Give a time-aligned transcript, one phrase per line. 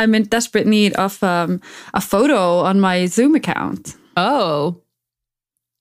[0.00, 1.60] I'm in desperate need of um,
[1.94, 3.96] a photo on my Zoom account.
[4.16, 4.82] Oh,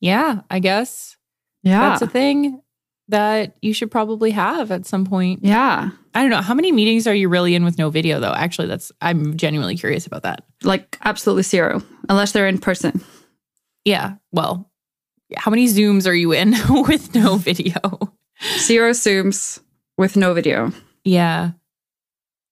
[0.01, 1.17] yeah, I guess
[1.63, 1.89] Yeah.
[1.89, 2.61] that's a thing
[3.07, 5.39] that you should probably have at some point.
[5.43, 5.89] yeah.
[6.15, 6.41] I don't know.
[6.41, 8.33] How many meetings are you really in with no video, though?
[8.33, 10.43] Actually, that's, I'm genuinely curious about that.
[10.63, 13.03] Like absolutely zero, unless they're in person.
[13.85, 14.15] Yeah.
[14.31, 14.69] Well,
[15.37, 17.79] how many Zooms are you in with no video?
[18.57, 19.59] Zero Zooms
[19.97, 20.71] with no video.
[21.03, 21.51] Yeah.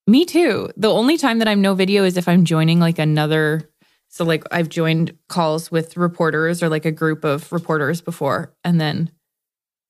[0.07, 0.69] Me too.
[0.77, 3.69] The only time that I'm no video is if I'm joining like another.
[4.07, 8.79] So, like, I've joined calls with reporters or like a group of reporters before, and
[8.79, 9.11] then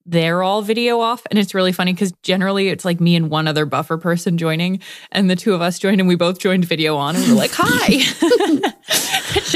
[0.04, 1.22] they're all video off.
[1.30, 4.80] And it's really funny because generally it's like me and one other buffer person joining,
[5.12, 7.52] and the two of us joined, and we both joined video on, and we're like,
[7.54, 8.72] hi.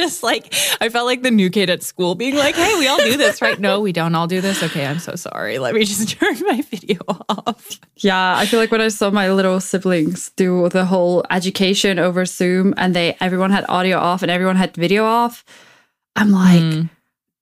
[0.02, 2.98] just like, I felt like the new kid at school being like, hey, we all
[2.98, 3.58] do this, right?
[3.58, 4.62] No, we don't all do this.
[4.62, 5.58] Okay, I'm so sorry.
[5.58, 7.80] Let me just turn my video off.
[7.96, 12.24] Yeah, I feel like when I saw my little siblings do the whole education over
[12.26, 15.44] Zoom and they everyone had audio off and everyone had video off,
[16.16, 16.90] I'm like, Mm.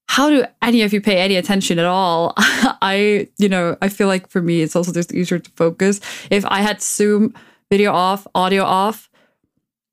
[0.08, 2.34] how do any of you pay any attention at all?
[2.38, 6.00] I, you know, I feel like for me it's also just easier to focus.
[6.30, 7.34] If I had Zoom
[7.70, 9.09] video off, audio off,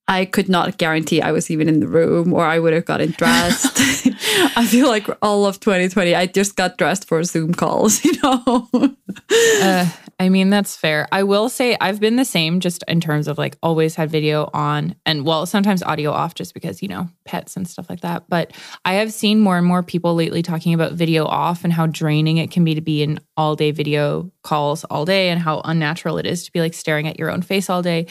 [0.07, 3.11] I could not guarantee I was even in the room or I would have gotten
[3.11, 3.77] dressed.
[4.55, 8.67] I feel like all of 2020, I just got dressed for Zoom calls, you know?
[9.61, 11.07] Uh, I mean, that's fair.
[11.11, 14.49] I will say I've been the same just in terms of like always had video
[14.53, 18.23] on and well, sometimes audio off just because, you know, pets and stuff like that.
[18.27, 18.53] But
[18.85, 22.37] I have seen more and more people lately talking about video off and how draining
[22.37, 26.17] it can be to be in all day video calls all day and how unnatural
[26.17, 28.07] it is to be like staring at your own face all day.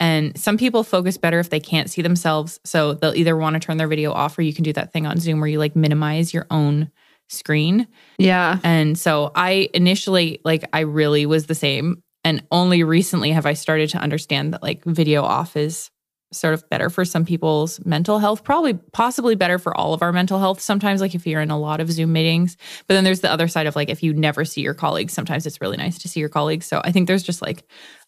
[0.00, 2.58] And some people focus better if they can't see themselves.
[2.64, 5.06] So they'll either want to turn their video off or you can do that thing
[5.06, 6.90] on Zoom where you like minimize your own
[7.28, 7.86] screen.
[8.18, 8.58] yeah.
[8.64, 12.02] And so I initially, like, I really was the same.
[12.24, 15.90] And only recently have I started to understand that, like, video off is
[16.32, 20.12] sort of better for some people's mental health, probably possibly better for all of our
[20.12, 20.60] mental health.
[20.60, 22.56] Sometimes, like, if you're in a lot of Zoom meetings,
[22.86, 25.46] but then there's the other side of like, if you never see your colleagues, sometimes
[25.46, 26.66] it's really nice to see your colleagues.
[26.66, 27.64] So I think there's just like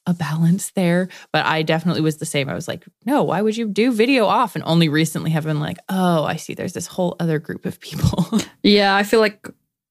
[0.06, 1.08] a balance there.
[1.32, 2.48] But I definitely was the same.
[2.48, 4.54] I was like, no, why would you do video off?
[4.54, 7.80] And only recently have been like, oh, I see there's this whole other group of
[7.80, 8.26] people.
[8.64, 9.48] Yeah, I feel like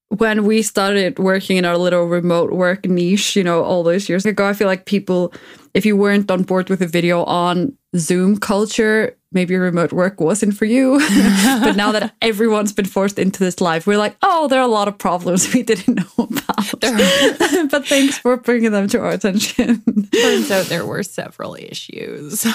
[0.07, 4.25] when we started working in our little remote work niche, you know, all those years
[4.25, 5.33] ago, I feel like people,
[5.73, 10.55] if you weren't on board with a video on Zoom culture, maybe remote work wasn't
[10.55, 10.99] for you.
[11.61, 14.71] but now that everyone's been forced into this life, we're like, oh, there are a
[14.71, 16.71] lot of problems we didn't know about.
[17.71, 19.81] but thanks for bringing them to our attention.
[20.11, 22.45] Turns out there were several issues.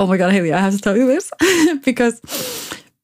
[0.00, 1.30] Oh my god, Hailley, I have to tell you this
[1.82, 2.20] because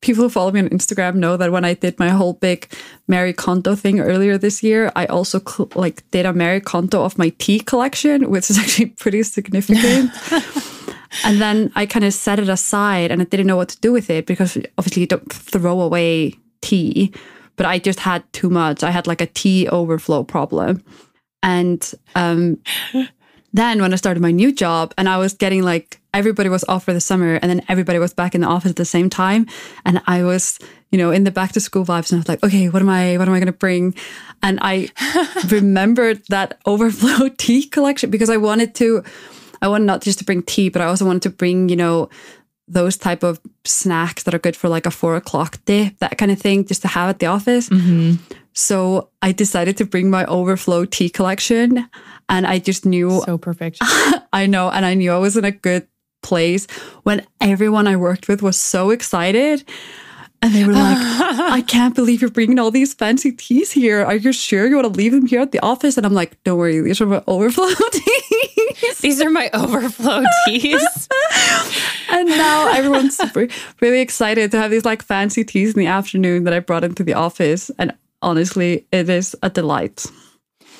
[0.01, 2.73] people who follow me on Instagram know that when I did my whole big
[3.07, 5.43] Marie Kondo thing earlier this year, I also
[5.75, 10.11] like did a Marie Kondo of my tea collection, which is actually pretty significant.
[11.25, 13.93] and then I kind of set it aside and I didn't know what to do
[13.93, 17.13] with it because obviously you don't throw away tea,
[17.57, 18.83] but I just had too much.
[18.83, 20.83] I had like a tea overflow problem.
[21.43, 22.59] And um
[23.53, 26.85] then when I started my new job and I was getting like everybody was off
[26.85, 29.47] for the summer and then everybody was back in the office at the same time
[29.85, 30.59] and I was
[30.91, 32.89] you know in the back to school vibes and I was like okay what am
[32.89, 33.95] I what am I going to bring?
[34.43, 34.89] And I
[35.49, 39.03] remembered that overflow tea collection because I wanted to
[39.63, 42.09] I wanted not just to bring tea but I also wanted to bring you know
[42.69, 46.31] those type of snacks that are good for like a four o'clock dip that kind
[46.31, 48.15] of thing just to have at the office mm-hmm.
[48.53, 51.89] So I decided to bring my overflow tea collection
[52.29, 53.79] and I just knew so perfect.
[54.33, 55.87] I know, and I knew I was in a good
[56.23, 56.67] place
[57.03, 59.65] when everyone I worked with was so excited.
[60.43, 64.03] And they were like, I can't believe you're bringing all these fancy teas here.
[64.03, 65.99] Are you sure you want to leave them here at the office?
[65.99, 68.99] And I'm like, don't worry, these are my overflow teas.
[69.01, 71.09] These are my overflow teas.
[72.11, 73.49] and now everyone's super,
[73.81, 77.05] really excited to have these like fancy teas in the afternoon that I brought into
[77.05, 77.71] the office.
[77.79, 80.07] And honestly, it is a delight.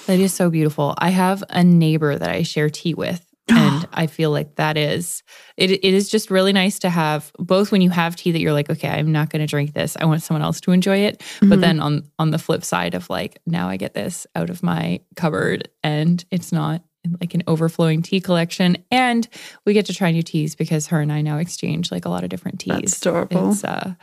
[0.07, 0.95] that is so beautiful.
[0.99, 3.25] I have a neighbor that I share tea with.
[3.53, 5.25] And I feel like that is
[5.57, 8.53] it, it is just really nice to have both when you have tea that you're
[8.53, 9.97] like, okay, I'm not gonna drink this.
[9.99, 11.21] I want someone else to enjoy it.
[11.41, 14.63] But then on on the flip side of like, now I get this out of
[14.63, 16.85] my cupboard and it's not
[17.21, 18.77] like an overflowing tea collection.
[18.93, 19.27] And
[19.67, 22.23] we get to try new teas because her and I now exchange like a lot
[22.23, 22.77] of different teas.
[22.77, 23.51] That's adorable.
[23.51, 23.95] It's uh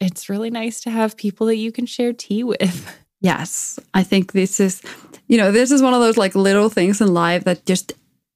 [0.00, 3.00] it's really nice to have people that you can share tea with.
[3.20, 4.82] Yes, I think this is,
[5.28, 7.94] you know, this is one of those like little things in life that just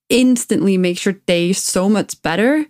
[0.09, 2.65] instantly makes your day so much better.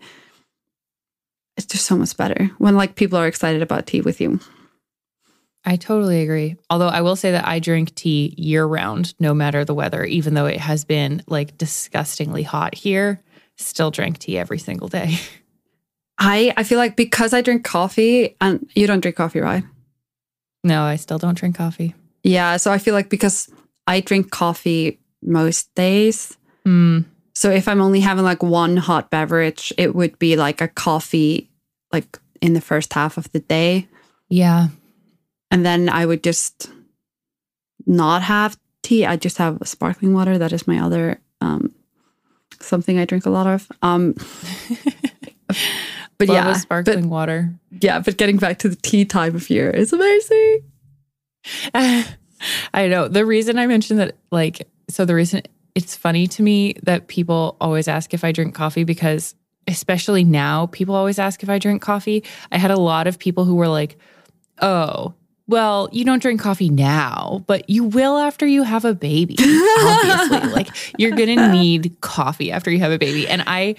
[1.56, 4.40] It's just so much better when like people are excited about tea with you.
[5.64, 6.56] I totally agree.
[6.70, 10.34] Although I will say that I drink tea year round, no matter the weather, even
[10.34, 13.22] though it has been like disgustingly hot here,
[13.56, 15.18] still drink tea every single day.
[16.18, 19.64] I I feel like because I drink coffee and you don't drink coffee, right?
[20.64, 21.94] No, I still don't drink coffee.
[22.24, 23.48] Yeah, so I feel like because
[23.86, 26.36] I drink coffee most days.
[26.66, 27.04] Mm,
[27.34, 31.48] So if I'm only having like one hot beverage, it would be like a coffee
[31.92, 33.86] like in the first half of the day.
[34.28, 34.68] yeah.
[35.50, 36.70] And then I would just
[37.86, 39.06] not have tea.
[39.06, 40.36] I just have sparkling water.
[40.36, 41.72] That is my other um
[42.60, 43.66] something I drink a lot of.
[43.82, 44.14] Um
[46.18, 47.54] but Love yeah, sparkling water.
[47.70, 50.62] but yeah, but getting back to the tea time of year is amazing.
[51.74, 53.08] I know.
[53.08, 55.42] The reason I mentioned that, like, so the reason
[55.74, 59.34] it's funny to me that people always ask if I drink coffee because,
[59.68, 62.24] especially now, people always ask if I drink coffee.
[62.50, 63.96] I had a lot of people who were like,
[64.60, 65.14] oh,
[65.46, 69.36] well, you don't drink coffee now, but you will after you have a baby.
[69.80, 70.68] Obviously, like,
[70.98, 73.26] you're going to need coffee after you have a baby.
[73.26, 73.76] And I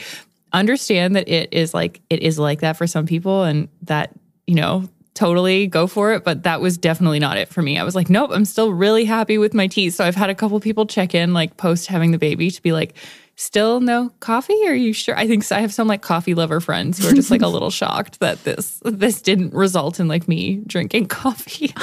[0.54, 4.12] understand that it is like, it is like that for some people and that,
[4.48, 6.24] you know, totally go for it.
[6.24, 7.78] But that was definitely not it for me.
[7.78, 9.96] I was like, nope, I'm still really happy with my teeth.
[9.96, 12.72] So I've had a couple people check in, like post having the baby, to be
[12.72, 12.96] like,
[13.40, 14.68] still no coffee?
[14.68, 15.18] Are you sure?
[15.18, 15.56] I think so.
[15.56, 18.44] I have some like coffee lover friends who are just like a little shocked that
[18.44, 21.74] this this didn't result in like me drinking coffee.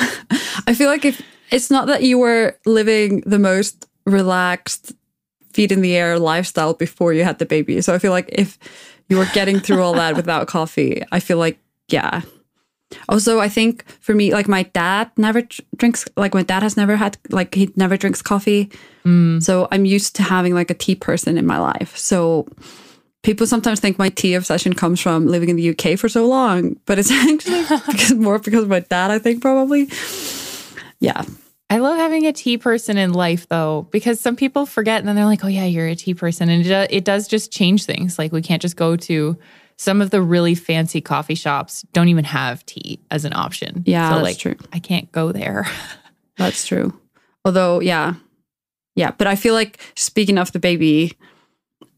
[0.67, 4.93] I feel like if it's not that you were living the most relaxed,
[5.57, 7.81] feet in the air lifestyle before you had the baby.
[7.81, 8.59] So I feel like if
[9.09, 11.59] you were getting through all that without coffee, I feel like,
[11.89, 12.21] yeah.
[13.09, 15.43] Also, I think for me, like my dad never
[15.77, 18.71] drinks, like my dad has never had, like he never drinks coffee.
[19.05, 19.43] Mm.
[19.43, 21.97] So I'm used to having like a tea person in my life.
[21.97, 22.47] So
[23.23, 26.77] people sometimes think my tea obsession comes from living in the UK for so long,
[26.85, 29.89] but it's actually because, more because of my dad, I think, probably.
[31.01, 31.25] Yeah.
[31.69, 35.17] I love having a tea person in life though, because some people forget and then
[35.17, 36.49] they're like, oh, yeah, you're a tea person.
[36.49, 38.19] And it, it does just change things.
[38.19, 39.37] Like we can't just go to
[39.77, 43.83] some of the really fancy coffee shops, don't even have tea as an option.
[43.85, 44.57] Yeah, so that's like, true.
[44.73, 45.67] I can't go there.
[46.39, 46.93] That's true.
[47.47, 48.15] Although, yeah.
[48.95, 49.13] Yeah.
[49.13, 51.17] But I feel like speaking of the baby,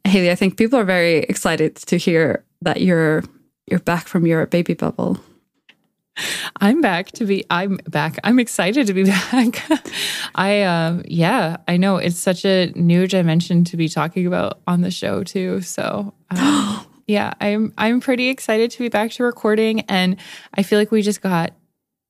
[0.05, 3.25] Hailley, I think people are very excited to hear that you're
[3.67, 5.19] you're back from your baby bubble.
[6.61, 8.19] I'm back to be I'm back.
[8.25, 9.63] I'm excited to be back.
[10.35, 14.83] I um yeah, I know it's such a new dimension to be talking about on
[14.83, 15.61] the show too.
[15.61, 20.17] So um, yeah, I'm I'm pretty excited to be back to recording and
[20.55, 21.53] I feel like we just got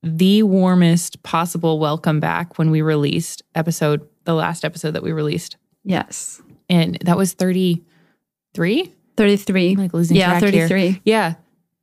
[0.02, 5.56] the warmest possible welcome back when we released episode the last episode that we released.
[5.84, 6.43] Yes.
[6.69, 8.94] And that was 33?
[9.16, 9.70] 33.
[9.70, 10.69] I'm like losing yeah, track here.
[10.69, 11.00] 33.
[11.04, 11.34] Yeah.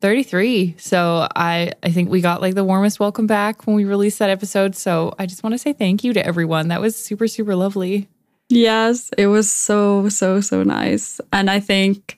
[0.01, 0.75] 33.
[0.77, 4.30] So I I think we got like the warmest welcome back when we released that
[4.30, 4.75] episode.
[4.75, 6.68] So I just want to say thank you to everyone.
[6.68, 8.07] That was super super lovely.
[8.50, 11.19] Yes, it was so so so nice.
[11.33, 12.18] And I think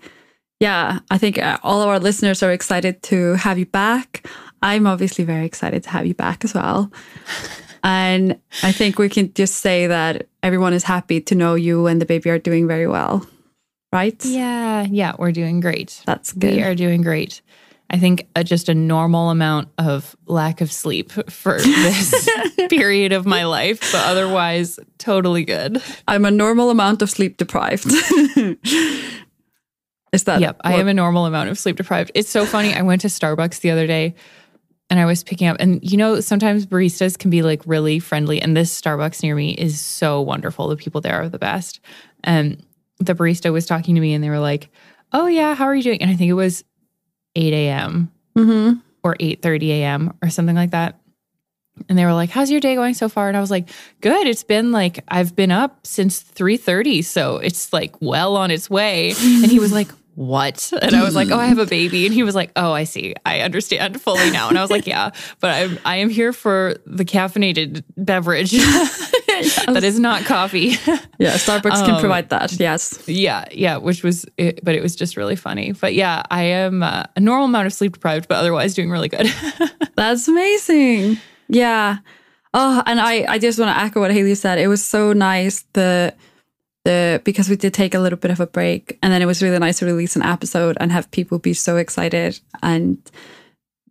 [0.59, 4.27] yeah, I think uh, all of our listeners are excited to have you back.
[4.61, 6.91] I'm obviously very excited to have you back as well.
[7.83, 12.01] And I think we can just say that everyone is happy to know you and
[12.01, 13.25] the baby are doing very well.
[13.93, 14.23] Right?
[14.25, 16.01] Yeah, yeah, we're doing great.
[16.05, 16.55] That's good.
[16.55, 17.41] We are doing great.
[17.89, 22.29] I think uh, just a normal amount of lack of sleep for this
[22.69, 25.81] period of my life, but otherwise totally good.
[26.07, 27.85] I'm a normal amount of sleep deprived.
[30.13, 32.11] is that Yep, I what- am a normal amount of sleep deprived.
[32.15, 32.73] It's so funny.
[32.73, 34.15] I went to Starbucks the other day
[34.89, 38.41] and I was picking up, and you know, sometimes baristas can be like really friendly,
[38.41, 40.69] and this Starbucks near me is so wonderful.
[40.69, 41.81] The people there are the best.
[42.23, 42.65] And
[42.99, 44.69] the barista was talking to me, and they were like,
[45.11, 46.63] "Oh yeah, how are you doing?" And I think it was
[47.37, 48.11] eight a.m.
[48.35, 48.81] Mhm.
[49.03, 50.13] or eight thirty a.m.
[50.21, 50.99] or something like that.
[51.87, 53.69] And they were like, "How's your day going so far?" And I was like,
[54.01, 54.25] "Good.
[54.27, 59.11] It's been like I've been up since 3:30, so it's like well on its way."
[59.21, 62.13] And he was like, "What?" And I was like, "Oh, I have a baby." And
[62.15, 63.13] he was like, "Oh, I see.
[63.25, 66.77] I understand fully now." And I was like, "Yeah, but I'm I am here for
[66.87, 68.53] the caffeinated beverage
[69.73, 70.75] that is not coffee."
[71.19, 72.53] Yeah, Starbucks can Um, provide that.
[72.59, 73.01] Yes.
[73.07, 75.71] yeah, yeah, which was it, but it was just really funny.
[75.71, 79.09] But yeah, I am uh, a normal amount of sleep deprived, but otherwise doing really
[79.09, 79.25] good.
[79.95, 81.17] That's amazing.
[81.49, 81.97] Yeah.
[82.53, 84.59] Oh, and I, I just want to echo what Hailley said.
[84.59, 86.13] It was so nice the
[86.85, 89.41] the because we did take a little bit of a break and then it was
[89.41, 92.97] really nice to release an episode and have people be so excited and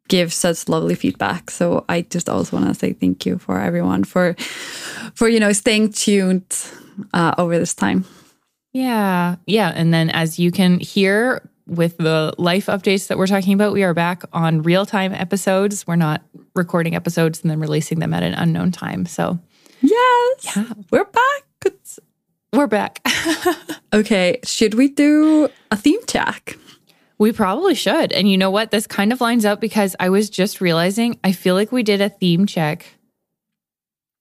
[0.08, 1.50] give such lovely feedback.
[1.50, 4.34] So I just also want to say thank you for everyone for
[5.14, 6.44] for you know staying tuned
[7.12, 8.04] uh, over this time.
[8.72, 9.36] Yeah.
[9.46, 9.72] Yeah.
[9.74, 13.82] And then as you can hear with the life updates that we're talking about, we
[13.82, 15.86] are back on real time episodes.
[15.86, 16.22] We're not
[16.54, 19.06] recording episodes and then releasing them at an unknown time.
[19.06, 19.38] So,
[19.80, 21.42] yes, yeah, we're back.
[21.64, 21.98] It's,
[22.52, 23.00] we're back.
[23.94, 26.58] okay, should we do a theme check?
[27.18, 28.12] We probably should.
[28.12, 28.70] And you know what?
[28.70, 32.00] This kind of lines up because I was just realizing I feel like we did
[32.00, 32.86] a theme check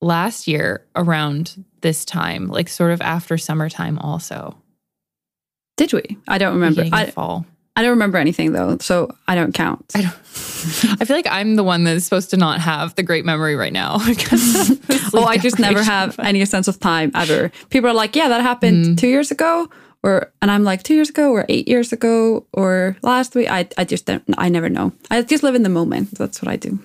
[0.02, 4.58] last year around this time, like sort of after summertime also.
[5.78, 6.18] Did we?
[6.28, 6.86] I don't remember.
[6.92, 7.46] I, fall.
[7.76, 9.92] I don't remember anything though, so I don't count.
[9.94, 10.14] I don't.
[11.02, 13.74] I feel like I'm the one that's supposed to not have the great memory right
[13.74, 13.96] now.
[15.14, 17.52] oh, I just never have any sense of time ever.
[17.70, 18.98] People are like, "Yeah, that happened mm.
[18.98, 19.70] two years ago,"
[20.06, 23.50] or and I'm like, two years ago, or eight years ago, or last week.
[23.50, 24.24] I I just don't.
[24.38, 24.94] I never know.
[25.10, 26.12] I just live in the moment.
[26.18, 26.80] That's what I do.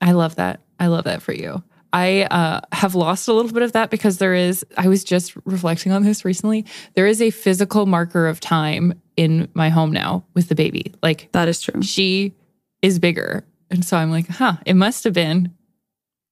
[0.00, 0.60] I love that.
[0.78, 1.62] I love that for you.
[1.92, 5.34] I uh, have lost a little bit of that because there is, I was just
[5.46, 6.66] reflecting on this recently.
[6.94, 10.92] There is a physical marker of time in my home now with the baby.
[11.02, 11.80] Like, that is true.
[11.82, 12.34] She
[12.82, 13.46] is bigger.
[13.70, 15.54] And so I'm like, huh, it must have been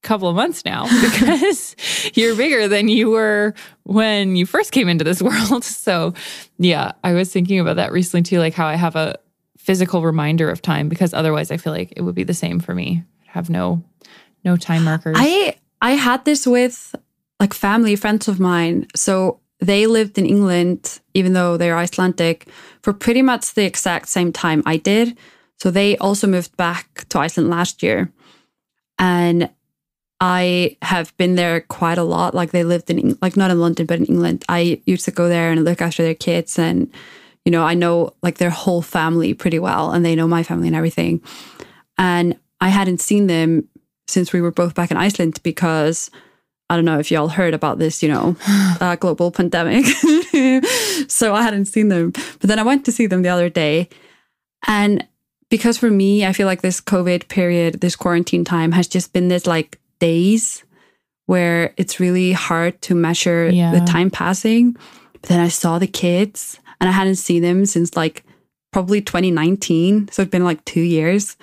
[0.04, 1.74] couple of months now because
[2.14, 5.64] you're bigger than you were when you first came into this world.
[5.64, 6.14] So,
[6.58, 9.16] yeah, I was thinking about that recently too, like how I have a
[9.58, 12.74] physical reminder of time because otherwise I feel like it would be the same for
[12.74, 13.02] me.
[13.22, 13.82] I'd have no
[14.44, 15.16] no time markers.
[15.18, 16.94] I I had this with
[17.40, 18.86] like family friends of mine.
[18.94, 22.48] So they lived in England, even though they're Icelandic,
[22.82, 25.16] for pretty much the exact same time I did.
[25.58, 28.12] So they also moved back to Iceland last year.
[28.98, 29.50] And
[30.26, 32.34] I have been there quite a lot.
[32.34, 34.42] Like they lived in, like not in London, but in England.
[34.48, 36.58] I used to go there and look after their kids.
[36.58, 36.90] And,
[37.44, 40.66] you know, I know like their whole family pretty well and they know my family
[40.66, 41.20] and everything.
[41.98, 43.68] And I hadn't seen them
[44.08, 46.10] since we were both back in Iceland because
[46.70, 48.34] I don't know if y'all heard about this, you know,
[48.80, 49.84] uh, global pandemic.
[51.06, 52.12] so I hadn't seen them.
[52.12, 53.90] But then I went to see them the other day.
[54.66, 55.06] And
[55.50, 59.28] because for me, I feel like this COVID period, this quarantine time has just been
[59.28, 60.64] this like days
[61.26, 63.72] where it's really hard to measure yeah.
[63.72, 64.76] the time passing.
[65.12, 68.24] But then I saw the kids and I hadn't seen them since like
[68.72, 70.08] probably 2019.
[70.08, 71.36] So it's been like two years.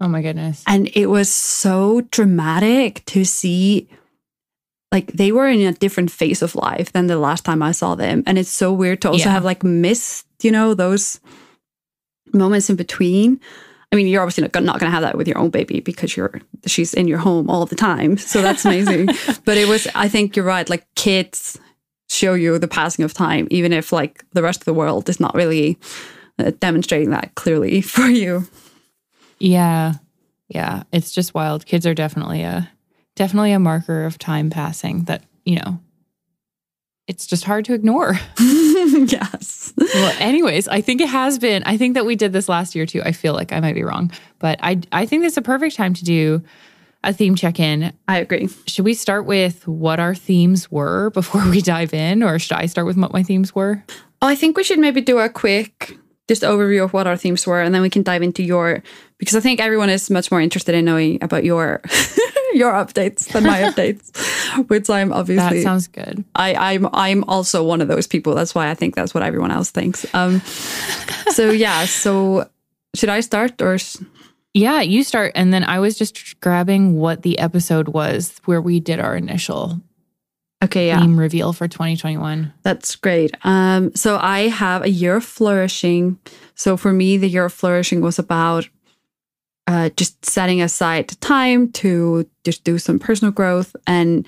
[0.00, 0.62] Oh my goodness.
[0.66, 3.88] And it was so dramatic to see
[4.90, 7.94] like they were in a different phase of life than the last time I saw
[7.94, 8.22] them.
[8.26, 9.32] And it's so weird to also yeah.
[9.32, 11.20] have like missed, you know, those
[12.32, 13.40] moments in between.
[13.94, 16.40] I mean, you're obviously not going to have that with your own baby because you're
[16.66, 18.16] she's in your home all the time.
[18.16, 19.06] So that's amazing.
[19.44, 20.68] but it was, I think you're right.
[20.68, 21.60] Like kids
[22.08, 25.20] show you the passing of time, even if like the rest of the world is
[25.20, 25.78] not really
[26.40, 28.48] uh, demonstrating that clearly for you.
[29.38, 29.92] Yeah.
[30.48, 30.82] Yeah.
[30.90, 31.64] It's just wild.
[31.64, 32.68] Kids are definitely a
[33.14, 35.78] definitely a marker of time passing that, you know,
[37.06, 38.18] it's just hard to ignore.
[38.38, 39.72] yes.
[39.76, 41.62] well, anyways, I think it has been.
[41.64, 43.02] I think that we did this last year too.
[43.04, 45.94] I feel like I might be wrong, but I I think it's a perfect time
[45.94, 46.42] to do
[47.02, 47.92] a theme check-in.
[48.08, 48.48] I agree.
[48.66, 52.66] Should we start with what our themes were before we dive in, or should I
[52.66, 53.82] start with what my themes were?
[54.22, 57.46] Oh, I think we should maybe do a quick just overview of what our themes
[57.46, 58.82] were, and then we can dive into your
[59.18, 61.82] because I think everyone is much more interested in knowing about your
[62.54, 64.16] your updates than my updates,
[64.68, 65.58] which I'm obviously.
[65.58, 66.24] That sounds good.
[66.34, 68.34] I, I'm I'm also one of those people.
[68.34, 70.06] That's why I think that's what everyone else thinks.
[70.14, 70.40] Um,
[71.30, 71.84] so yeah.
[71.86, 72.48] So
[72.94, 73.78] should I start or?
[74.56, 78.78] Yeah, you start, and then I was just grabbing what the episode was where we
[78.78, 79.80] did our initial
[80.64, 81.00] Okay, yeah.
[81.00, 82.52] Theme reveal for 2021.
[82.62, 83.34] That's great.
[83.44, 86.18] Um, so I have a year of flourishing.
[86.54, 88.68] So for me, the year of flourishing was about
[89.66, 93.74] uh, just setting aside time to just do some personal growth.
[93.86, 94.26] And,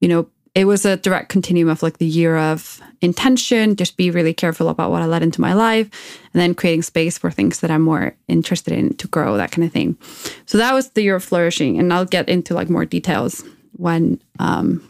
[0.00, 4.10] you know, it was a direct continuum of like the year of intention, just be
[4.10, 7.60] really careful about what I let into my life, and then creating space for things
[7.60, 9.98] that I'm more interested in to grow, that kind of thing.
[10.46, 11.78] So that was the year of flourishing.
[11.78, 14.82] And I'll get into like more details when um,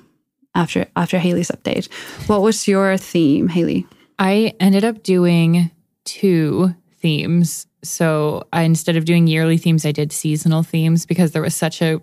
[0.55, 1.93] after after Hailley's update.
[2.29, 3.87] What was your theme, Hailley?
[4.19, 5.71] I ended up doing
[6.05, 7.67] two themes.
[7.89, 11.83] So I instead of doing yearly themes, I did seasonal themes because there was such
[11.83, 12.01] a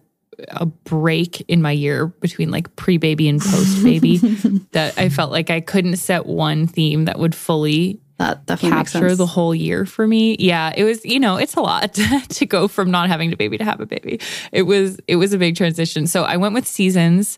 [0.50, 4.18] a break in my year between like pre-baby and post-baby
[4.72, 9.26] that I felt like I couldn't set one theme that would fully that capture the
[9.26, 10.36] whole year for me.
[10.40, 11.94] Yeah, it was, you know, it's a lot
[12.30, 14.20] to go from not having a baby to have a baby.
[14.52, 16.08] It was it was a big transition.
[16.08, 17.38] So I went with seasons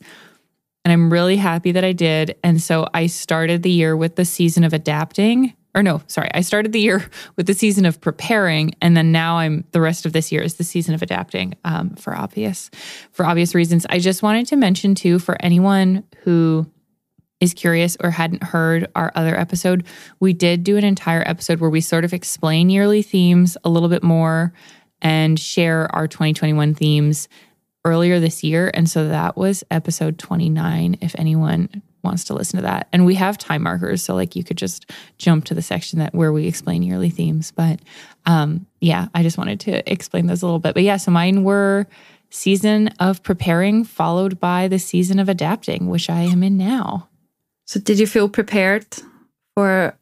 [0.84, 2.36] and I'm really happy that I did.
[2.44, 5.54] And so I started the year with the season of adapting.
[5.76, 7.06] Or no, sorry, I started the year
[7.36, 10.56] with the season of preparing, and then now I'm the rest of this year is
[10.56, 12.72] the season of adapting um, for obvious
[13.12, 13.86] for obvious reasons.
[13.90, 16.66] I just wanted to mention too for anyone who
[17.42, 19.86] is curious or hadn't heard our other episode,
[20.20, 23.90] we did do an entire episode where we sort of explain yearly themes a little
[23.90, 24.54] bit more
[25.02, 27.28] and share our 2021 themes
[27.84, 28.72] earlier this year.
[28.74, 32.88] And so that was episode 29, if anyone wants to listen to that.
[32.94, 34.02] And we have time markers.
[34.02, 37.52] So like you could just jump to the section that where we explain yearly themes.
[37.52, 37.82] But
[38.26, 40.74] um yeah, I just wanted to explain those a little bit.
[40.74, 41.88] But yeah, so mine were
[42.30, 47.10] season of preparing followed by the season of adapting, which I am in now.
[47.66, 48.86] So did you feel prepared
[49.56, 49.98] for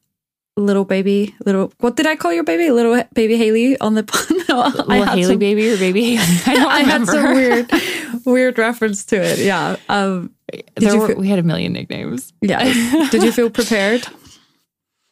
[0.56, 2.70] little baby, little what did I call your baby?
[2.72, 4.04] Little baby Hailley on the
[4.50, 6.48] no, little Hailley some, baby or baby Hailley?
[6.48, 7.72] I don't I had some weird
[8.26, 9.40] weird reference to it.
[9.40, 9.78] Yeah.
[9.90, 10.32] Um
[10.76, 12.32] there were, feel, we had a million nicknames.
[12.42, 12.64] Yeah.
[13.10, 14.06] did you feel prepared?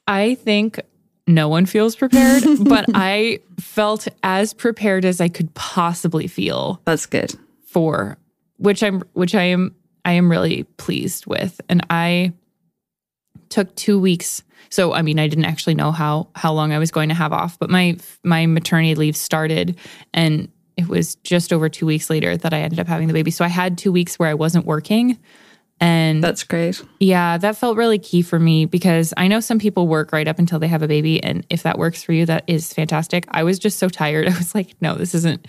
[0.07, 0.79] I think
[1.27, 6.81] no one feels prepared, but I felt as prepared as I could possibly feel.
[6.85, 7.33] That's good.
[7.65, 8.17] For
[8.57, 9.73] which I'm which I am
[10.05, 11.59] I am really pleased with.
[11.69, 12.33] And I
[13.49, 14.43] took 2 weeks.
[14.69, 17.33] So I mean, I didn't actually know how how long I was going to have
[17.33, 19.77] off, but my my maternity leave started
[20.13, 23.29] and it was just over 2 weeks later that I ended up having the baby.
[23.29, 25.17] So I had 2 weeks where I wasn't working
[25.81, 26.81] and that's great.
[26.99, 30.37] Yeah, that felt really key for me because I know some people work right up
[30.37, 31.21] until they have a baby.
[31.21, 33.25] And if that works for you, that is fantastic.
[33.31, 34.27] I was just so tired.
[34.29, 35.47] I was like, no, this isn't.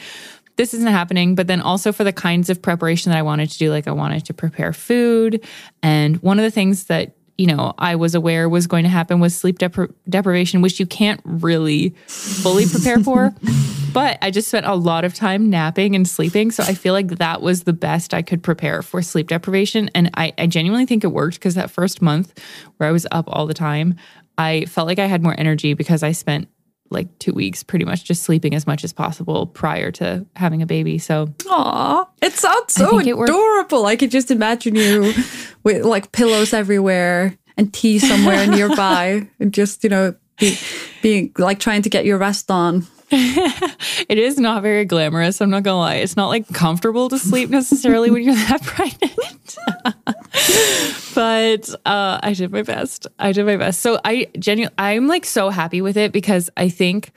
[0.56, 1.34] This isn't happening.
[1.34, 3.92] But then also for the kinds of preparation that I wanted to do, like I
[3.92, 5.46] wanted to prepare food.
[5.82, 9.20] And one of the things that you know, I was aware was going to happen
[9.20, 13.34] was sleep depri- deprivation, which you can't really fully prepare for.
[13.92, 16.50] but I just spent a lot of time napping and sleeping.
[16.50, 19.90] So I feel like that was the best I could prepare for sleep deprivation.
[19.94, 22.38] And I, I genuinely think it worked because that first month
[22.76, 23.96] where I was up all the time,
[24.38, 26.48] I felt like I had more energy because I spent
[26.92, 30.66] like two weeks pretty much just sleeping as much as possible prior to having a
[30.66, 30.98] baby.
[30.98, 33.86] So, Aw, it sounds so adorable.
[33.86, 35.12] I could just imagine you
[35.64, 40.58] with like pillows everywhere and tea somewhere nearby and just, you know, be,
[41.02, 42.86] being like trying to get your rest on.
[44.08, 45.40] it is not very glamorous.
[45.40, 45.96] I'm not gonna lie.
[45.96, 49.56] It's not like comfortable to sleep necessarily when you're that pregnant.
[51.14, 53.06] but uh, I did my best.
[53.18, 53.80] I did my best.
[53.80, 57.12] So I genuinely, I'm like so happy with it because I think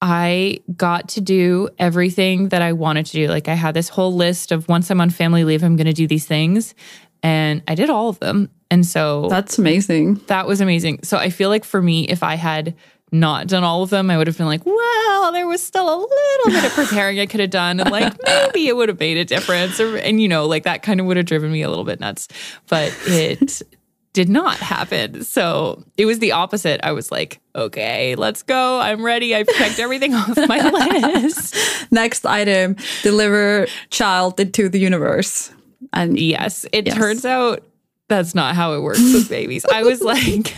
[0.00, 3.26] I got to do everything that I wanted to do.
[3.28, 5.92] Like I had this whole list of once I'm on family leave, I'm going to
[5.92, 6.74] do these things,
[7.22, 8.50] and I did all of them.
[8.70, 10.14] And so that's amazing.
[10.28, 11.00] That was amazing.
[11.02, 12.74] So I feel like for me, if I had
[13.12, 15.96] not done all of them, I would have been like, well, there was still a
[15.96, 16.08] little
[16.46, 17.78] bit of preparing I could have done.
[17.78, 19.78] And like, maybe it would have made a difference.
[19.78, 22.00] Or, and, you know, like that kind of would have driven me a little bit
[22.00, 22.28] nuts.
[22.68, 23.60] But it
[24.14, 25.24] did not happen.
[25.24, 26.80] So it was the opposite.
[26.82, 28.80] I was like, okay, let's go.
[28.80, 29.34] I'm ready.
[29.34, 30.70] I've checked everything off my
[31.14, 31.54] list.
[31.92, 35.52] Next item deliver child into the universe.
[35.92, 36.96] And yes, it yes.
[36.96, 37.62] turns out
[38.08, 39.64] that's not how it works with babies.
[39.70, 40.54] I was like,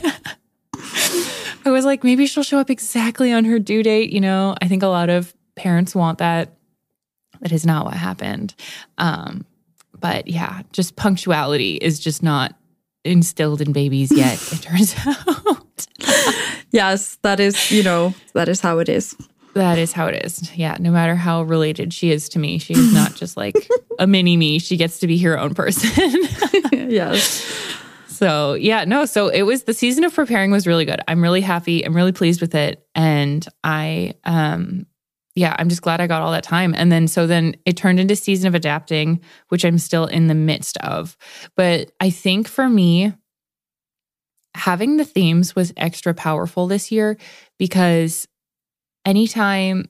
[1.65, 4.11] I was like, maybe she'll show up exactly on her due date.
[4.13, 6.51] You know, I think a lot of parents want that.
[7.41, 8.55] That is not what happened.
[8.99, 9.45] Um,
[9.99, 12.55] but yeah, just punctuality is just not
[13.05, 15.87] instilled in babies yet, it turns out.
[16.71, 19.15] yes, that is, you know, that is how it is.
[19.55, 20.55] That is how it is.
[20.57, 20.77] Yeah.
[20.81, 23.55] No matter how related she is to me, she's not just like
[24.01, 24.59] a mini me.
[24.59, 25.91] She gets to be her own person.
[26.73, 27.47] yes.
[28.15, 29.05] So, yeah, no.
[29.05, 31.01] So it was the season of preparing was really good.
[31.09, 31.85] I'm really happy.
[31.85, 32.87] I'm really pleased with it.
[32.95, 34.87] And I, um,
[35.35, 36.75] yeah, I'm just glad I got all that time.
[36.77, 40.35] And then, so then it turned into season of adapting, which I'm still in the
[40.35, 41.17] midst of.
[41.57, 43.13] But I think for me,
[44.55, 47.17] having the themes was extra powerful this year
[47.59, 48.29] because
[49.05, 49.89] anytime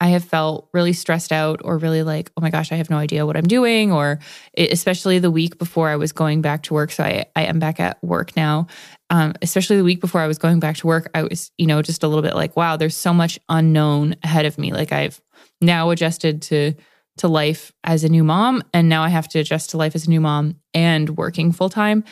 [0.00, 2.96] I have felt really stressed out or really like, oh my gosh, I have no
[2.96, 4.18] idea what I'm doing, or
[4.56, 6.90] especially the week before I was going back to work.
[6.90, 8.66] So I, I am back at work now.
[9.10, 11.80] Um, especially the week before I was going back to work, I was, you know,
[11.80, 14.72] just a little bit like, wow, there's so much unknown ahead of me.
[14.72, 15.20] Like I've
[15.60, 16.74] now adjusted to
[17.16, 20.06] to life as a new mom, and now I have to adjust to life as
[20.06, 22.02] a new mom and working full time.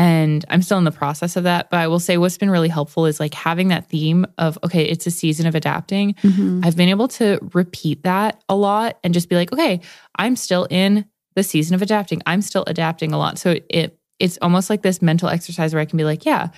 [0.00, 1.68] And I'm still in the process of that.
[1.68, 4.82] But I will say what's been really helpful is like having that theme of, okay,
[4.82, 6.14] it's a season of adapting.
[6.14, 6.62] Mm-hmm.
[6.64, 9.82] I've been able to repeat that a lot and just be like, okay,
[10.14, 12.22] I'm still in the season of adapting.
[12.24, 13.36] I'm still adapting a lot.
[13.36, 16.48] So it it's almost like this mental exercise where I can be like, yeah,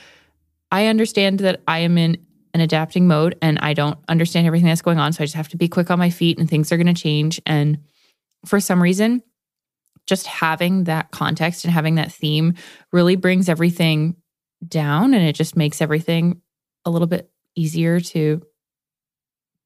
[0.70, 2.18] I understand that I am in
[2.54, 5.12] an adapting mode and I don't understand everything that's going on.
[5.12, 6.94] So I just have to be quick on my feet and things are going to
[6.94, 7.40] change.
[7.44, 7.78] And
[8.46, 9.20] for some reason,
[10.06, 12.54] just having that context and having that theme
[12.92, 14.16] really brings everything
[14.66, 16.40] down and it just makes everything
[16.84, 18.42] a little bit easier to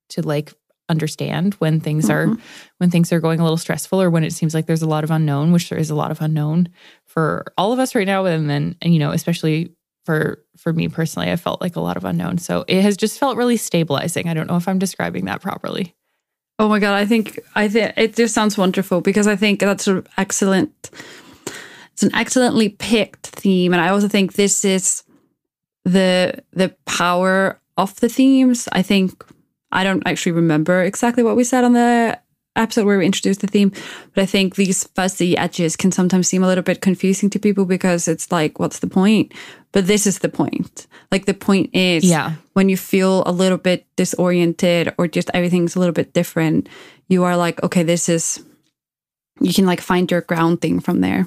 [0.09, 0.53] to like
[0.89, 2.41] understand when things are mm-hmm.
[2.79, 5.05] when things are going a little stressful or when it seems like there's a lot
[5.05, 6.69] of unknown, which there is a lot of unknown
[7.05, 8.25] for all of us right now.
[8.25, 11.97] And then, and you know, especially for for me personally, I felt like a lot
[11.97, 12.39] of unknown.
[12.39, 14.29] So it has just felt really stabilizing.
[14.29, 15.95] I don't know if I'm describing that properly.
[16.59, 19.87] Oh my god, I think I think it just sounds wonderful because I think that's
[19.87, 20.91] an excellent
[21.93, 25.03] it's an excellently picked theme and I also think this is
[25.85, 28.69] the the power of the themes.
[28.73, 29.25] I think
[29.71, 32.19] I don't actually remember exactly what we said on the
[32.57, 33.71] episode where we introduced the theme,
[34.15, 37.67] but I think these fuzzy edges can sometimes seem a little bit confusing to people
[37.67, 39.33] because it's like, what's the point?
[39.77, 40.87] But this is the point.
[41.13, 42.37] Like the point is Yeah.
[42.55, 46.71] when you feel a little bit disoriented or just everything's a little bit different,
[47.09, 48.43] you are like, okay, this is
[49.39, 51.27] you can like find your grounding from there.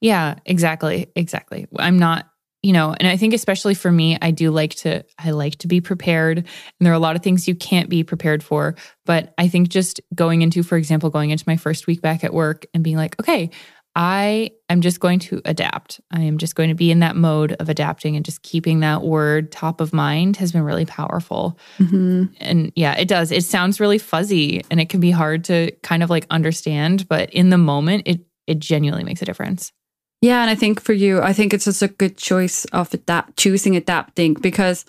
[0.00, 1.08] Yeah, exactly.
[1.16, 1.66] Exactly.
[1.76, 2.28] I'm not,
[2.62, 5.66] you know, and I think especially for me, I do like to I like to
[5.66, 6.38] be prepared.
[6.38, 6.46] And
[6.78, 8.76] there are a lot of things you can't be prepared for,
[9.06, 12.32] but I think just going into for example, going into my first week back at
[12.32, 13.50] work and being like, okay,
[13.96, 16.02] I am just going to adapt.
[16.10, 19.02] I am just going to be in that mode of adapting and just keeping that
[19.02, 21.58] word top of mind has been really powerful.
[21.78, 22.24] Mm-hmm.
[22.38, 23.32] And yeah, it does.
[23.32, 27.30] It sounds really fuzzy and it can be hard to kind of like understand, but
[27.30, 29.72] in the moment it it genuinely makes a difference.
[30.20, 33.36] Yeah, and I think for you, I think it's just a good choice of adapt
[33.36, 34.84] choosing adapting because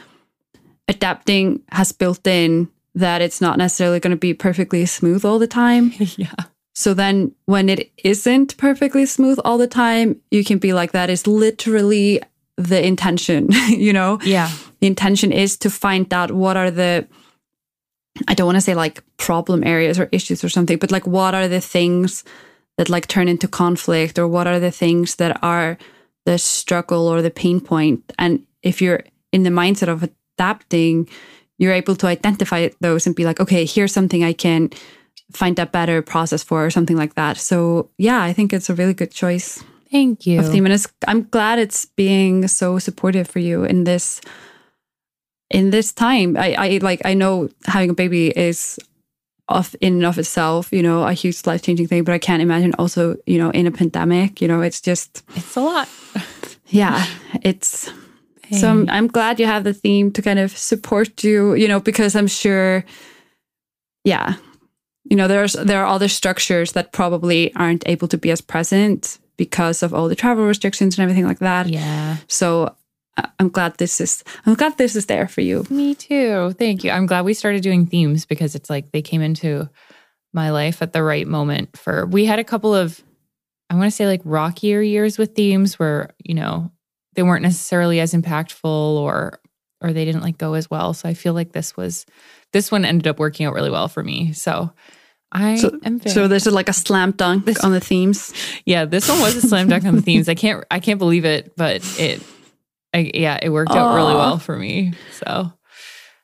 [0.87, 5.47] adapting has built in that it's not necessarily going to be perfectly smooth all the
[5.47, 5.93] time.
[5.97, 6.33] yeah.
[6.77, 11.09] So then when it isn't perfectly smooth all the time, you can be like that
[11.09, 12.21] is literally
[12.55, 14.19] the intention, you know?
[14.23, 14.51] Yeah.
[14.79, 17.07] The intention is to find out what are the
[18.27, 21.33] I don't want to say like problem areas or issues or something, but like what
[21.33, 22.23] are the things
[22.77, 25.79] that like turn into conflict or what are the things that are
[26.25, 28.05] the struggle or the pain point.
[28.05, 31.09] point and if you're in the mindset of adapting
[31.57, 34.69] you're able to identify those and be like okay here's something i can
[35.31, 38.75] find a better process for or something like that so yeah i think it's a
[38.75, 40.39] really good choice Thank you.
[40.39, 44.21] of theme and it's, i'm glad it's being so supportive for you in this
[45.49, 48.79] in this time i i like i know having a baby is
[49.49, 52.73] of in and of itself you know a huge life-changing thing but i can't imagine
[52.77, 55.87] also you know in a pandemic you know it's just It's a lot.
[56.67, 57.05] yeah
[57.43, 57.89] it's
[58.51, 61.79] so I'm, I'm glad you have the theme to kind of support you you know
[61.79, 62.83] because i'm sure
[64.03, 64.35] yeah
[65.09, 69.19] you know there's there are other structures that probably aren't able to be as present
[69.37, 72.17] because of all the travel restrictions and everything like that yeah.
[72.27, 72.75] so
[73.17, 76.53] I- i'm glad this is i'm glad this is there for you Me too.
[76.53, 76.91] Thank you.
[76.91, 79.69] I'm glad we started doing themes because it's like they came into
[80.33, 83.01] my life at the right moment for we had a couple of
[83.69, 86.71] I want to say like rockier years with themes where, you know,
[87.15, 89.39] they weren't necessarily as impactful or
[89.81, 90.93] or they didn't like go as well.
[90.93, 92.05] So I feel like this was
[92.53, 94.31] this one ended up working out really well for me.
[94.33, 94.71] So
[95.31, 98.33] I So- am very so this is like a slam dunk This- on the themes
[98.65, 100.29] yeah, this one was a slam dunk on the themes.
[100.29, 102.21] I can't I can't believe it, but it
[102.93, 104.93] I, yeah, it worked out really well for me.
[105.11, 105.51] So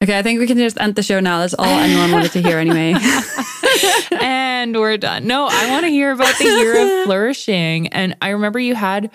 [0.04, 2.42] okay i think we can just end the show now that's all anyone wanted to
[2.42, 2.94] hear anyway
[4.22, 5.26] and we're done.
[5.28, 7.88] No, I want to hear about the year of flourishing.
[7.88, 9.10] And I remember you had,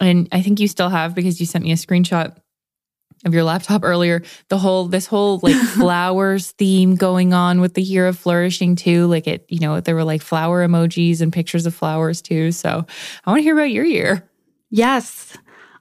[0.00, 2.36] and I think you still have because you sent me a screenshot
[3.26, 4.22] of your laptop earlier.
[4.48, 9.06] The whole, this whole like flowers theme going on with the year of flourishing too.
[9.06, 12.52] Like it, you know, there were like flower emojis and pictures of flowers too.
[12.52, 12.86] So
[13.24, 14.26] I want to hear about your year.
[14.70, 15.36] Yes.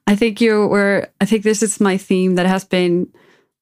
[0.08, 3.08] I think you were I think this is my theme that has been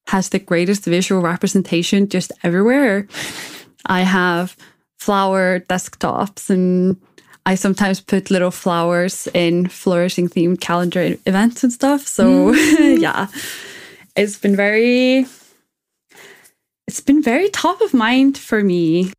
[0.06, 3.06] has the greatest visual representation just everywhere.
[3.86, 4.56] I have
[4.98, 7.00] flower desktops and
[7.46, 12.06] I sometimes put little flowers in flourishing themed calendar events and stuff.
[12.06, 13.00] So mm.
[13.00, 13.28] yeah.
[14.16, 15.26] It's been very
[16.86, 19.12] it's been very top of mind for me.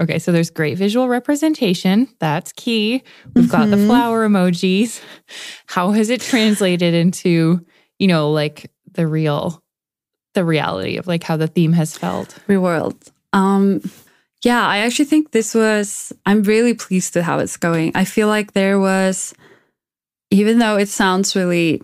[0.00, 2.08] Okay, so there's great visual representation.
[2.18, 3.02] That's key.
[3.34, 3.86] We've got the Mhm.
[3.86, 5.00] flower emojis.
[5.66, 7.64] How has it translated into,
[7.98, 9.62] you know, like the real,
[10.34, 12.34] the reality of like how the theme has felt?
[12.48, 12.96] Real world.
[13.34, 13.82] Um,
[14.42, 17.92] yeah, I actually think this was, I'm really pleased with how it's going.
[17.94, 19.34] I feel like there was,
[20.30, 21.82] even though it sounds really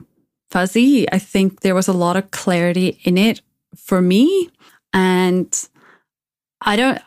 [0.50, 3.42] fuzzy, I think there was a lot of clarity in it
[3.76, 4.50] for me.
[4.92, 5.68] And
[6.61, 7.00] I don't,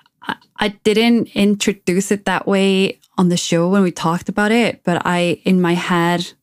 [0.57, 5.01] I, didn't introduce it that way on the show when we talked about it, but
[5.05, 6.33] I, in my head,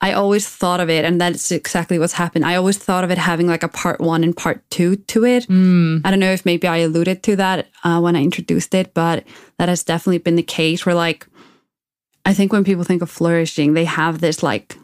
[0.00, 2.44] I always thought of it, and that's exactly what's happened.
[2.44, 5.46] I always thought of it having like a part one and part two to it.
[5.48, 8.92] Mm, I don't know if maybe I alluded to that uh, when I introduced it,
[8.92, 9.24] but
[9.58, 11.26] that has definitely been the case where, like,
[12.26, 14.76] I think when people think of flourishing, they have this, like,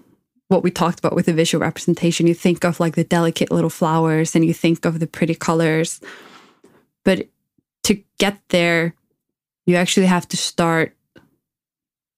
[0.53, 2.27] what we talked about with the visual representation.
[2.27, 6.01] You think of like the delicate little flowers and you think of the pretty colors.
[7.05, 7.29] But
[7.85, 8.95] to get there,
[9.67, 10.95] you actually have to start,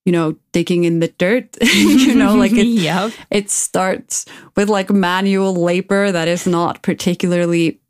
[0.04, 1.56] you know, digging in the dirt.
[1.74, 3.12] you know, like it, yep.
[3.30, 7.80] it starts with like manual labor that is not particularly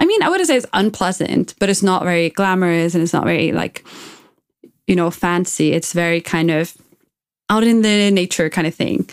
[0.00, 3.24] I mean, I wouldn't say it's unpleasant, but it's not very glamorous and it's not
[3.24, 3.84] very like,
[4.86, 5.72] you know, fancy.
[5.72, 6.76] It's very kind of
[7.50, 9.08] out in the nature kind of thing.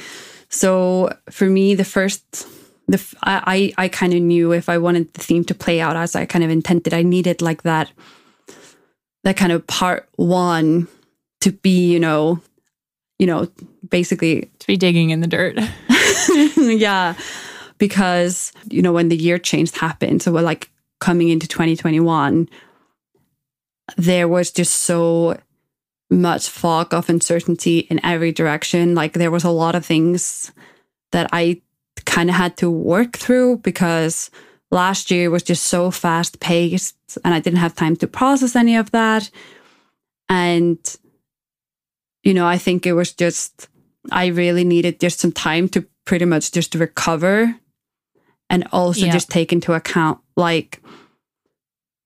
[0.56, 2.48] So for me, the first,
[2.88, 6.16] the I I kind of knew if I wanted the theme to play out as
[6.16, 7.92] I kind of intended, I needed like that,
[9.26, 10.88] that kind of part one
[11.42, 12.40] to be, you know,
[13.20, 13.50] you know,
[13.90, 15.60] basically to be digging in the dirt.
[16.58, 17.16] yeah,
[17.78, 20.70] because you know when the year change happened, so we're like
[21.02, 22.48] coming into 2021,
[23.98, 25.38] there was just so
[26.10, 28.96] much fog of uncertainty in every direction.
[28.96, 30.52] Like there was a lot of things
[31.12, 31.62] that I
[32.06, 34.30] kind of had to work through because
[34.72, 38.76] last year was just so fast paced and I didn't have time to process any
[38.76, 39.30] of that.
[40.30, 40.78] And,
[42.24, 43.68] you know, I think it was just,
[44.12, 47.56] I really needed just some time to pretty much just recover
[48.50, 49.12] and also Yeah.
[49.12, 50.80] just take into account like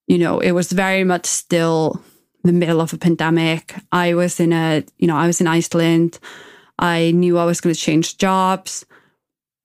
[0.08, 2.02] you know it was very much still
[2.44, 3.76] the middle of a pandemic.
[3.92, 6.20] I was in a you know i was in iceland.
[6.78, 8.86] I knew i was going to change jobs.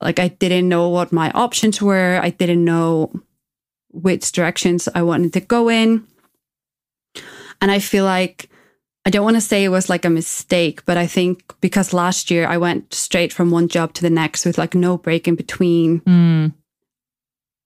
[0.00, 2.20] Like i didn't know what my options were.
[2.22, 3.12] I didn't know
[3.92, 6.06] which directions i wanted to go in.
[7.60, 8.50] And i feel like
[9.06, 12.30] i don't want to say it was like a mistake but i think because last
[12.30, 15.34] year i went straight from one job to the next with like no break in
[15.37, 16.00] between.
[16.00, 16.52] Mm,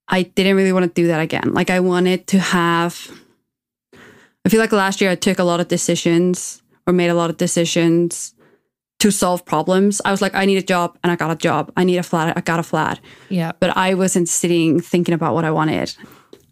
[0.09, 1.53] I didn't really want to do that again.
[1.53, 3.11] Like I wanted to have
[4.45, 7.29] I feel like last year I took a lot of decisions or made a lot
[7.29, 8.33] of decisions
[8.99, 10.01] to solve problems.
[10.03, 11.71] I was like I need a job and I got a job.
[11.77, 12.99] I need a flat, I got a flat.
[13.29, 13.51] yeah.
[13.59, 15.95] But I wasn't sitting thinking about what I wanted.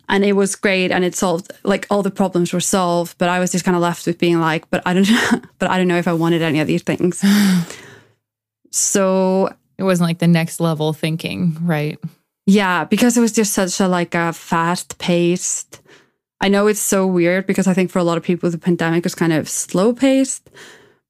[0.09, 3.39] And it was great and it solved like all the problems were solved, but I
[3.39, 5.89] was just kind of left with being like, but I don't know, but I don't
[5.89, 7.21] know if I wanted any of these things.
[8.71, 11.99] so It wasn't like the next level thinking, right?
[12.45, 15.81] Yeah, because it was just such a like a fast paced.
[16.39, 19.03] I know it's so weird because I think for a lot of people the pandemic
[19.03, 20.49] was kind of slow paced,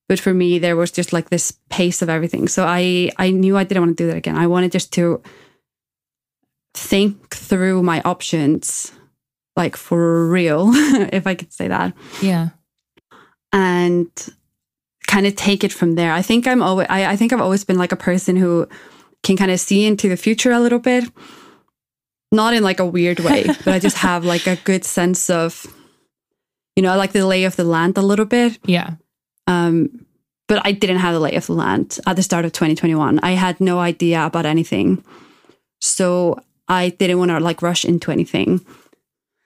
[0.08, 2.48] but for me there was just like this pace of everything.
[2.48, 4.38] So I I knew I didn't want to do that again.
[4.38, 5.22] I wanted just to
[6.74, 8.92] think through my options
[9.56, 10.70] like for real,
[11.12, 12.50] if I could say that Yeah.
[13.52, 14.08] and
[15.08, 16.14] kind of take it from there.
[16.14, 18.68] I think I'm always I, I think I've always been like a person who
[19.24, 21.06] can kind of see into the future a little bit.
[22.32, 25.66] Not in like a weird way, but I just have like a good sense of
[26.76, 28.60] you know, I like the lay of the land a little bit.
[28.66, 28.92] Yeah.
[29.48, 30.06] Um
[30.48, 33.20] but I didn't have the lay of the land at the start of 2021.
[33.22, 35.04] I had no idea about anything.
[35.82, 38.66] So I didn't want to like rush into anything.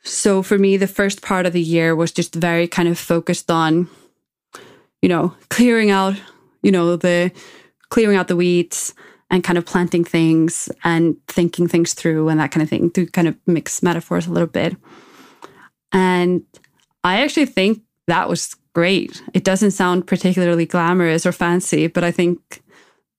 [0.03, 3.51] So for me, the first part of the year was just very kind of focused
[3.51, 3.87] on,
[5.01, 6.15] you know, clearing out,
[6.63, 7.31] you know, the
[7.89, 8.93] clearing out the weeds
[9.31, 13.07] and kind of planting things and thinking things through and that kind of thing to
[13.07, 14.75] kind of mix metaphors a little bit.
[15.93, 16.43] And
[17.03, 19.23] I actually think that was great.
[19.33, 22.61] It doesn't sound particularly glamorous or fancy, but I think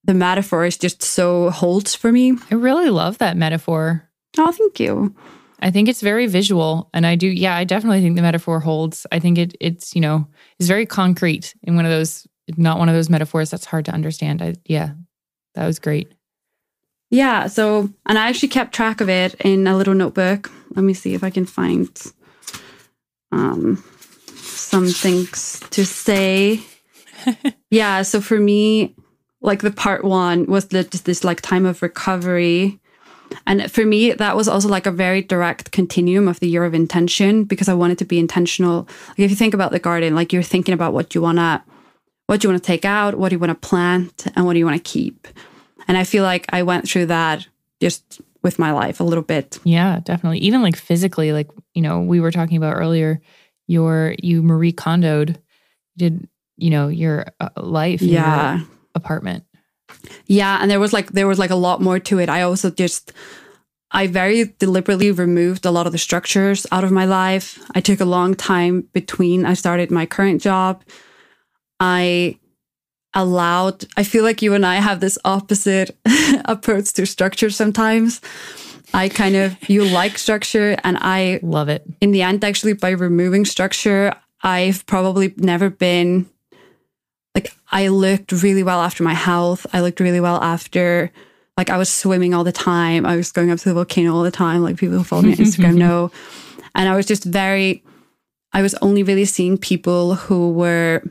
[0.05, 2.37] the metaphor is just so holds for me.
[2.51, 4.09] I really love that metaphor.
[4.39, 5.15] Oh, thank you.
[5.61, 6.91] I think it's very visual.
[6.93, 9.07] And I do, yeah, I definitely think the metaphor holds.
[9.13, 10.27] I think it it's, you know,
[10.59, 13.93] is very concrete in one of those, not one of those metaphors that's hard to
[13.93, 14.43] understand.
[14.43, 14.91] I, yeah,
[15.55, 16.13] that was great.
[17.11, 17.47] Yeah.
[17.47, 20.51] So, and I actually kept track of it in a little notebook.
[20.75, 21.89] Let me see if I can find
[23.31, 23.85] um,
[24.35, 26.61] some things to say.
[27.71, 28.01] yeah.
[28.03, 28.95] So for me,
[29.43, 32.81] like the part one was the, just this like time of recovery.
[33.47, 36.75] And for me, that was also like a very direct continuum of the year of
[36.75, 38.89] intention because I wanted to be intentional.
[39.11, 41.63] Like if you think about the garden, like you're thinking about what you wanna,
[42.27, 44.53] what do you want to take out, what do you want to plant, and what
[44.55, 45.29] do you want to keep.
[45.89, 47.47] And I feel like I went through that
[47.81, 49.59] just with my life a little bit.
[49.65, 50.39] Yeah, definitely.
[50.39, 53.21] Even like physically, like, you know, we were talking about earlier,
[53.67, 55.37] your, you Marie Kondoed,
[55.97, 58.59] did, you know, your uh, life in Yeah.
[58.59, 59.45] your apartment.
[60.27, 62.29] Yeah, and there was like there was like a lot more to it.
[62.29, 63.13] I also just
[63.91, 67.59] I very deliberately removed a lot of the structures out of my life.
[67.75, 70.83] I took a long time between I started my current job.
[71.81, 72.39] I
[73.15, 75.97] allowed I feel like you and I have this opposite
[76.47, 78.21] approach to structure sometimes.
[78.95, 81.85] I kind of you like structure and I Love it.
[82.01, 86.29] in the end, actually, by removing structure, I've probably never been
[87.35, 89.67] like, I looked really well after my health.
[89.73, 91.11] I looked really well after,
[91.57, 93.07] like, I was swimming all the time.
[93.07, 94.63] I was going up to the volcano all the time.
[94.63, 96.11] Like, people who follow me on Instagram know.
[96.75, 97.83] And I was just very,
[98.53, 101.03] I was only really seeing people who were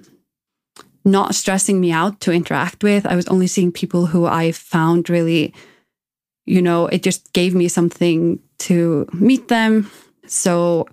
[1.04, 3.06] not stressing me out to interact with.
[3.06, 5.54] I was only seeing people who I found really,
[6.46, 9.90] you know, it just gave me something to meet them.
[10.28, 10.88] So,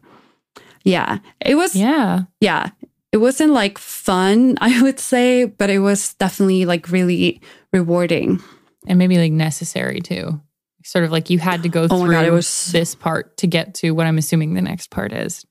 [0.84, 2.22] yeah, it was, Yeah.
[2.40, 2.70] yeah,
[3.12, 7.40] it wasn't like fun, I would say, but it was definitely like really
[7.72, 8.40] rewarding.
[8.86, 10.40] And maybe like necessary too.
[10.84, 13.46] Sort of like you had to go Oh through God, it was- this part to
[13.46, 15.44] get to what I'm assuming the next part is.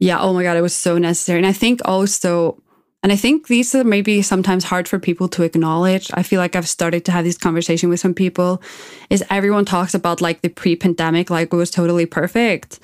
[0.00, 1.38] Yeah, oh my God, it was so necessary.
[1.38, 2.60] And I think also,
[3.04, 6.10] and I think these are maybe sometimes hard for people to acknowledge.
[6.14, 8.62] I feel like I've started to have this conversation with some people,
[9.10, 12.80] is everyone talks about like the pre pandemic, like it was totally perfect.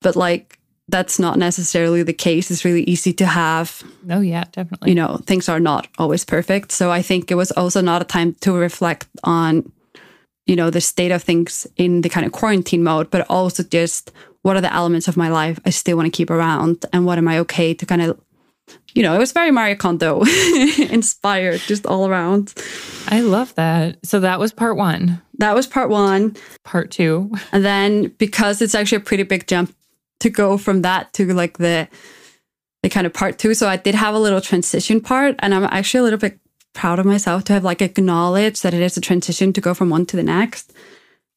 [0.00, 2.52] But like, that's not necessarily the case.
[2.52, 4.90] It's really easy to have, Oh yeah, definitely.
[4.90, 6.70] you know, things are not always perfect.
[6.70, 9.72] So I think it was also not a time to reflect on,
[10.46, 14.12] you know, the state of things in the kind of quarantine mode, but also just
[14.42, 17.18] what are the elements of my life I still want to keep around and what
[17.18, 18.20] am I okay to kind of,
[18.94, 20.22] you know, it was very Marie Kondo
[20.78, 22.54] inspired just all around.
[23.08, 23.98] I love that.
[24.04, 25.20] So that was part one.
[25.38, 26.36] That was part one.
[26.64, 27.30] Part two.
[27.52, 29.74] And then because it's actually a pretty big jump
[30.20, 31.88] to go from that to like the
[32.82, 33.54] the kind of part two.
[33.54, 36.38] So I did have a little transition part and I'm actually a little bit
[36.72, 39.90] proud of myself to have like acknowledged that it is a transition to go from
[39.90, 40.72] one to the next.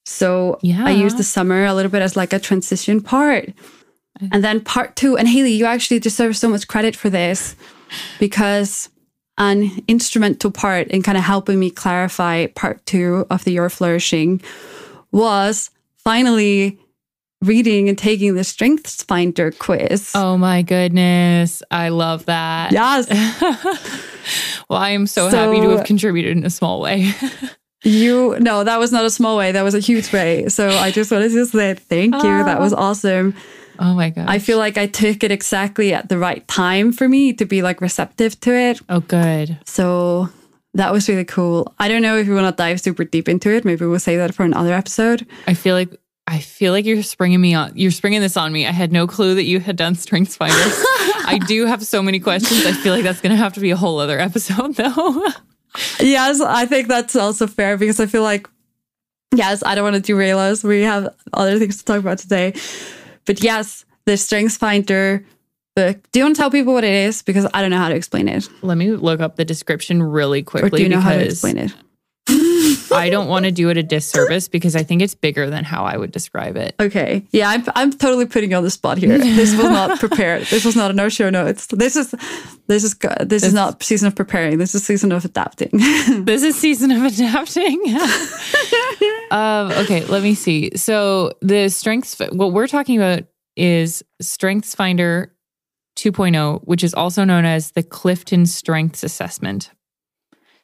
[0.05, 0.85] So Yeah.
[0.85, 3.49] I used the summer a little bit as like a transition part.
[4.31, 7.55] And then part two, and Hailley, you actually deserve so much credit for this
[8.19, 8.89] because
[9.37, 14.41] an instrumental part in kind of helping me clarify part two of the Your Flourishing
[15.11, 16.79] was finally
[17.41, 20.11] reading and taking the Strengths Finder quiz.
[20.15, 21.63] Oh my goodness.
[21.71, 22.71] I love that.
[22.71, 23.09] Yes.
[24.69, 27.11] well, I am so, happy to have contributed in a small way.
[27.85, 29.51] You no, that was not a small way.
[29.51, 30.47] That was a huge way.
[30.47, 32.21] So I just wanted to say thank you.
[32.21, 32.77] That was ah.
[32.77, 33.35] awesome.
[33.79, 34.25] Oh my god.
[34.27, 37.61] I feel like I took it exactly at the right time for me to be
[37.61, 38.81] like receptive to it.
[38.89, 39.57] oh good.
[39.65, 40.29] So
[40.73, 41.73] that was really cool.
[41.79, 43.63] I don't know if you want to dive super deep into it.
[43.65, 45.25] Maybe we'll save that for another episode.
[45.47, 45.89] I feel like
[46.25, 47.73] I feel like you're springing me on.
[47.75, 48.65] You're springing this on me.
[48.65, 50.55] I had no clue that you had done Strengths Finder.
[50.55, 52.65] I do have so many questions.
[52.65, 55.27] I feel like that's going to have to be a whole other episode, though.
[55.99, 58.49] Yes, I think that's also fair because I feel like,
[59.35, 60.63] yes, I don't want to derail us.
[60.63, 62.53] We have other things to talk about today.
[63.25, 65.25] But yes, the Strengths Finder
[65.75, 65.97] book.
[66.11, 67.21] Do you want to tell people what it is?
[67.21, 68.47] Because I don't know how to explain it.
[68.61, 71.57] Let me look up the description really quickly Or do you know how to explain
[71.57, 71.73] it?
[72.93, 75.83] I don't want to do it a disservice because I think it's bigger than how
[75.83, 76.75] I would describe it.
[76.79, 77.25] Okay.
[77.31, 79.17] Yeah, I'm, I'm totally putting you on the spot here.
[79.17, 80.43] This was not prepared.
[80.43, 81.67] This was not in our show notes.
[81.67, 82.13] This is
[82.67, 84.57] this is go- this is not season of preparing.
[84.57, 85.69] This is season of adapting.
[86.23, 87.81] This is season of adapting.
[89.31, 90.75] Um, okay, let me see.
[90.75, 93.23] So the strengths, what we're talking about
[93.55, 95.33] is Strengths Finder
[95.95, 99.71] 2.0, which is also known as the Clifton Strengths Assessment.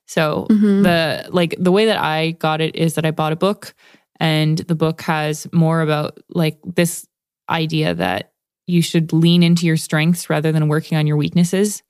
[0.07, 0.47] So
[0.81, 3.75] the like the way that I got it is that I bought a book,
[4.19, 7.07] and the book has more about like this
[7.47, 8.33] idea that
[8.65, 11.83] you should lean into your strengths rather than working on your weaknesses.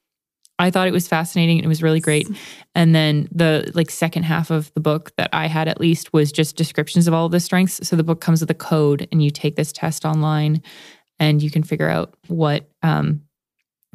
[0.59, 1.59] I thought it was fascinating.
[1.59, 2.29] It was really great.
[2.75, 6.31] And then the like second half of the book that I had at least was
[6.31, 7.87] just descriptions of all of the strengths.
[7.87, 10.61] So the book comes with a code and you take this test online
[11.17, 13.21] and you can figure out what um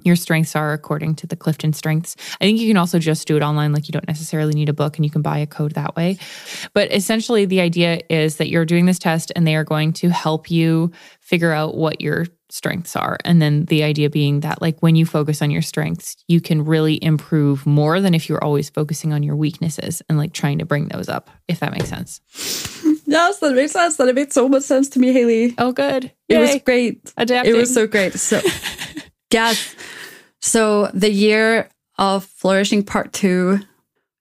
[0.04, 2.16] your strengths are according to the Clifton strengths.
[2.40, 4.74] I think you can also just do it online like you don't necessarily need a
[4.74, 6.18] book and you can buy a code that way.
[6.72, 10.10] But essentially the idea is that you're doing this test and they are going to
[10.10, 13.18] help you figure out what your strengths are.
[13.24, 16.64] And then the idea being that like when you focus on your strengths, you can
[16.64, 20.64] really improve more than if you're always focusing on your weaknesses and like trying to
[20.64, 22.20] bring those up, if that makes sense.
[23.06, 23.96] yes, that makes sense.
[23.96, 25.54] That made so much sense to me, Hailley.
[25.58, 26.12] Oh good.
[26.28, 26.58] It was Yay.
[26.60, 27.12] great.
[27.16, 27.54] adapting.
[27.54, 28.12] It was so great.
[28.14, 28.40] So,
[29.32, 29.74] yes.
[30.44, 33.60] So, the year of flourishing part two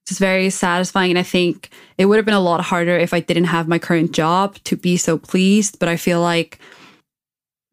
[0.08, 1.10] is very satisfying.
[1.10, 3.78] And I think it would have been a lot harder if I didn't have my
[3.78, 5.78] current job to be so pleased.
[5.78, 6.58] But I feel like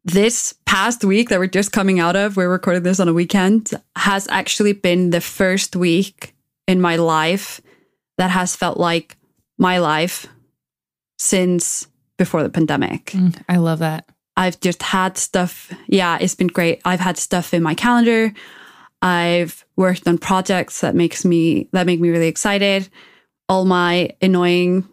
[0.04, 3.70] this past week that we're just coming out of, we're recording this on a weekend,
[3.96, 6.34] has actually been the first week
[6.68, 7.62] in my life
[8.18, 9.16] that has felt like
[9.56, 10.26] my life
[11.18, 11.88] since
[12.18, 13.06] before the pandemic.
[13.06, 14.06] Mm, I love that.
[14.42, 15.72] I've just had stuff.
[15.86, 16.80] Yeah, it's been great.
[16.84, 18.32] I've had stuff in my calendar.
[19.00, 22.88] I've worked on projects that makes me that make me really excited.
[23.48, 24.88] All my annoying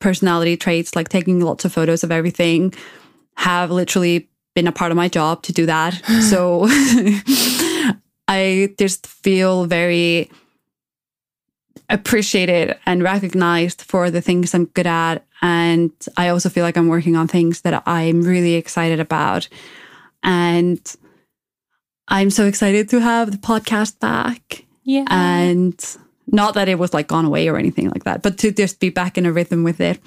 [0.00, 2.72] personality traits, like taking lots of photos of everything,
[3.36, 5.92] have literally been a part of my job to do that.
[6.30, 6.64] so
[8.28, 10.30] I just feel very
[11.88, 15.24] appreciated and recognized for the things I'm good at.
[15.42, 19.48] And I also feel like I'm working on things that I'm really excited about.
[20.22, 20.80] And
[22.08, 24.64] I'm so excited to have the podcast back.
[24.84, 25.04] Yeah.
[25.08, 25.78] And
[26.26, 28.90] not that it was like gone away or anything like that, but to just be
[28.90, 30.00] back in a rhythm with it.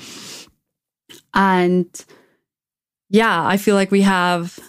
[1.33, 1.87] And
[3.09, 4.59] yeah, I feel like we have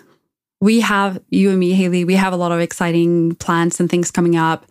[0.61, 4.11] we have you and me, Hailley, we have a lot of exciting plans and things
[4.11, 4.66] coming up.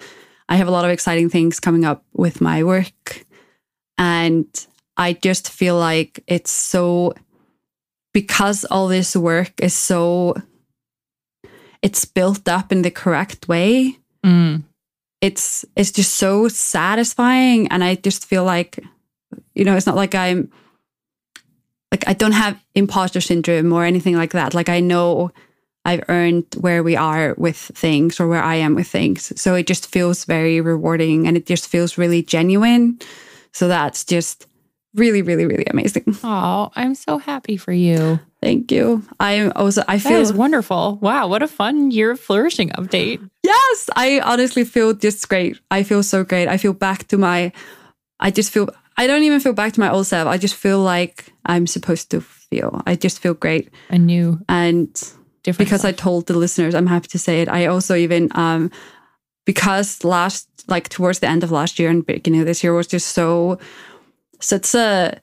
[0.50, 3.26] I have a lot of exciting things coming up with my work.
[4.00, 4.48] And
[4.98, 7.14] I just feel like it's so
[8.14, 10.36] because all this work is so
[11.84, 13.98] it's built up in the correct way.
[14.26, 14.64] Mm.
[15.22, 18.80] It's it's just so satisfying and I just feel like
[19.54, 20.52] you know, it's not like I'm
[21.92, 24.56] like I don't have imposter syndrome or anything like that.
[24.56, 25.32] Like I know
[25.86, 29.34] I've earned where we are with things or where I am with things.
[29.40, 33.00] So it just feels very rewarding and it just feels really genuine.
[33.54, 34.48] So that's just
[34.94, 36.18] really, really, really amazing.
[36.24, 38.20] Oh, I'm so happy for you.
[38.42, 39.04] Thank you.
[39.20, 40.98] I'm also I feel is wonderful.
[41.02, 43.28] Wow, what a fun year of flourishing update.
[43.44, 45.60] Yes, I honestly feel just great.
[45.72, 46.48] I feel so great.
[46.48, 47.52] I feel back to my
[48.20, 50.28] I just feel I don't even feel back to my old self.
[50.28, 52.82] I just feel like I'm supposed to feel.
[52.86, 53.70] I just feel great.
[53.90, 54.90] A new And
[55.44, 57.50] different because I told the listeners, I'm happy to say it.
[57.50, 58.72] I also even um
[59.46, 62.88] because last like towards the end of last year and beginning of this year was
[62.88, 63.60] just so
[64.40, 65.20] such a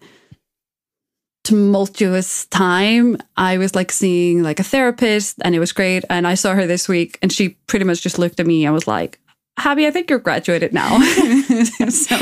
[1.44, 3.16] tumultuous time.
[3.36, 6.04] I was like seeing like a therapist and it was great.
[6.10, 8.74] And I saw her this week and she pretty much just looked at me and
[8.74, 9.20] was like,
[9.58, 10.98] Habbi, I think you're graduated now.
[11.88, 12.16] so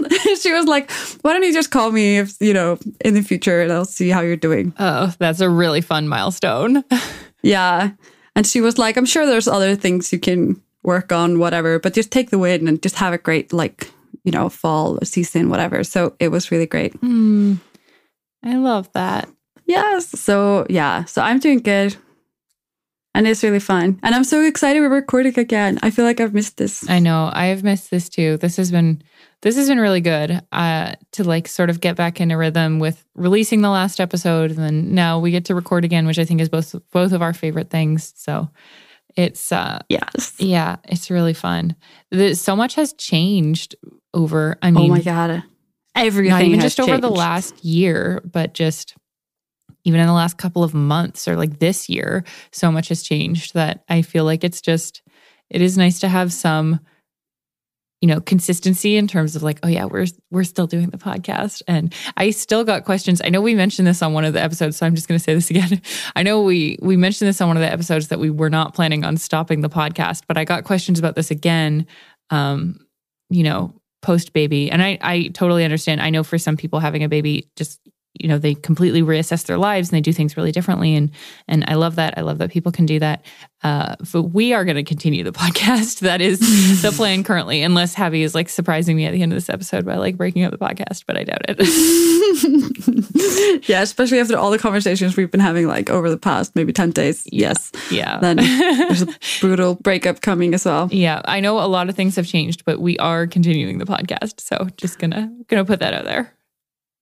[0.40, 0.90] she was like,
[1.22, 4.08] Why don't you just call me if you know in the future and I'll see
[4.08, 4.72] how you're doing.
[4.78, 6.84] Oh, that's a really fun milestone.
[7.42, 7.90] Yeah.
[8.34, 11.94] And she was like, I'm sure there's other things you can work on, whatever, but
[11.94, 13.90] just take the win and just have a great, like,
[14.24, 15.84] you know, fall season, whatever.
[15.84, 16.94] So it was really great.
[16.94, 17.54] Hmm.
[18.44, 19.28] I love that.
[19.66, 20.08] Yes.
[20.18, 21.04] So, yeah.
[21.04, 21.96] So I'm doing good.
[23.14, 24.00] And it's really fun.
[24.02, 25.78] And I'm so excited we're recording again.
[25.82, 26.88] I feel like I've missed this.
[26.88, 27.30] I know.
[27.32, 28.38] I have missed this too.
[28.38, 29.02] This has been
[29.42, 33.04] this has been really good uh, to like sort of get back into rhythm with
[33.14, 36.40] releasing the last episode, and then now we get to record again, which I think
[36.40, 38.12] is both both of our favorite things.
[38.16, 38.48] So
[39.16, 40.34] it's uh, Yes.
[40.38, 41.76] yeah, it's really fun.
[42.10, 43.76] The, so much has changed
[44.14, 44.56] over.
[44.62, 45.42] I mean, oh my God.
[45.94, 46.30] Everything.
[46.30, 48.94] not even just over the last year, but just
[49.84, 53.54] even in the last couple of months or like this year, so much has changed
[53.54, 55.02] that I feel like it's just,
[55.50, 56.80] it is nice to have some,
[58.02, 61.62] you know, consistency in terms of like, oh yeah, we're we're still doing the podcast,
[61.68, 63.22] and I still got questions.
[63.24, 65.22] I know we mentioned this on one of the episodes, so I'm just going to
[65.22, 65.80] say this again.
[66.16, 68.74] I know we we mentioned this on one of the episodes that we were not
[68.74, 71.86] planning on stopping the podcast, but I got questions about this again.
[72.30, 72.80] Um,
[73.30, 73.72] you know,
[74.02, 74.70] post baby.
[74.70, 76.02] And I, I totally understand.
[76.02, 77.80] I know for some people having a baby just
[78.14, 80.94] you know they completely reassess their lives and they do things really differently.
[80.94, 81.10] And
[81.48, 82.18] and I love that.
[82.18, 83.24] I love that people can do that.
[83.62, 86.00] Uh but we are going to continue the podcast.
[86.00, 89.36] That is the plan currently unless Habbi is like surprising me at the end of
[89.36, 91.58] this episode by like breaking up the podcast but I doubt it.
[93.68, 96.90] Yeah, especially after all the conversations we've been having like over the past maybe 10
[96.90, 97.26] days.
[97.30, 97.70] Yes.
[97.90, 98.18] yeah.
[98.18, 99.08] Then there's a
[99.40, 100.88] brutal breakup coming as well.
[100.90, 104.40] yeah I know a lot of things have changed but we are continuing the podcast.
[104.40, 106.34] So just gonna gonna put that out there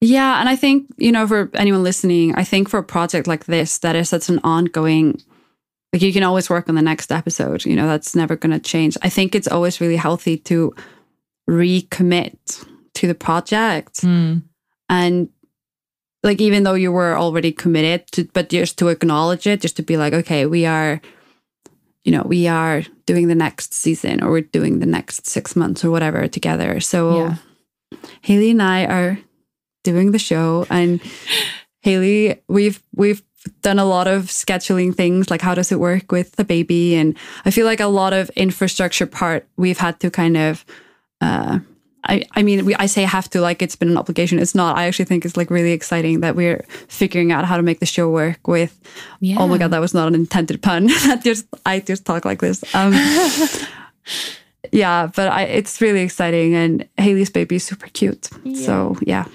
[0.01, 3.45] Yeah, and I think, you know, for anyone listening, I think for a project like
[3.45, 5.21] this that is such an ongoing
[5.93, 8.61] like you can always work on the next episode, you know, that's never going to
[8.61, 8.97] change.
[9.03, 10.73] I think it's always really healthy to
[11.49, 12.37] recommit
[12.95, 14.43] to the project Mm.
[14.89, 15.29] and
[16.23, 19.83] like even though you were already committed to but just to acknowledge it just to
[19.83, 21.01] be like okay we are
[22.05, 25.85] you know we are doing the next season or we're doing the next six months
[25.85, 27.37] or whatever together so Yeah.
[28.23, 29.19] hailley and i are
[29.83, 31.01] doing the show and
[31.83, 33.23] hailley we've we've
[33.63, 37.17] done a lot of scheduling things like how does it work with the baby and
[37.45, 40.65] i feel like a lot of infrastructure part we've had to kind of
[41.21, 41.59] uh
[42.05, 44.39] I, I mean, we, I say have to like it's been an obligation.
[44.39, 44.77] It's not.
[44.77, 47.87] I actually think it's like really exciting that we're figuring out how to make the
[47.87, 48.81] show work with.
[49.21, 50.87] yeah Oh my god, that was not an intended pun.
[51.07, 52.65] that just I just talk like this.
[52.75, 52.95] Um,
[54.73, 58.31] yeah, but I, it's really exciting, and Hailley's baby is super cute.
[58.57, 59.27] So yeah,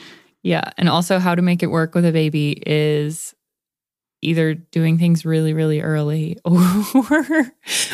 [0.46, 0.70] Yeah.
[0.78, 3.34] And also, how to make it work with a baby is
[4.22, 7.52] either doing things really, really early or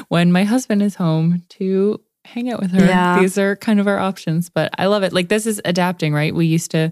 [0.09, 2.85] when my husband is home to hang out with her.
[2.85, 3.21] Yeah.
[3.21, 5.13] These are kind of our options, but I love it.
[5.13, 6.35] Like, this is adapting, right?
[6.35, 6.91] We used to,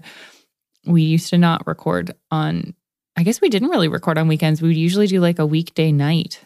[0.86, 2.74] we used to not record on,
[3.18, 4.62] I guess we didn't really record on weekends.
[4.62, 6.40] We would usually do like a weekday night.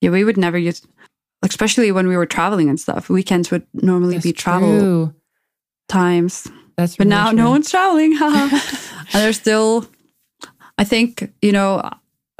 [0.00, 0.82] yeah, we would never use,
[1.44, 3.08] especially when we were traveling and stuff.
[3.08, 5.14] Weekends would normally be travel true.
[5.88, 6.48] times.
[6.76, 8.18] That's But now no one's traveling.
[9.12, 9.86] there's still,
[10.78, 11.88] I think, you know,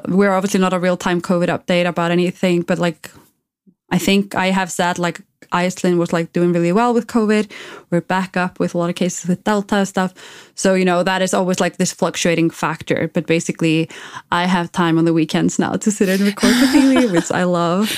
[0.08, 3.10] we're obviously not a real time COVID update about anything, but like,
[3.90, 5.20] I think I have said like
[5.52, 7.50] Iceland was like doing really well with COVID.
[7.90, 10.14] We're back up with a lot of cases with Delta stuff.
[10.54, 13.10] So, you know, that is always like this fluctuating factor.
[13.12, 13.90] But basically,
[14.30, 17.44] I have time on the weekends now to sit and record with Hailley, which I
[17.44, 17.92] love.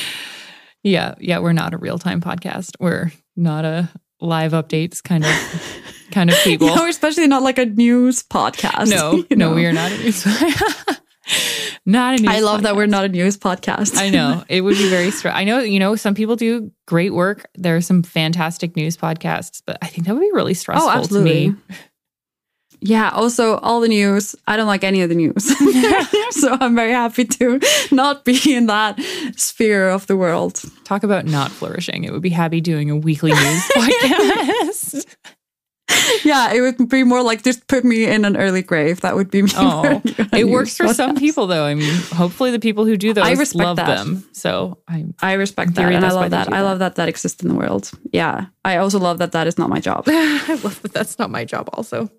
[0.82, 2.72] Yeah, yeah, we're not a real time podcast.
[2.80, 5.30] We're not a live updates kind of
[6.12, 6.68] kind of people.
[6.68, 8.90] Know, especially not like a news podcast.
[8.90, 9.54] no, you no, know?
[9.54, 10.26] we are not a news.
[11.86, 12.30] not a news.
[12.30, 13.96] I love that we're not a news podcast.
[13.96, 15.38] I know it would be very stressful.
[15.38, 17.46] I know you know some people do great work.
[17.54, 20.88] There are some fantastic news podcasts, but I think that would be really oh, stressful
[20.88, 21.46] Oh, absolutely.
[21.46, 21.76] to me.
[22.84, 24.34] Yeah, also all the news.
[24.48, 25.44] I don't like any of the news.
[26.34, 27.60] so I'm very happy to
[27.92, 29.00] not be in that
[29.36, 30.60] sphere of the world.
[30.82, 32.02] Talk about not flourishing.
[32.02, 35.16] It would be happy doing a weekly news podcast.
[36.24, 39.00] Yeah, it would be more like just put me in an early grave.
[39.00, 39.50] That would be me.
[39.56, 40.02] Oh,
[40.32, 41.64] it works for some people though.
[41.64, 43.86] I mean, hopefully the people who do those I respect love that.
[43.86, 44.24] them.
[44.32, 46.48] So I'm I respect that, and I love that.
[46.48, 46.62] I that.
[46.62, 47.90] love that that exists in the world.
[48.12, 50.04] Yeah, I also love that that is not my job.
[50.08, 52.10] I love that that's not my job also.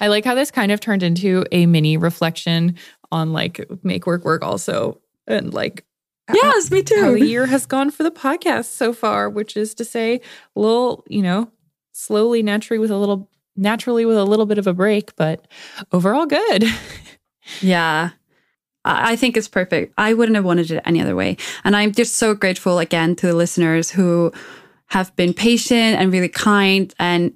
[0.00, 2.76] I like how this kind of turned into a mini reflection
[3.10, 5.84] on like make work work also and like
[6.32, 9.84] yes, me how the year has gone for the podcast so far, which is to
[9.84, 10.20] say
[10.56, 11.50] a little, you know,
[11.98, 15.46] slowly naturally with a little naturally with a little bit of a break, but
[15.92, 16.64] overall good.
[17.60, 18.10] Yeah.
[18.84, 19.92] I think it's perfect.
[19.98, 21.36] I wouldn't have wanted it any other way.
[21.64, 24.32] And I'm just so grateful again to the listeners who
[24.86, 26.94] have been patient and really kind.
[26.98, 27.34] And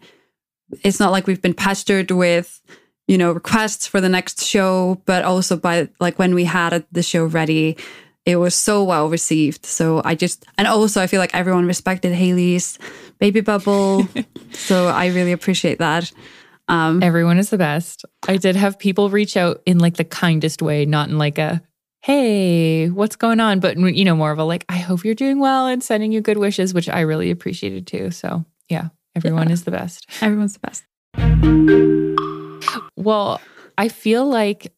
[0.83, 2.61] it's not like we've been pestered with,
[3.07, 7.03] you know, requests for the next show, but also by like when we had the
[7.03, 7.77] show ready,
[8.27, 9.67] it was so well received.
[9.67, 12.79] So I just, and also I feel like everyone respected Hailley's
[13.19, 14.07] baby bubble.
[14.53, 16.13] so I really appreciate that.
[16.69, 18.05] Um, Everyone is the best.
[18.29, 21.61] I did have people reach out in like the kindest way, not in like a
[22.03, 23.61] hey, what's going on?
[23.61, 26.21] But you know, more of a like, I hope you're doing well and sending you
[26.21, 28.11] good wishes, which I really appreciated too.
[28.11, 29.53] So yeah, everyone Yeah.
[29.55, 30.07] is the best.
[30.21, 30.85] everyone's the best.
[32.97, 33.41] Well,
[33.79, 34.73] I feel like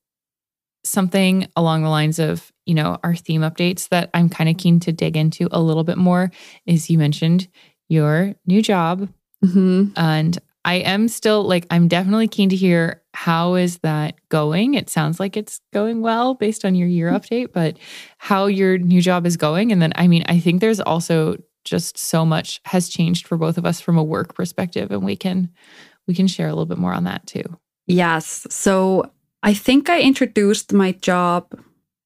[0.84, 4.80] something along the lines of, you know, our theme updates that I'm kind of keen
[4.80, 6.30] to dig into a little bit more
[6.66, 7.48] is you mentioned
[7.88, 9.08] your new job
[9.42, 14.74] hmm and I am still like I'm definitely keen to hear how is that going?
[14.74, 17.78] It sounds like it's going well based on your year update, but
[18.16, 21.98] how your new job is going and then I mean, I think there's also just
[21.98, 25.50] so much has changed for both of us from a work perspective and we can
[26.06, 27.44] we can share a little bit more on that too.
[27.86, 28.46] Yes.
[28.50, 29.10] So
[29.44, 31.46] I think I introduced my job,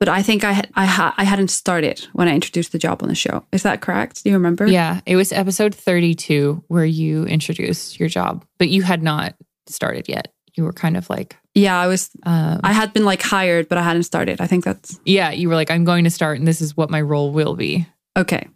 [0.00, 3.02] but I think I had I ha- I hadn't started when I introduced the job
[3.02, 3.44] on the show.
[3.52, 4.22] Is that correct?
[4.24, 4.66] Do you remember?
[4.66, 9.34] Yeah, it was episode 32 where you introduced your job, but you had not
[9.66, 10.32] started yet.
[10.56, 12.10] You were kind of like, Yeah, I was.
[12.24, 14.40] um, I had been like hired, but I hadn't started.
[14.40, 16.90] I think that's yeah, you were like, I'm going to start and this is what
[16.90, 17.86] my role will be.
[18.16, 18.48] okay.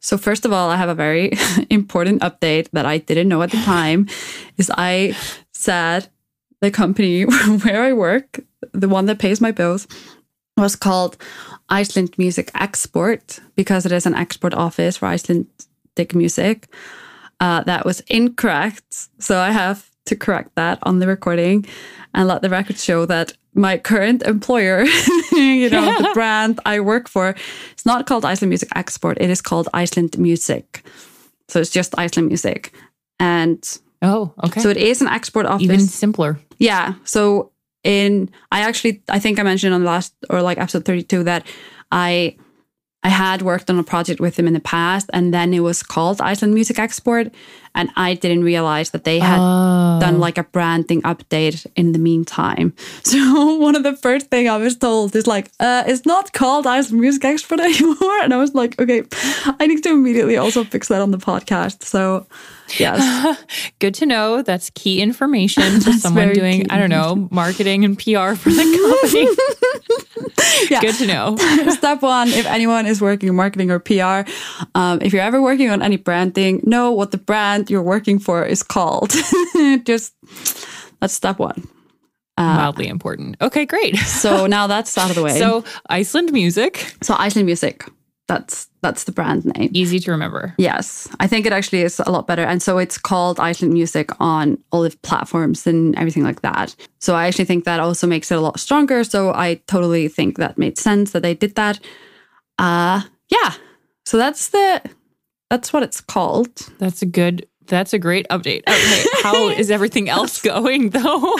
[0.00, 1.32] So first of all, I have a very
[1.70, 4.06] important update that I didn't know at the time.
[4.56, 5.16] is I
[5.52, 6.08] said
[6.60, 7.22] the company
[7.62, 8.40] where I work,
[8.72, 9.86] the one that pays my bills,
[10.56, 11.16] was called
[11.68, 16.68] Iceland Music Export because it is an export office for Icelandic music.
[17.40, 19.08] Uh, that was incorrect.
[19.18, 21.66] So I have to correct that on the recording
[22.14, 24.84] and let the record show that my current employer,
[25.32, 27.34] you know, the brand I work for,
[27.72, 29.18] it's not called Iceland Music Export.
[29.20, 30.82] It is called Iceland Music.
[31.48, 32.72] So it's just Iceland Music.
[33.20, 33.62] And
[34.02, 34.60] Oh, okay.
[34.60, 35.64] so it is an export office.
[35.64, 36.38] Even simpler.
[36.58, 36.94] Yeah.
[37.04, 37.52] So
[37.84, 41.46] in I actually I think I mentioned on the last or like episode 32 that
[41.92, 42.36] I
[43.06, 45.82] I had worked on a project with them in the past and then it was
[45.94, 47.26] called Iceland Music Export
[47.78, 49.98] and I didn't realize that they had Oh.
[50.00, 52.72] done like a branding update in the meantime.
[53.04, 53.18] So
[53.66, 57.00] one of the first thing I was told is like, uh, it's not called Iceland
[57.00, 58.18] Music Export anymore.
[58.24, 59.02] And I was like, okay,
[59.60, 61.84] I need to immediately also fix that on the podcast.
[61.84, 62.26] So
[62.78, 62.98] yes.
[63.78, 64.42] Good to know.
[64.42, 68.66] That's key information for someone doing, key I don't know, marketing and PR for the
[68.76, 69.26] company.
[70.70, 70.80] Yeah.
[70.80, 71.36] Good to know.
[71.70, 74.28] Step one, if anyone is working in marketing or PR,
[74.74, 78.44] um, if you're ever working on any branding, know what the brand you're working for
[78.44, 79.10] is called.
[79.84, 80.14] Just
[81.00, 81.68] that's step one.
[82.38, 83.36] Mildly important.
[83.40, 83.96] Okay, great.
[83.96, 85.38] So now that's out of the way.
[85.38, 87.86] So Iceland music, so Iceland Music,
[88.28, 89.70] that's that's the brand name.
[89.72, 90.54] easy to remember.
[90.58, 92.42] Yes, I think it actually is a lot better.
[92.42, 96.74] And so it's called Iceland Music on all the platforms and everything like that.
[97.00, 99.04] So I actually think that also makes it a lot stronger.
[99.04, 101.80] So I totally think that made sense that they did that.
[102.58, 103.54] Uh yeah.
[104.04, 104.82] So that's the
[105.50, 106.54] that's what it's called.
[106.78, 108.62] That's a good That's a great update.
[108.68, 111.36] Okay, how is everything else going though?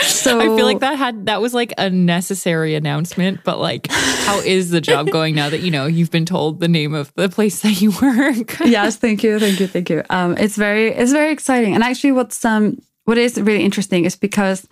[0.00, 4.40] So I feel like that had that was like a necessary announcement, but like how
[4.40, 7.28] is the job going now that you know you've been told the name of the
[7.28, 8.58] place that you work?
[8.60, 10.02] yes, thank you, thank you, thank you.
[10.10, 14.16] Um, it's very it's very exciting, and actually, what's um what is really interesting is
[14.16, 14.66] because,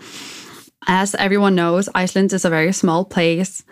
[0.86, 3.64] as everyone knows, Iceland is a very small place,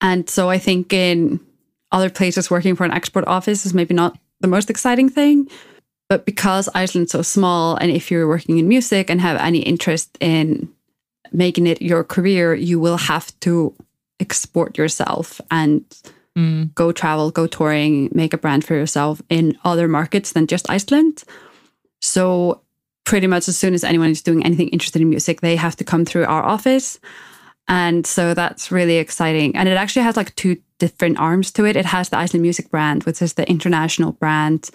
[0.00, 1.40] and so I think in
[1.92, 5.48] other places working for an export office is maybe not the most exciting thing.
[6.12, 10.18] But because Iceland's so small, and if you're working in music and have any interest
[10.20, 10.68] in
[11.32, 13.74] making it your career, you will have to
[14.20, 15.82] export yourself and
[16.36, 16.74] Mm.
[16.74, 21.24] go travel, go touring, make a brand for yourself in other markets than just Iceland.
[22.02, 22.60] So,
[23.04, 25.84] pretty much as soon as anyone is doing anything interested in music, they have to
[25.84, 27.00] come through our office.
[27.68, 29.56] And so that's really exciting.
[29.56, 31.76] And it actually has like two different arms to it.
[31.76, 34.70] It has the Iceland Music brand, which is the international brand,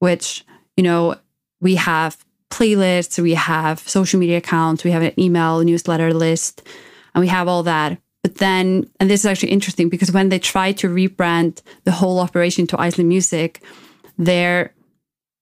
[0.00, 0.44] which,
[0.76, 1.16] you know,
[1.60, 6.62] we have playlists, we have social media accounts, we have an email newsletter list,
[7.14, 7.98] and we have all that.
[8.22, 12.18] But then, and this is actually interesting because when they tried to rebrand the whole
[12.18, 13.62] operation to Iceland Music,
[14.18, 14.72] their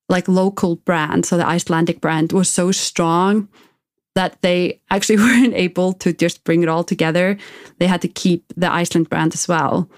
[0.09, 3.49] like local brand, so the Icelandic brand, was so strong
[4.15, 7.37] that they actually weren't able to just bring it all together.
[7.79, 9.89] They had to keep the Iceland brand as well.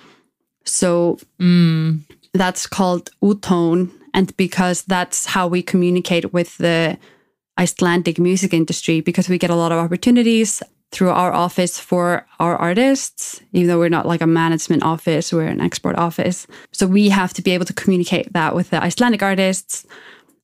[0.64, 2.00] So Mm.
[2.32, 3.90] that's called ÚTÓN.
[4.16, 6.98] And because that's how we communicate with the
[7.60, 10.62] Icelandic music industry, because we get a lot of opportunities
[10.92, 15.52] through our office for our artists, even though we're not like a management office, we're
[15.52, 16.46] an export office.
[16.72, 19.86] So we have to be able to communicate that with the Icelandic artists.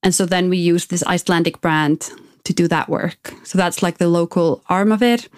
[0.02, 2.10] And so then we use this Icelandic brand
[2.44, 3.32] to do that work.
[3.44, 5.28] So that's like the local arm of it.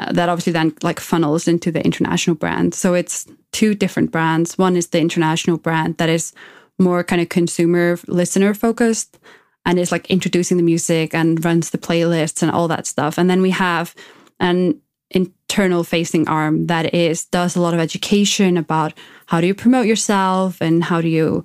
[0.00, 2.74] uh, that obviously then like funnels into the international brand.
[2.74, 4.58] So it's two different brands.
[4.58, 6.32] One is the international brand that is
[6.78, 9.18] more kind of consumer listener focused
[9.64, 13.18] and is like introducing the music and runs the playlists and all that stuff.
[13.18, 13.94] And then we have
[14.38, 18.92] an internal facing arm that is does a lot of education about
[19.26, 21.44] how do you promote yourself and how do you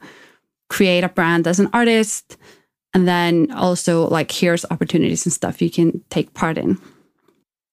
[0.70, 2.38] create a brand as an artist
[2.94, 6.80] and then also like here's opportunities and stuff you can take part in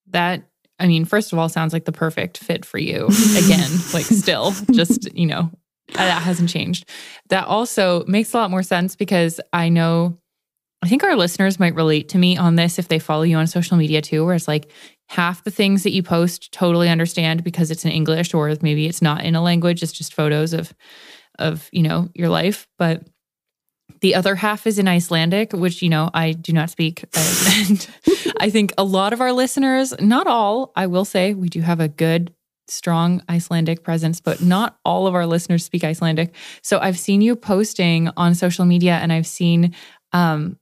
[0.09, 0.43] That
[0.79, 3.07] I mean, first of all, sounds like the perfect fit for you.
[3.37, 5.51] Again, like still, just you know,
[5.95, 6.89] Uh, that hasn't changed.
[7.31, 10.19] That also makes a lot more sense because I know
[10.83, 13.47] I think our listeners might relate to me on this if they follow you on
[13.47, 14.71] social media too, where it's like
[15.09, 19.03] half the things that you post totally understand because it's in English or maybe it's
[19.03, 20.73] not in a language, it's just photos of
[21.39, 22.67] of, you know, your life.
[22.79, 23.07] But
[24.01, 27.05] the other half is in Icelandic, which, you know, I do not speak.
[27.69, 27.89] And
[28.39, 31.81] I think a lot of our listeners, not all, I will say, we do have
[31.81, 32.33] a good,
[32.71, 36.35] strong Icelandic presence, but not all of our listeners speak Icelandic.
[36.63, 39.75] So I've seen you posting on social media and I've seen,
[40.13, 40.59] um,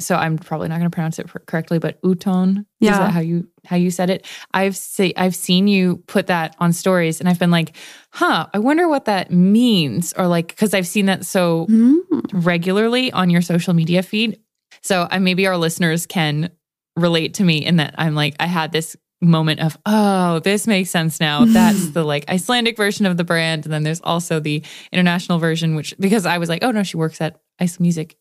[0.00, 2.98] so I'm probably not going to pronounce it correctly, but ÚTÓN, is Yeah.
[2.98, 4.26] that how you how you said it?
[4.52, 7.76] I've say I've seen you put that on stories, and I've been like,
[8.10, 12.00] huh, I wonder what that means, or like because I've seen that so Mm.
[12.32, 14.40] regularly on your social media feed.
[14.82, 16.50] So I maybe our listeners can
[16.96, 20.90] relate to me in that I'm like, I had this moment of, oh, this makes
[20.90, 21.44] sense now.
[21.46, 23.64] That's the like Icelandic version of the brand.
[23.64, 24.62] And then there's also the
[24.92, 28.16] international version, which because I was like, oh no, she works at Iceland Music.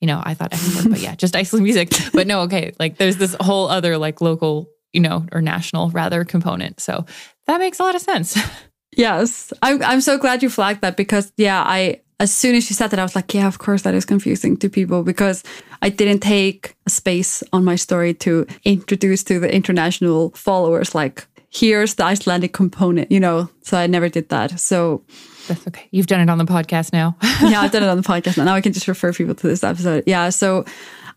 [0.00, 1.90] You know, I thought export, but yeah, just Iceland Music.
[2.12, 6.24] But no, okay, like there's this whole other like local, you know, or national rather
[6.24, 6.80] component.
[6.80, 7.06] So
[7.46, 8.38] that makes a lot of sense.
[8.96, 9.82] Yes, I'm.
[9.82, 13.00] I'm so glad you flagged that because yeah, I as soon as she said that,
[13.00, 15.42] I was like, yeah, of course that is confusing to people because
[15.82, 21.26] I didn't take a space on my story to introduce to the international followers like
[21.50, 23.48] here's the Icelandic component, you know.
[23.62, 24.58] So I never did that.
[24.58, 25.04] So
[25.48, 25.88] That's okay.
[25.90, 27.16] You've done it on the podcast now.
[27.22, 28.44] yeah, I've done it on the podcast now.
[28.44, 30.04] Now I can just refer people to this episode.
[30.06, 30.64] Yeah, so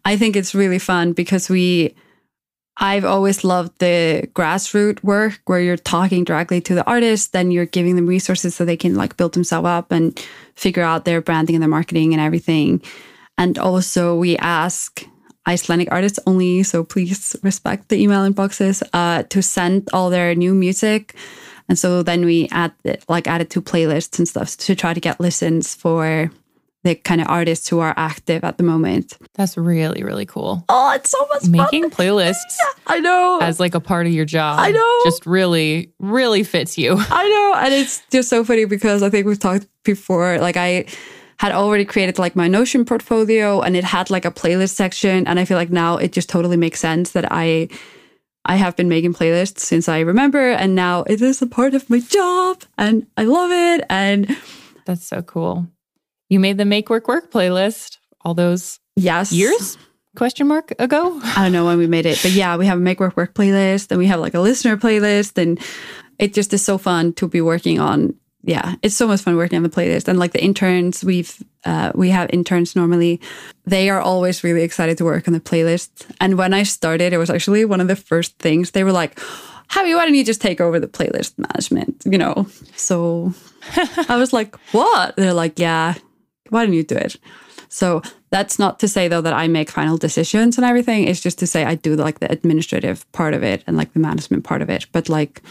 [0.05, 1.95] I think it's really fun because we
[2.79, 7.65] I've always loved the grassroots work where you're talking directly to the artist, then you're
[7.65, 10.17] giving them resources so they can like build themselves up and
[10.53, 12.81] figure out their branding and their marketing and everything.
[13.37, 15.03] And also we ask
[15.47, 20.53] Icelandic artists only, so please respect the email inboxes, uh, to send all their new
[20.53, 21.15] music.
[21.69, 24.93] And so then we add it, like add it to playlists and stuff to try
[24.93, 26.29] to get listens for
[26.87, 29.17] the kind of artists who are active at the moment.
[29.33, 30.63] That's really, really cool.
[30.69, 32.55] Oh, it's so much Making playlists
[32.87, 33.39] I know.
[33.41, 34.59] as like a part of your job.
[34.59, 34.99] I know.
[35.03, 36.95] Just really, really fits you.
[36.97, 37.59] I know.
[37.59, 40.39] And it's just so funny because I think we've talked before.
[40.39, 40.85] Like I
[41.39, 45.27] had already created like my Notion portfolio and it had like a playlist section.
[45.27, 47.67] And I feel like now it just totally makes sense that I
[48.45, 51.89] I have been making playlists since I remember and now it is a part of
[51.89, 53.85] my job and I love it.
[53.89, 54.37] And
[54.85, 55.67] That's so cool.
[56.29, 59.31] You made the Make Work Work playlist all those Yes.
[59.31, 59.77] years?
[60.15, 61.19] Question mark ago.
[61.23, 63.33] I don't know when we made it, but yeah, we have a Make Work Work
[63.35, 65.37] playlist and we have like a listener playlist.
[65.37, 65.59] And
[66.17, 68.15] it just is so fun to be working on.
[68.43, 70.07] Yeah, it's so much fun working on the playlist.
[70.07, 73.19] And like the interns, we've, uh, we have interns normally.
[73.65, 75.89] They are always really excited to work on the playlist.
[76.21, 79.19] And when I started, it was actually one of the first things they were like,
[79.69, 82.03] Habbi, why don't you just take over the playlist management?
[82.05, 82.47] You know?
[82.75, 83.33] So
[84.09, 85.15] I was like, what?
[85.17, 85.95] They're like, yeah,
[86.51, 87.15] why don't you do it?
[87.69, 91.07] So that's not to say though that I make final decisions and everything.
[91.07, 93.99] It's just to say I do like the administrative part of it and like the
[93.99, 94.85] management part of it.
[94.91, 95.41] But like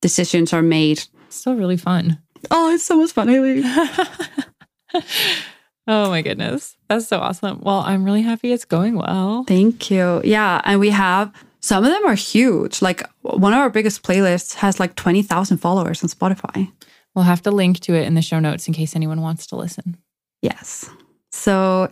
[0.00, 1.04] decisions are made.
[1.28, 2.18] Still really fun.
[2.50, 3.62] Oh, it's so much fun, Hailley.
[5.86, 6.76] Oh my goodness.
[6.88, 7.60] That's so awesome.
[7.62, 9.42] Well, I'm really happy it's going well.
[9.48, 10.20] Thank you.
[10.22, 10.60] Yeah.
[10.64, 12.80] And we have some of them are huge.
[12.80, 16.70] Like one of our biggest playlists has like 20,000 followers on Spotify.
[17.14, 19.56] We'll have to link to it in the show notes in case anyone wants to
[19.56, 19.96] listen.
[20.42, 20.88] Yes.
[21.30, 21.90] So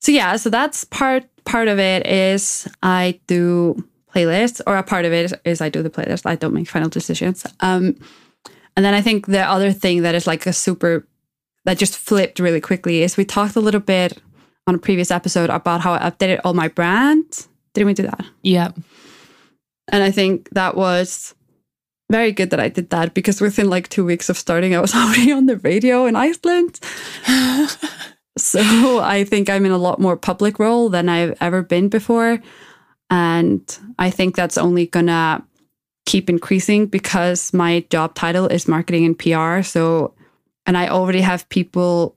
[0.00, 5.04] so yeah, so that's part part of it is I do playlists or a part
[5.04, 6.26] of it is I do the playlist.
[6.26, 7.46] I don't make final decisions.
[7.60, 7.96] Um
[8.76, 11.06] and then I think the other thing that is like a super
[11.64, 14.18] that just flipped really quickly is we talked a little bit
[14.66, 17.48] on a previous episode about how I updated all my brands.
[17.74, 18.24] Didn't we do that?
[18.42, 18.72] Yeah.
[19.88, 21.34] And I think that was
[22.10, 24.94] very good that I did that because within like two weeks of starting, I was
[24.96, 26.80] already on the radio in Iceland.
[28.38, 32.40] so I think I'm in a lot more public role than I've ever been before.
[33.10, 35.44] And I think that's only gonna
[36.06, 39.62] keep increasing because my job title is marketing and PR.
[39.62, 40.14] So,
[40.66, 42.16] and I already have people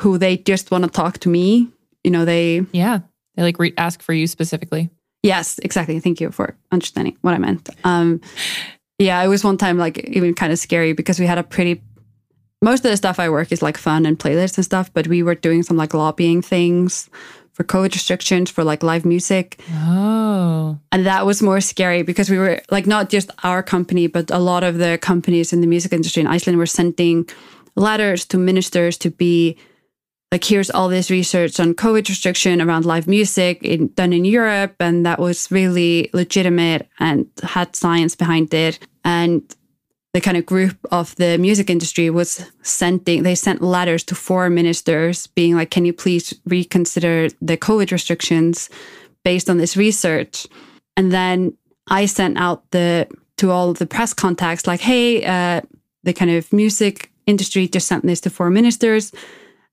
[0.00, 1.68] who they just want to talk to me.
[2.04, 3.00] You know, they Yeah.
[3.36, 4.90] They like re- ask for you specifically.
[5.22, 5.98] Yes, exactly.
[6.00, 7.68] Thank you for understanding what I meant.
[7.84, 8.20] Um,
[8.98, 11.82] yeah, it was one time like even kind of scary because we had a pretty.
[12.60, 15.22] Most of the stuff I work is like fun and playlists and stuff, but we
[15.22, 17.08] were doing some like lobbying things
[17.52, 19.60] for COVID restrictions for like live music.
[19.72, 20.78] Oh.
[20.90, 24.38] And that was more scary because we were like not just our company, but a
[24.38, 27.28] lot of the companies in the music industry in Iceland were sending
[27.76, 29.56] letters to ministers to be
[30.30, 34.74] like, here's all this research on COVID restriction around live music in, done in Europe.
[34.78, 38.78] And that was really legitimate and had science behind it.
[39.04, 39.42] And
[40.12, 44.50] the kind of group of the music industry was sending, they sent letters to four
[44.50, 48.68] ministers being like, can you please reconsider the COVID restrictions
[49.24, 50.46] based on this research?
[50.96, 51.56] And then
[51.88, 53.06] I sent out the
[53.38, 55.60] to all the press contacts like, hey, uh,
[56.02, 59.12] the kind of music industry just sent this to four ministers.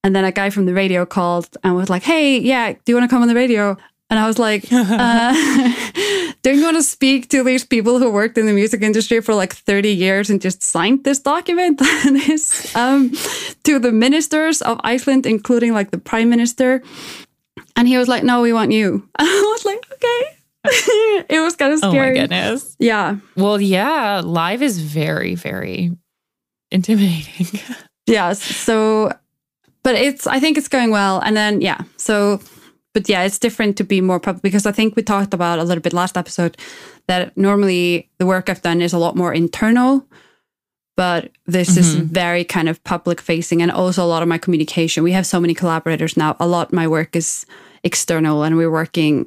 [0.05, 2.95] And then a guy from the radio called and was like, hey, yeah, do you
[2.95, 3.75] want to come on the radio?
[4.11, 5.33] And I was like, uh,
[6.43, 9.33] don't you want to speak to these people who worked in the music industry for
[9.33, 13.13] like 30 years and just signed this document this, um,
[13.63, 16.83] to the ministers of Iceland, including like the prime minister?
[17.75, 19.09] And he was like, no, we want you.
[19.17, 21.25] And I was like, okay.
[21.33, 21.97] it was kind of scary.
[21.97, 22.75] Oh my goodness.
[22.77, 23.17] Yeah.
[23.35, 25.97] Well, yeah, live is very, very
[26.69, 27.59] intimidating.
[28.07, 28.39] Yes.
[28.39, 29.11] So,
[29.85, 31.19] but it's, I think it's going well.
[31.25, 31.81] And then, yeah.
[31.97, 32.39] So,
[32.95, 35.63] but yeah, it's different to be more public because I think we talked about a
[35.63, 36.57] little bit last episode
[37.07, 40.03] that normally the work I've done is a lot more internal,
[40.97, 42.05] but this is Mhm.
[42.09, 45.03] very kind of public facing and also a lot of my communication.
[45.03, 46.35] We have so many collaborators now.
[46.39, 47.45] A lot of my work is
[47.83, 49.25] external and we're working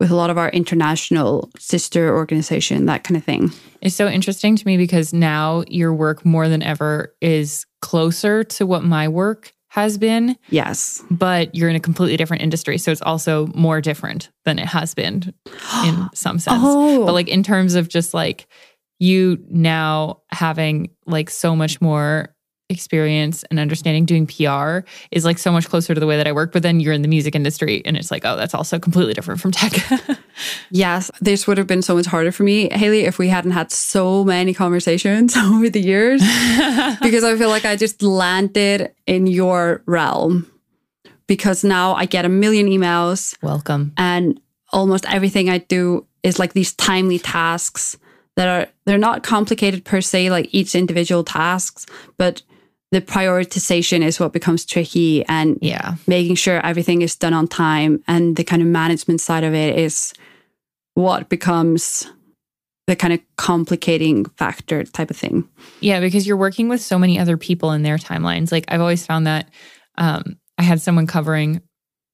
[0.00, 3.52] with a lot of our international sister organization, that kind of thing.
[3.82, 8.64] It's so interesting to me because now your work more than ever is closer to
[8.66, 11.02] what my work has been, Yes.
[11.10, 12.76] but you're in a completely different industry.
[12.76, 15.32] So it's also more different than it has been
[15.86, 16.60] in some sense.
[16.62, 17.06] Oh.
[17.06, 18.46] But like in terms of just like
[18.98, 22.34] you now having like so much more
[22.68, 26.32] experience and understanding doing PR is like so much closer to the way that I
[26.32, 26.52] work.
[26.52, 29.40] But then you're in the music industry and it's like, oh, that's also completely different
[29.40, 29.72] from tech.
[30.70, 33.70] Yes, this would have been so much harder for me, Hailley, if we hadn't had
[33.70, 36.22] so many conversations over the years.
[37.02, 40.50] because I feel like I just landed in your realm.
[41.26, 43.92] Because now I get a million emails Welcome.
[43.98, 44.40] and
[44.72, 47.98] almost everything I do is like these timely tasks
[48.36, 51.86] that are they're not complicated per se, like each individual tasks,
[52.16, 52.42] but
[52.92, 55.94] the prioritization is what becomes tricky and Yeah.
[56.06, 59.78] making sure everything is done on time and the kind of management side of it
[59.78, 60.12] is
[60.94, 62.06] what becomes
[62.86, 65.48] the kind of complicating factor type of thing.
[65.80, 68.52] Yeah, because you're working with so many other people in their timelines.
[68.52, 69.48] Like I've always found that
[69.96, 71.62] um, I had someone covering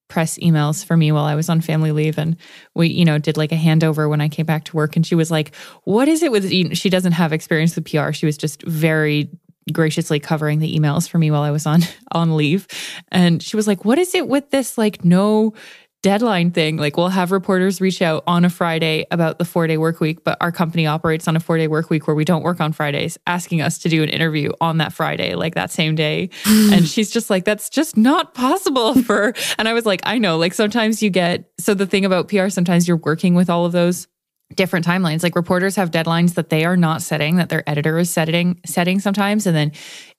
[0.08, 2.36] press emails for me while I was on family leave, and
[2.74, 4.96] we, you know, did like a handover when I came back to work.
[4.96, 5.54] And she was like,
[5.84, 8.12] "What is it with?" You know, she doesn't have experience with PR.
[8.12, 9.28] She was just very
[9.72, 12.66] graciously covering the emails for me while I was on on leave.
[13.08, 15.54] And she was like, "What is it with this like no
[16.02, 16.76] deadline thing.
[16.76, 20.22] Like we'll have reporters reach out on a Friday about the four day work week,
[20.22, 22.72] but our company operates on a four day work week where we don't work on
[22.72, 26.30] Fridays, asking us to do an interview on that Friday, like that same day.
[26.46, 29.34] and she's just like, that's just not possible for.
[29.58, 32.48] And I was like, I know, like sometimes you get, so the thing about PR,
[32.48, 34.06] sometimes you're working with all of those
[34.54, 35.22] different timelines.
[35.22, 38.98] Like reporters have deadlines that they are not setting, that their editor is setting setting
[38.98, 39.46] sometimes.
[39.46, 39.72] And then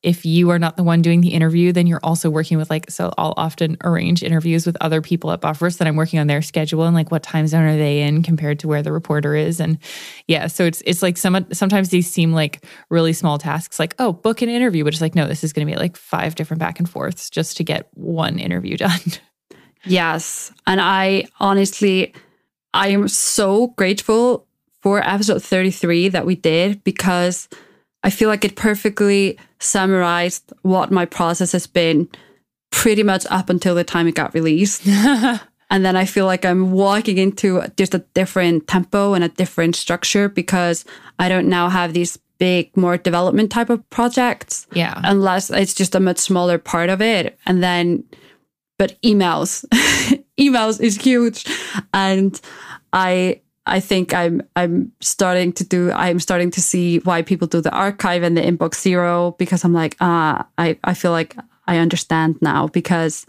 [0.04, 2.92] if you are not the one doing the interview, then you're also working with like
[2.92, 6.44] so I'll often arrange interviews with other people at Buffers that I'm working on their
[6.44, 9.60] schedule and like what time zone are they in compared to where the reporter is.
[9.60, 9.80] And
[10.28, 14.14] yeah, so it's it's like some sometimes these seem like really small tasks, like, oh,
[14.14, 16.80] book an interview, but it's like, no, this is gonna be like five different back
[16.80, 19.00] and forths just to get one interview done.
[19.86, 20.52] Yes.
[20.68, 22.14] And I honestly
[22.74, 24.48] I am so grateful
[24.82, 27.50] for episode 33 that we did because
[28.04, 32.08] I feel like it perfectly summarized what my process has been
[32.72, 34.88] pretty much up until the time it got released.
[34.88, 39.76] and then I feel like I'm walking into just a different tempo and a different
[39.76, 40.86] structure because
[41.18, 44.66] I don't now have these big, more development type of projects.
[44.74, 45.00] Yeah.
[45.04, 47.38] Unless it's just a much smaller part of it.
[47.46, 48.06] And then,
[48.78, 49.66] but emails,
[50.40, 51.46] emails is huge.
[51.94, 52.40] And
[52.94, 57.62] I I think I'm I'm starting to do I'm starting to see why people do
[57.62, 61.36] the archive and the inbox zero because I'm like ah I I feel like
[61.68, 63.28] I understand now because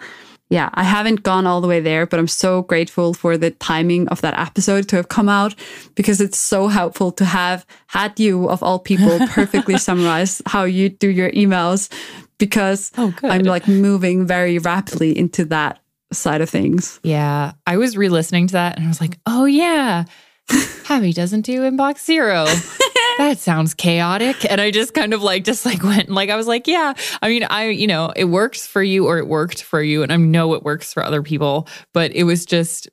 [0.49, 4.09] yeah I haven't gone all the way there but I'm so grateful for the timing
[4.09, 5.55] of that episode to have come out
[5.95, 10.89] because it's so helpful to have had you of all people perfectly summarize how you
[10.89, 11.93] do your emails
[12.39, 15.80] because oh, I'm like moving very rapidly into that
[16.13, 17.01] side of things.
[17.03, 17.53] Yeah.
[17.67, 20.05] I was re listening to that and I was like, oh, yeah.
[20.49, 22.45] Habbi doesn't do inbox zero.
[23.19, 24.51] that sounds chaotic.
[24.51, 26.95] And I just kind of like, just like went, and like, I was like, yeah.
[27.23, 30.03] I mean, I, you know, it works for you or it worked for you.
[30.03, 32.89] And I know it works for other people, but it was just,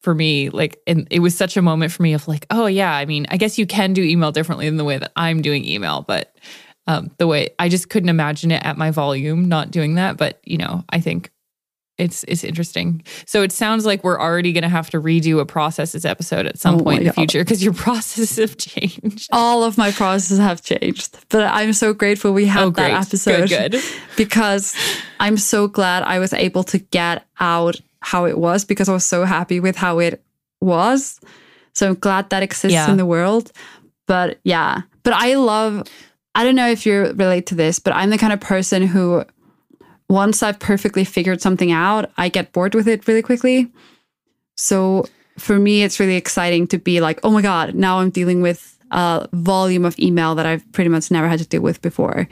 [0.00, 2.92] for me, like, and it was such a moment for me of like, oh, yeah,
[2.92, 5.64] I mean, I guess you can do email differently than the way that I'm doing
[5.64, 6.36] email, but
[6.88, 10.16] um, the way I just couldn't imagine it at my volume not doing that.
[10.16, 11.30] But, you know, I think
[11.98, 13.02] it's it's interesting.
[13.26, 16.58] So it sounds like we're already going to have to redo a processes episode at
[16.58, 19.28] some oh point in the future because your processes have changed.
[19.30, 23.48] All of my processes have changed, but I'm so grateful we had oh, that episode.
[23.48, 23.82] Good, good.
[24.16, 24.74] because
[25.20, 29.06] I'm so glad I was able to get out how it was because I was
[29.06, 30.24] so happy with how it
[30.60, 31.20] was.
[31.74, 32.90] So I'm glad that exists yeah.
[32.90, 33.52] in the world.
[34.06, 35.86] But yeah, but I love.
[36.34, 39.24] I don't know if you relate to this, but I'm the kind of person who
[40.08, 43.72] once I've perfectly figured something out, I get bored with it really quickly.
[44.56, 45.06] So
[45.38, 48.78] for me, it's really exciting to be like, oh my God, now I'm dealing with
[48.90, 52.28] a volume of email that I've pretty much never had to deal with before.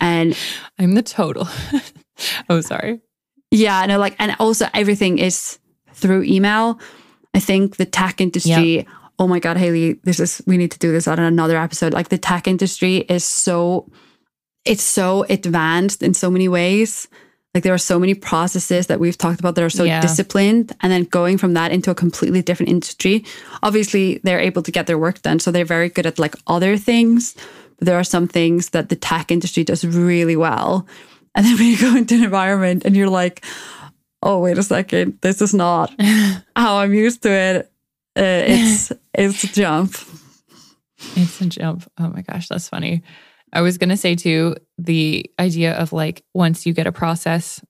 [0.00, 0.36] And
[0.78, 1.48] I'm the total.
[2.50, 3.00] oh, sorry.
[3.50, 5.58] Yeah, no, like, and also everything is
[5.94, 6.78] through email.
[7.34, 8.86] I think the tech industry, yep.
[9.18, 11.94] oh my God, Hailley, this is, we need to do this on another episode.
[11.94, 13.90] Like, the tech industry is so
[14.64, 17.08] it's so advanced in so many ways.
[17.54, 20.00] Like there are so many processes that we've talked about that are so yeah.
[20.00, 23.24] disciplined, and then going from that into a completely different industry.
[23.62, 26.78] Obviously, they're able to get their work done, so they're very good at like other
[26.78, 27.34] things.
[27.78, 30.86] But there are some things that the tech industry does really well,
[31.34, 33.44] and then when you go into an environment and you're like,
[34.22, 35.92] "Oh, wait a second, this is not
[36.56, 37.72] how I'm used to it."
[38.16, 39.94] Uh, it's it's a jump.
[41.16, 41.90] It's a jump.
[41.98, 43.02] Oh my gosh, that's funny.
[43.52, 47.60] I was going to say too, the idea of like once you get a process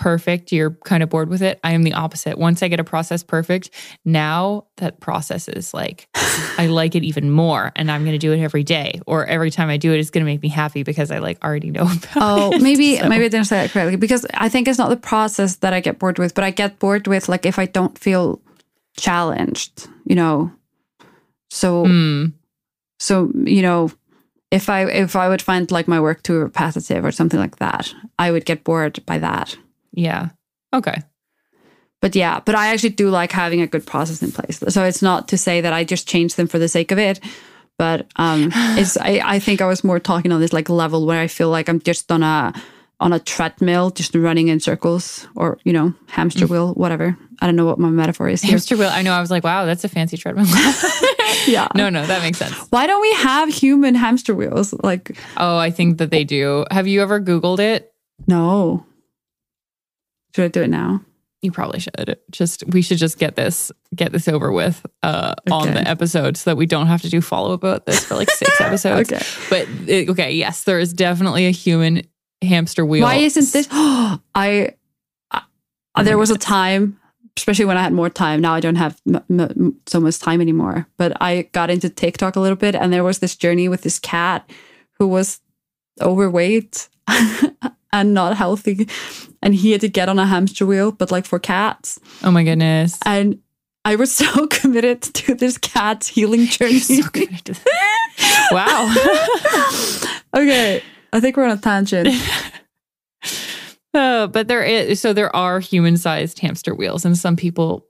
[0.00, 1.60] perfect, you're kind of bored with it.
[1.62, 2.38] I am the opposite.
[2.38, 3.70] Once I get a process perfect,
[4.04, 6.08] now that process is like,
[6.56, 9.50] I like it even more and I'm going to do it every day or every
[9.50, 11.82] time I do it, it's going to make me happy because I like already know
[12.12, 12.62] about oh, it.
[12.62, 13.08] maybe, so.
[13.08, 15.80] maybe I didn't say that correctly because I think it's not the process that I
[15.80, 18.40] get bored with, but I get bored with like if I don't feel
[18.96, 20.50] challenged, you know?
[21.50, 22.32] So, mm.
[22.98, 23.90] so, you know,
[24.50, 27.94] if I if I would find like my work too repetitive or something like that,
[28.18, 29.56] I would get bored by that.
[29.92, 30.30] Yeah.
[30.72, 30.96] Okay.
[32.00, 34.62] But yeah, but I actually do like having a good process in place.
[34.68, 37.20] So it's not to say that I just change them for the sake of it.
[37.78, 41.20] But um it's I, I think I was more talking on this like level where
[41.20, 42.52] I feel like I'm just on a
[43.00, 46.50] on a treadmill, just running in circles or, you know, hamster mm.
[46.50, 47.16] wheel, whatever.
[47.40, 48.42] I don't know what my metaphor is.
[48.42, 48.50] Here.
[48.50, 48.90] Hamster wheel.
[48.90, 49.12] I know.
[49.12, 50.46] I was like, wow, that's a fancy treadmill.
[51.46, 51.68] yeah.
[51.74, 52.54] No, no, that makes sense.
[52.68, 54.74] Why don't we have human hamster wheels?
[54.82, 56.66] Like, oh, I think that they do.
[56.70, 57.92] Have you ever Googled it?
[58.26, 58.84] No.
[60.36, 61.00] Should I do it now?
[61.42, 62.18] You probably should.
[62.30, 66.50] Just we should just get this get this over with uh, on the episode so
[66.50, 69.10] that we don't have to do follow up about this for like six episodes.
[69.10, 69.24] Okay.
[69.48, 72.02] But it, okay, yes, there is definitely a human
[72.42, 73.02] hamster wheel.
[73.02, 73.68] Why isn't this?
[73.70, 75.42] I, I
[75.94, 76.98] uh, there was a time,
[77.36, 78.40] especially when I had more time.
[78.40, 80.86] Now I don't have m- m- so much time anymore.
[80.96, 83.98] But I got into TikTok a little bit, and there was this journey with this
[83.98, 84.48] cat
[84.98, 85.40] who was
[86.00, 86.88] overweight
[87.92, 88.88] and not healthy,
[89.42, 91.98] and he had to get on a hamster wheel, but like for cats.
[92.22, 92.98] Oh my goodness.
[93.04, 93.40] And
[93.84, 96.78] I was so committed to this cat's healing journey.
[96.78, 97.60] So good at this.
[98.52, 98.94] wow.
[100.36, 100.82] okay,
[101.12, 102.08] I think we're on a tangent.
[103.92, 107.86] Uh, but there is so there are human sized hamster wheels, and some people.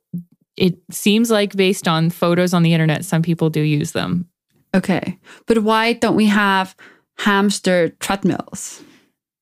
[0.57, 4.27] It seems like based on photos on the internet, some people do use them.
[4.75, 6.75] Okay, but why don't we have
[7.18, 8.83] hamster treadmills?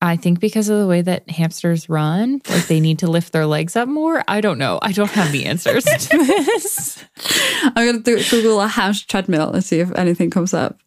[0.02, 3.46] I think because of the way that hamsters run, like they need to lift their
[3.46, 4.22] legs up more.
[4.26, 4.78] I don't know.
[4.82, 7.04] I don't have the answers to this.
[7.62, 10.80] I'm gonna do, Google a hamster treadmill and see if anything comes up.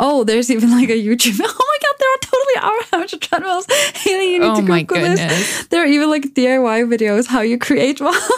[0.00, 1.40] Oh, there's even like a YouTube.
[1.46, 3.66] Oh there are totally our hamster treadmills.
[3.66, 5.66] Hailley, you need Oh to Google this.
[5.68, 8.18] There are even like DIY videos how you create one.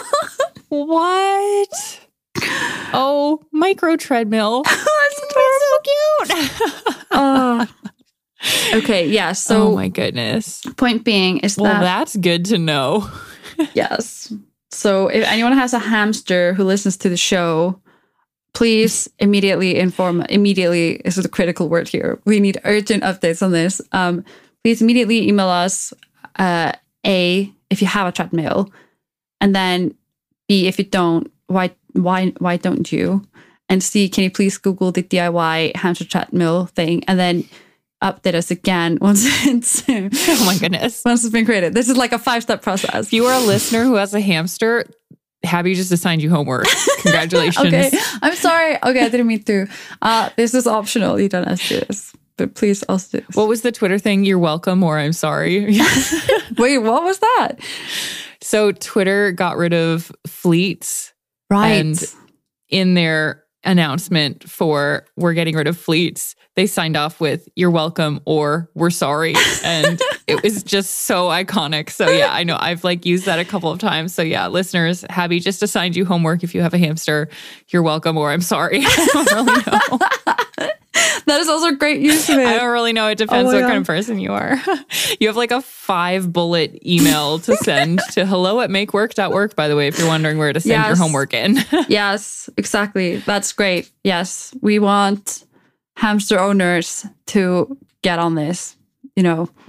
[0.69, 2.01] What?
[2.93, 4.63] Oh, micro treadmill.
[4.65, 7.07] so cute.
[7.11, 7.67] oh.
[8.73, 9.31] Okay, yeah.
[9.31, 10.61] So oh my goodness.
[10.75, 13.09] point being is that Well, that that's good to know.
[13.73, 14.33] Yes.
[14.71, 17.81] So if anyone has a hamster who listens to the show,
[18.57, 20.23] please immediately inform.
[20.29, 22.19] Immediately is the critical word here.
[22.25, 23.79] We need urgent updates on this.
[23.91, 24.25] Um,
[24.63, 25.93] please immediately email us.
[26.37, 26.71] Uh,
[27.05, 28.71] a if you have a treadmill,
[29.39, 29.93] and then
[30.47, 31.31] B if you don't.
[31.45, 33.21] Why why why don't you?
[33.69, 37.47] And C can you please Google the DIY hamster treadmill thing, and then
[38.03, 41.03] update us again once it's Oh my goodness.
[41.05, 41.75] once it's been created.
[41.75, 43.05] This is like a five step process.
[43.05, 44.85] If you are a listener who has a hamster,
[45.45, 46.65] Habbi just assigned you homework.
[47.01, 47.67] Congratulations.
[47.67, 48.75] Okay, I'm sorry.
[48.77, 49.67] Okay, I didn't mean to.
[50.01, 51.19] Uh, this is optional.
[51.19, 53.35] You don't have to do this, but please also do this.
[53.35, 54.25] What was the Twitter thing?
[54.25, 55.79] You're welcome or I'm sorry.
[56.57, 57.51] Wait, what was that?
[58.41, 61.13] so Twitter got rid of fleets
[61.49, 61.71] Right.
[61.73, 62.13] and
[62.69, 68.19] in their announcement for we're getting rid of fleets, they signed off with you're welcome
[68.25, 69.35] or we're sorry.
[69.63, 71.91] And it was just so iconic.
[71.91, 74.13] So yeah, I know I've like used that a couple of times.
[74.15, 77.29] So yeah, listeners, Habbi just assigned you homework if you have a hamster.
[77.69, 78.79] You're welcome or I'm sorry.
[78.83, 79.99] I don't really know.
[81.27, 82.47] that is also great use of it.
[82.47, 83.07] I don't really know.
[83.07, 83.67] It depends Oh what God.
[83.67, 84.59] kind of person you are.
[85.19, 89.75] you have like a five bullet email to send to hello at makework.work, by the
[89.75, 91.57] way, if you're wondering where to send your homework in.
[91.87, 93.17] yes, exactly.
[93.17, 93.91] That's great.
[94.03, 95.43] Yes, we want
[95.97, 98.75] hamster owners to get on this.
[99.15, 99.49] You know,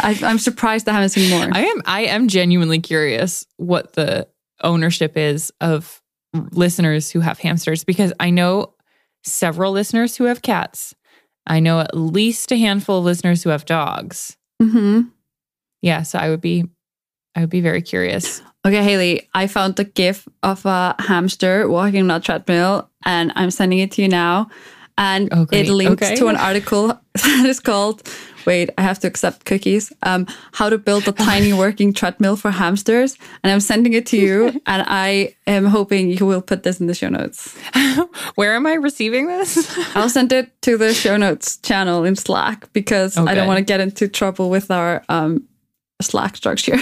[0.00, 1.48] I, I'm surprised I haven't seen more.
[1.52, 4.26] I am I am genuinely curious what the
[4.62, 6.02] ownership is of
[6.50, 8.74] listeners who have hamsters because I know
[9.22, 10.94] several listeners who have cats.
[11.46, 14.36] I know at least a handful of listeners who have dogs.
[14.60, 15.02] hmm
[15.80, 16.64] Yeah, so I would be
[17.36, 18.42] I would be very curious.
[18.66, 23.52] Okay, Hailley, I found the GIF of a hamster walking on a treadmill, and I'm
[23.52, 24.48] sending it to you now.
[24.98, 26.16] And Oh, it links Okay.
[26.16, 28.02] to an article that is called
[28.46, 29.92] Wait, I have to accept cookies.
[30.02, 33.16] Um, how to build a tiny working treadmill for hamsters.
[33.44, 36.86] And I'm sending it to you, and I am hoping you will put this in
[36.86, 37.54] the show notes.
[38.36, 39.68] Where am I receiving this?
[39.94, 43.64] I'll send it to the show notes channel in Slack because I don't want to
[43.64, 45.46] get into trouble with our um,
[46.00, 46.78] Slack structure.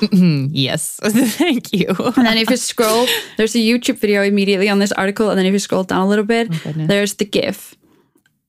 [0.00, 0.46] Mm-hmm.
[0.52, 0.98] yes.
[1.02, 1.88] Thank you.
[2.16, 5.30] And then if you scroll, there's a YouTube video immediately on this article.
[5.30, 7.74] And then if you scroll down a little bit, Oh, there's the GIF.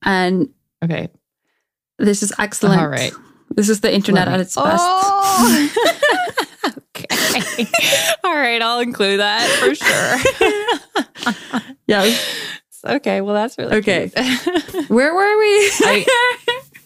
[0.04, 0.50] And
[0.84, 1.10] Okay.
[2.00, 2.82] this is excellent.
[2.82, 3.14] All right.
[3.56, 4.84] This is the internet at its best.
[4.86, 5.70] Oh.
[6.68, 7.68] okay.
[8.24, 11.62] All right, I'll include that for sure.
[11.88, 12.20] Yes.
[12.84, 14.10] okay, well that's really Okay.
[14.88, 15.72] Where were we?
[15.86, 16.06] I-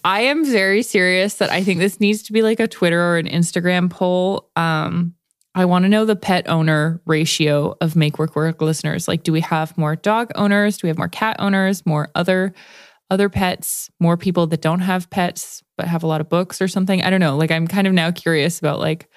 [0.04, 3.18] I am very serious that I think this needs to be like a Twitter or
[3.18, 4.50] an Instagram poll.
[4.56, 5.14] Um,
[5.54, 9.08] I want to know the pet owner ratio of Make Work Work listeners.
[9.08, 10.78] Like, do we have more dog owners?
[10.78, 11.84] Do we have more cat owners?
[11.84, 12.52] More other
[13.10, 13.90] other pets?
[13.98, 17.02] More people that don't have pets but have a lot of books or something?
[17.02, 17.36] I don't know.
[17.36, 19.08] Like, I'm kind of now curious about like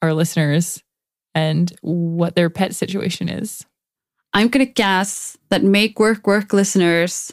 [0.00, 0.82] our listeners
[1.34, 3.66] and what their pet situation is.
[4.32, 7.32] I'm to guess that Make Work Work listeners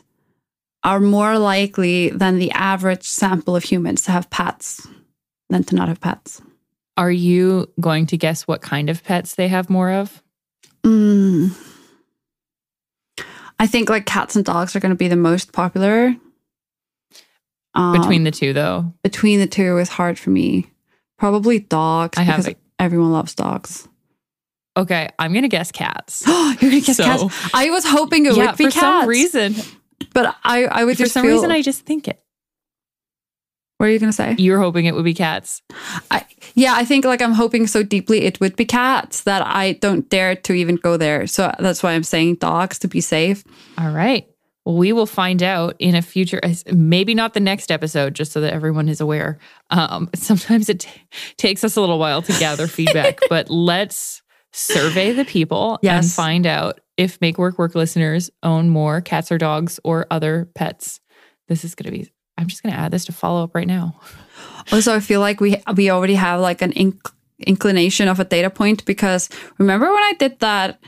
[0.84, 4.88] are more likely than the average sample of humans to have pets
[5.49, 6.41] than to not have pets.
[6.97, 10.21] Are you going to guess what kind of pets they have more of?
[10.84, 11.55] Mm.
[13.59, 16.15] I think like cats and dogs are going to be the most popular.
[17.73, 20.69] Um, Between the two, though, between the two is hard for me.
[21.17, 22.17] Probably dogs.
[22.17, 23.88] I have everyone loves dogs.
[24.75, 26.23] Okay, I'm gonna guess cats.
[26.27, 27.49] You're gonna guess So- cats.
[27.53, 28.82] I was hoping it yeah, would be for cats.
[28.82, 29.55] some reason.
[30.13, 32.21] But I, I would For some feel, reason, I just think it.
[33.77, 34.35] What are you gonna say?
[34.37, 35.63] You're hoping it would be cats.
[36.11, 36.23] I,
[36.53, 40.07] yeah, I think like I'm hoping so deeply it would be cats that I don't
[40.07, 41.25] dare to even go there.
[41.25, 43.43] So that's why I'm saying dogs to be safe.
[43.79, 44.27] All right.
[44.65, 46.39] Well, we will find out in a future,
[46.71, 49.39] maybe not the next episode, just so that everyone is aware.
[49.71, 51.01] Um, sometimes it t-
[51.37, 54.21] takes us a little while to gather feedback, but let's
[54.53, 59.39] survey the people and find out if Make Work Work listeners own more cats or
[59.39, 60.99] dogs or other pets.
[61.47, 63.67] This is going to be, I'm just going to add this to follow up right
[63.67, 63.99] now.
[64.71, 68.49] Also, I feel like we we already have like an inc- inclination of a data
[68.51, 69.27] point because
[69.57, 70.79] remember when I did that?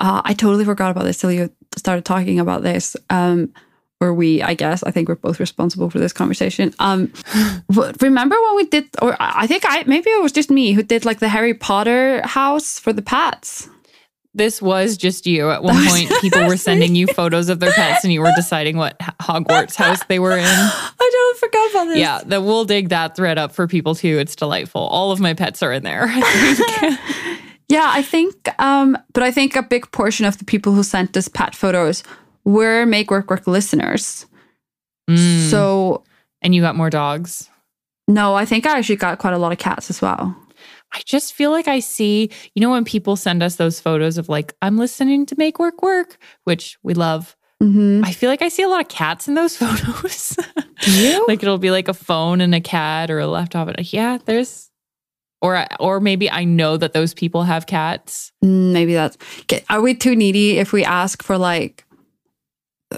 [0.00, 2.96] Uh, I totally forgot about this till you started talking about this.
[3.10, 3.52] Um,
[4.00, 6.74] or we, I guess, I think we're both responsible for this conversation.
[6.78, 7.12] Um,
[8.00, 10.82] remember when we did, or I I think I maybe it was just me who
[10.82, 13.68] did like the Harry Potter house for the pets.
[14.32, 15.50] This was just you.
[15.50, 18.76] At one point, people were sending you photos of their pets and you were deciding
[18.76, 20.44] what Hogwarts house they were in.
[20.44, 21.98] I don't forgot about this.
[21.98, 24.18] Yeah, that we'll dig that thread up for people too.
[24.18, 24.82] It's delightful.
[24.82, 26.04] All of my pets are in there.
[26.08, 27.36] I.
[27.70, 31.16] Yeah, I think, um, but I think a big portion of the people who sent
[31.16, 32.02] us pet photos
[32.44, 34.26] were Make Work Work listeners.
[35.08, 35.48] Mm.
[35.48, 36.02] So
[36.42, 37.48] and you got more dogs.
[38.08, 40.34] no, I think I actually got quite a lot of cats as well.
[40.92, 44.28] I just feel like I see, you know, when people send us those photos of
[44.28, 47.36] like, I'm listening to Make Work Work, which we love.
[47.60, 50.36] hmm I feel like I see a lot of cats in those photos.
[50.86, 51.24] you?
[51.28, 53.68] like it'll be like a phone and a cat or a laptop.
[53.68, 54.68] And like, yeah, there's,
[55.42, 58.30] or or maybe I know that those people have cats.
[58.44, 59.16] Mm, Maybe that's.
[59.70, 61.84] Are we too needy if we ask for like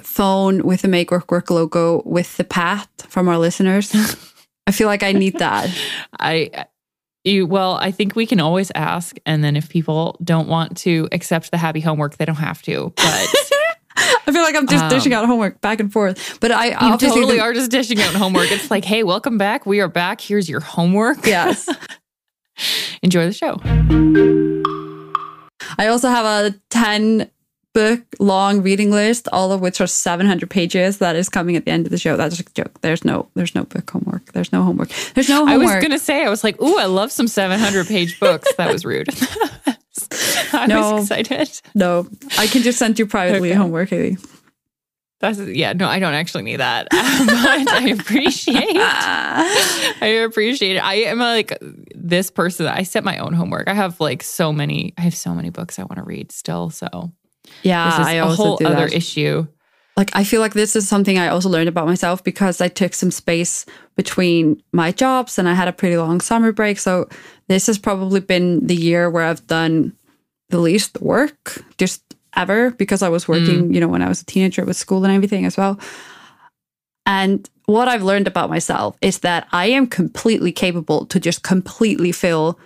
[0.03, 3.93] phone with the Make Work Work logo with the pat from our listeners?
[4.66, 5.70] I feel like I need that.
[6.18, 6.66] I
[7.25, 11.09] you well, I think we can always ask, and then if people don't want to
[11.12, 12.93] accept the happy homework, they don't have to.
[12.97, 13.05] But
[13.97, 16.39] I feel like I'm just Um, dishing out homework back and forth.
[16.41, 18.51] But I you totally the- are just dishing out homework.
[18.51, 19.66] It's like, hey, welcome back.
[19.66, 20.20] We are back.
[20.20, 21.18] Here's your homework.
[21.27, 21.68] Yes.
[23.03, 23.59] Enjoy the show.
[25.79, 27.31] I also have a 10
[27.75, 31.70] book long reading list, all of which are 700 pages that is coming at the
[31.70, 32.16] end of the show.
[32.16, 32.81] That's a joke.
[32.83, 34.33] There's no there's no book homework.
[34.33, 34.91] There's no homework.
[35.14, 35.70] There's no homework.
[35.70, 38.53] I was gonna say, I was like, ooh, I love some 700 page books.
[38.57, 39.09] That was rude.
[40.53, 40.93] I No.
[40.95, 41.61] was excited.
[41.75, 42.07] no,
[42.39, 43.59] I can just send you privately Okay.
[43.59, 44.16] homework, Hailley.
[45.20, 46.89] That's yeah, no, I don't actually need that.
[46.91, 50.81] but I appreciate I appreciate it.
[50.85, 51.57] I am like
[51.95, 52.66] this person.
[52.66, 53.68] I set my own homework.
[53.68, 54.95] I have like so many.
[54.99, 56.70] I have so many books I want to read still.
[56.70, 57.12] So
[57.62, 58.92] Yeah, this is I a also whole other that.
[58.92, 59.46] issue.
[59.96, 62.94] like I feel like this is something I also learned about myself because I took
[62.94, 66.78] some space between my jobs and I had a pretty long summer break.
[66.78, 67.08] So
[67.48, 69.92] this has probably been the year where I've done
[70.48, 72.02] the least work just
[72.34, 73.28] ever because I was mm.
[73.28, 75.78] working, you know, when I was a teenager with school and everything as well.
[77.04, 82.12] And what I've learned about myself is that I am completely capable to just completely
[82.12, 82.58] fill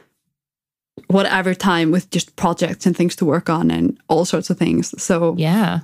[1.09, 5.01] whatever time with just projects and things to work on and all sorts of things.
[5.03, 5.81] So Yeah.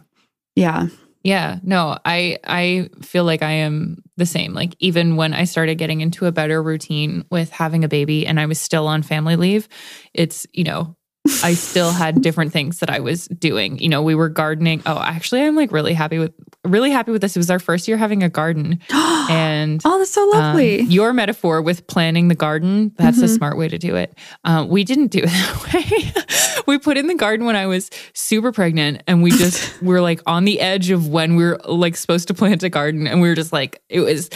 [0.57, 0.89] yeah.
[1.25, 4.55] Yeah, no, I I feel like I am the same.
[4.55, 8.41] Like even when I started getting into a better routine with having a baby and
[8.41, 9.69] I was still on family leave,
[10.13, 10.97] it's, you know,
[11.45, 13.79] I still had different things that I was doing.
[13.79, 14.83] You know, we were gardening.
[14.87, 16.33] Oh, actually I'm like really happy with
[16.65, 17.35] really happy with this.
[17.37, 20.81] It was our first year having a garden and Oh, that's so um, lovely.
[20.83, 23.37] your metaphor with planning the garden, that's a Mhm.
[23.37, 24.17] smart way to do it.
[24.45, 26.63] Um, we didn't do it that way.
[26.67, 30.21] we put in the garden when I was super pregnant and we just were like
[30.27, 33.07] on the edge of when we were like supposed to plant a garden.
[33.07, 34.29] And we were just like, it was,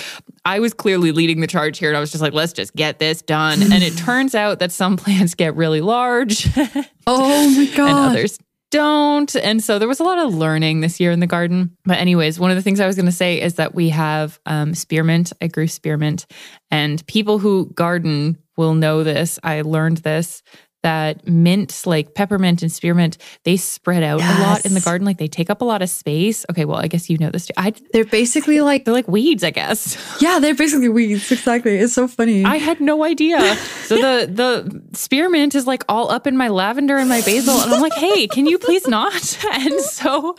[0.44, 1.90] I was clearly leading the charge here.
[1.90, 3.62] And I was just like, let's just get this done.
[3.62, 6.48] and it turns out that some plants get really large
[7.06, 7.88] oh my god.
[7.88, 8.38] and others
[8.70, 9.34] don't.
[9.36, 11.76] And so there was a lot of learning this year in the garden.
[11.84, 14.40] But, anyways, one of the things I was going to say is that we have
[14.46, 15.32] um, spearmint.
[15.40, 16.26] I grew spearmint,
[16.70, 19.38] and people who garden will know this.
[19.42, 20.42] I learned this
[20.82, 25.04] that mint, like peppermint and spearmint, they spread out a lot in the garden.
[25.04, 26.46] Like they take up a lot of space.
[26.50, 27.54] Okay, well, I guess you know this too.
[27.56, 29.96] I, They're basically like they're like weeds, I guess.
[30.20, 31.30] yeah, they're basically weeds.
[31.32, 31.76] Exactly.
[31.76, 32.44] It's so funny.
[32.44, 33.56] I had no idea.
[33.84, 37.72] So the the spearmint is like all up in my lavender and my basil, and
[37.72, 39.38] I'm like, hey, can you please not?
[39.56, 40.34] And so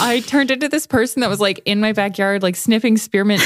[0.00, 3.42] I turned into this person that was like in my backyard, like sniffing spearmint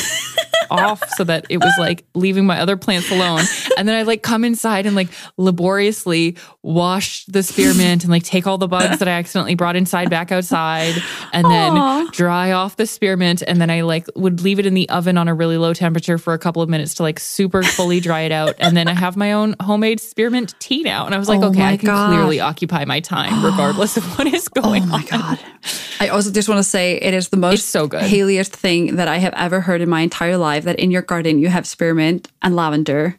[0.70, 3.42] off so that it was like leaving my other plants alone.
[3.76, 8.46] And then I like come inside and like laboriously wash the spearmint and like take
[8.46, 10.94] all the bugs that I accidentally brought inside back outside
[11.32, 12.08] and then Aw.
[12.12, 13.42] dry off the spearmint.
[13.46, 16.18] And then I like would leave it in the oven on a really low temperature
[16.18, 18.54] for a couple of minutes to like super fully dry it out.
[18.58, 21.06] And then I have my own homemade spearmint tea now.
[21.06, 22.08] And I was like, Oh okay, I can God.
[22.12, 25.04] clearly occupy my time regardless of what is oh going Oh my on.
[25.06, 25.38] god!
[26.00, 28.02] I also just want to say it is the most It's so good.
[28.02, 30.47] Hailleyest thing that I have ever heard in my entire life.
[30.60, 33.18] That in your garden you have spearmint and lavender.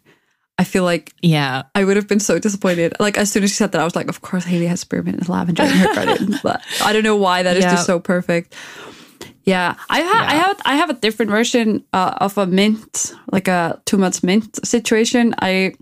[0.58, 1.64] I feel like Yeah.
[1.76, 2.94] I would have been so disappointed.
[3.00, 5.18] Like as soon as she said that, I was like, "Of course, Hailley has spearmint
[5.20, 7.72] and lavender in her garden." But I don't know why that is Yeah.
[7.76, 8.54] just so perfect.
[9.46, 13.48] Yeah, I have I have I have a different version uh, of a mint, like
[13.48, 15.34] a too much mint situation.
[15.40, 15.74] I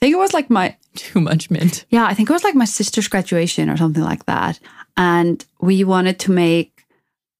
[0.00, 1.84] think it was like my Too much mint.
[1.90, 4.58] yeah, I think it was like my sister's graduation or something like that.
[4.96, 6.84] And we wanted to make,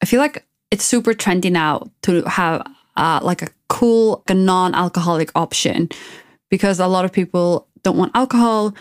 [0.03, 2.63] I feel like it's super trendy now to have
[2.97, 5.89] uh, like a cool, a non alcoholic option
[6.51, 8.75] because a lot of people don't want alcohol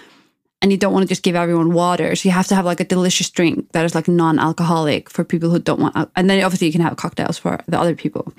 [0.61, 2.15] and you don't want to just give everyone water.
[2.15, 5.23] So you have to have like a delicious drink that is like non alcoholic for
[5.23, 7.95] people who don't want, al- and then obviously you can have cocktails for the other
[7.95, 8.33] people.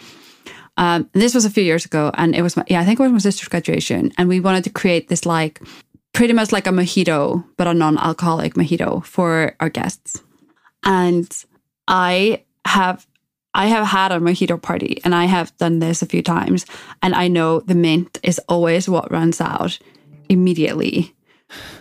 [0.77, 3.03] Um, this was a few years ago, and it was my, yeah, I think it
[3.03, 5.61] was my sister's graduation, and we wanted to create this like
[6.12, 10.23] pretty much like a mojito, but a non-alcoholic mojito for our guests.
[10.85, 11.31] And
[11.89, 13.07] I have
[13.54, 16.64] I have had a mojito party, and I have done this a few times,
[17.02, 19.78] and I know the mint is always what runs out
[20.28, 21.14] immediately.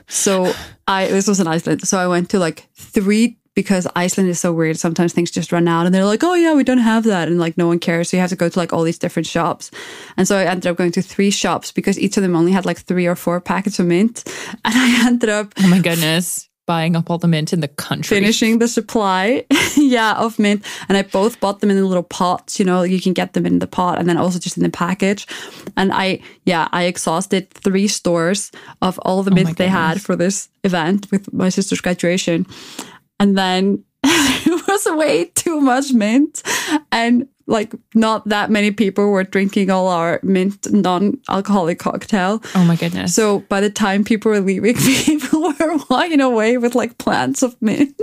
[0.07, 0.53] So
[0.87, 4.51] I this was in Iceland, so I went to like three because Iceland is so
[4.53, 4.77] weird.
[4.77, 7.39] Sometimes things just run out, and they're like, "Oh yeah, we don't have that," and
[7.39, 8.09] like no one cares.
[8.09, 9.71] So you have to go to like all these different shops,
[10.17, 12.65] and so I ended up going to three shops because each of them only had
[12.65, 14.23] like three or four packets of mint,
[14.65, 16.49] and I ended up Oh my goodness.
[16.67, 18.17] Buying up all the mint in the country.
[18.17, 20.63] finishing the supply, yeah, of mint.
[20.87, 22.59] And I both bought them in the little pots.
[22.59, 24.69] You know, you can get them in the pot, and then also just in the
[24.69, 25.27] package.
[25.75, 28.51] And I, yeah, I exhausted three stores
[28.81, 32.45] of all the oh my mint they had for this event with my sister's graduation,
[33.19, 36.41] and then it was way too much mint,
[36.91, 42.41] and like not that many people were drinking all our mint non-alcoholic cocktail.
[42.55, 43.13] Oh my goodness.
[43.13, 44.75] So by the time people were leaving,
[45.05, 47.99] people were walking away with like plants of mint.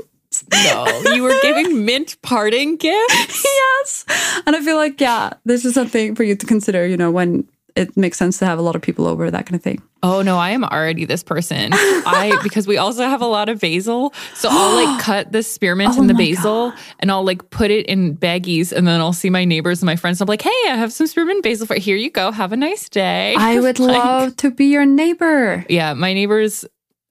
[0.52, 3.44] no, you were giving mint parting gifts?
[3.44, 4.04] yes.
[4.46, 7.48] And I feel like, yeah, this is something for you to consider, you know, when
[7.78, 9.80] it makes sense to have a lot of people over, that kind of thing.
[10.02, 11.70] Oh no, I am already this person.
[11.72, 14.12] I because we also have a lot of basil.
[14.34, 17.86] So I'll like cut the spearmint Oh and the basil and I'll like put it
[17.86, 20.20] in baggies and then I'll see my neighbors and my friends.
[20.20, 22.30] And I'm like, hey, I have some spearmint basil for here you go.
[22.30, 23.34] Have a nice day.
[23.36, 25.64] I would Like, love to be your neighbor.
[25.68, 26.64] Yeah, my neighbors,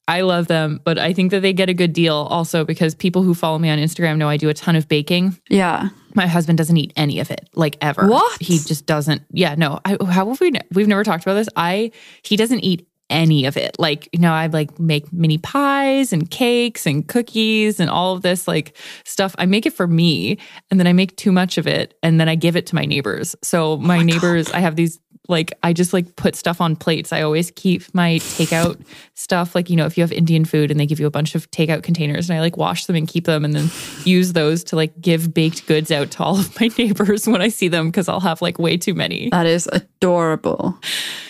[0.07, 3.23] I love them, but I think that they get a good deal also because people
[3.23, 5.37] who follow me on Instagram know I do a ton of baking.
[5.49, 5.89] Yeah.
[6.15, 8.07] My husband doesn't eat any of it, like ever.
[8.07, 8.41] What?
[8.41, 9.23] He just doesn't.
[9.31, 9.79] Yeah, no.
[9.85, 10.53] I, how have we?
[10.73, 11.49] We've never talked about this.
[11.55, 11.91] I
[12.23, 13.77] he doesn't eat any of it.
[13.79, 18.21] Like you know, I like make mini pies and cakes and cookies and all of
[18.21, 18.75] this like
[19.05, 19.35] stuff.
[19.37, 20.37] I make it for me,
[20.69, 22.85] and then I make too much of it, and then I give it to my
[22.85, 23.35] neighbors.
[23.43, 24.99] So my, neighbors, I have these.
[25.27, 27.11] Like I just like put stuff on plates.
[27.11, 28.79] I always keep my takeout
[29.13, 29.55] stuff.
[29.55, 31.49] Like, you know, if you have Indian food and they give you a bunch of
[31.51, 33.69] takeout containers and I like wash them and keep them and then
[34.03, 37.49] use those to like give baked goods out to all of my neighbors when I
[37.49, 39.29] see them because I'll have like way too many.
[39.29, 40.77] That is adorable.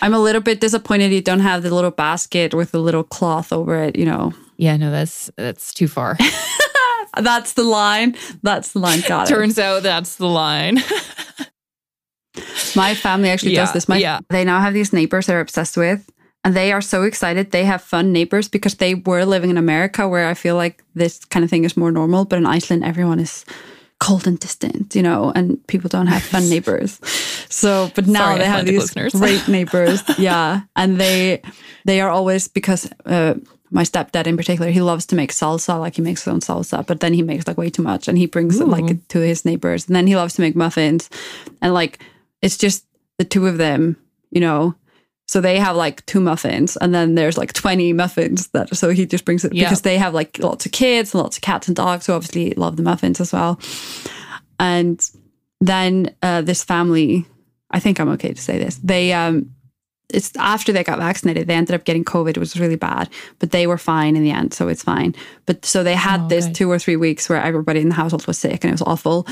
[0.02, 3.52] I'm a little bit disappointed you don't have the little basket with the little cloth
[3.52, 4.32] over it, you know.
[4.56, 6.16] Yeah, no, that's that's too far.
[7.16, 8.16] That's the line.
[8.42, 9.00] That's the line.
[9.06, 9.34] Got it.
[9.34, 10.78] Turns out that's the line.
[12.76, 13.88] My family actually Yeah, does this.
[13.88, 14.20] My, yeah.
[14.30, 16.08] They now have these neighbors they're obsessed with.
[16.44, 17.50] And they are so excited.
[17.50, 21.24] They have fun neighbors because they were living in America where I feel like this
[21.26, 22.24] kind of thing is more normal.
[22.24, 23.44] But in Iceland, everyone is
[24.00, 27.00] cold and distant, you know, and people don't have fun neighbors.
[27.50, 29.12] So, but now Sorry, they have these listeners.
[29.12, 30.02] great neighbors.
[30.18, 30.60] yeah.
[30.76, 31.42] And they,
[31.84, 33.34] they are always because, uh,
[33.70, 36.86] my stepdad in particular, he loves to make salsa, like he makes his own salsa,
[36.86, 39.44] but then he makes like way too much and he brings it like to his
[39.44, 39.86] neighbors.
[39.88, 41.10] And then he loves to make muffins.
[41.60, 41.98] And like
[42.42, 42.84] it's just
[43.18, 43.96] the two of them,
[44.30, 44.74] you know.
[45.26, 49.04] So they have like two muffins and then there's like 20 muffins that so he
[49.04, 49.64] just brings it Yeah.
[49.64, 52.52] because they have like lots of kids and lots of cats and dogs who obviously
[52.52, 53.60] love the muffins as well.
[54.58, 55.06] And
[55.60, 57.26] then uh, this family,
[57.70, 58.76] I think I'm okay to say this.
[58.76, 59.54] They um
[60.10, 62.30] it's after they got vaccinated, they ended up getting COVID.
[62.30, 65.14] It was really bad, but they were fine in the end, so it's fine.
[65.44, 68.26] But so they had Oh, this two or three weeks where everybody in the household
[68.26, 69.26] was sick and it was awful.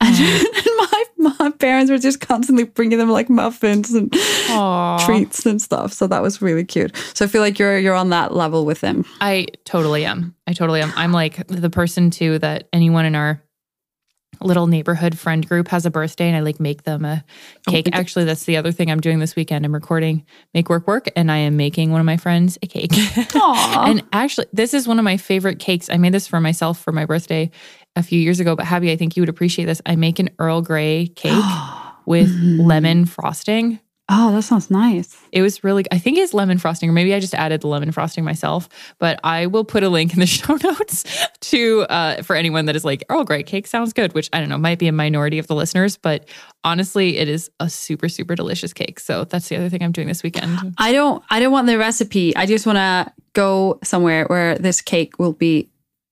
[0.10, 0.46] And,
[0.78, 4.12] my my parents were just constantly bringing them like muffins and
[4.50, 5.04] Aw.
[5.04, 5.92] treats and stuff.
[5.92, 6.96] So that was really cute.
[7.14, 9.04] So I feel like you're you're on that level with them.
[9.20, 10.34] I totally am.
[10.46, 10.92] I totally am.
[10.96, 13.42] I'm like the person too that anyone in our
[14.40, 17.24] little neighborhood friend group has a birthday and I like make them a
[17.68, 17.88] oh, cake.
[17.88, 17.98] okay.
[17.98, 19.64] Actually, that's the other thing I'm doing this weekend.
[19.64, 20.24] I'm recording
[20.54, 22.92] Make Work Work and I am making one of my friends a cake.
[23.80, 25.88] And actually, this is one of my favorite cakes.
[25.90, 27.50] I made this for myself for my birthday
[27.96, 29.82] a few years ago, but Habbi, I think you would appreciate this.
[29.86, 31.32] I make an Earl Grey cake
[32.06, 32.64] with Mhm.
[32.66, 33.80] lemon frosting.
[34.12, 35.16] Oh, that sounds nice.
[35.30, 37.92] It was really, I think it's lemon frosting, or maybe I just added the lemon
[37.92, 38.68] frosting myself.
[38.98, 41.04] But I will put a link in the show notes
[41.42, 44.48] to uh, for anyone that is like, Earl Grey cake sounds good, which I don't
[44.48, 46.28] know, might be a minority of the listeners, but
[46.64, 48.98] honestly, it is a super, super delicious cake.
[48.98, 50.74] So that's the other thing I'm doing this weekend.
[50.76, 52.34] I don't I don't want the recipe.
[52.34, 55.69] I just want to go somewhere where this cake will be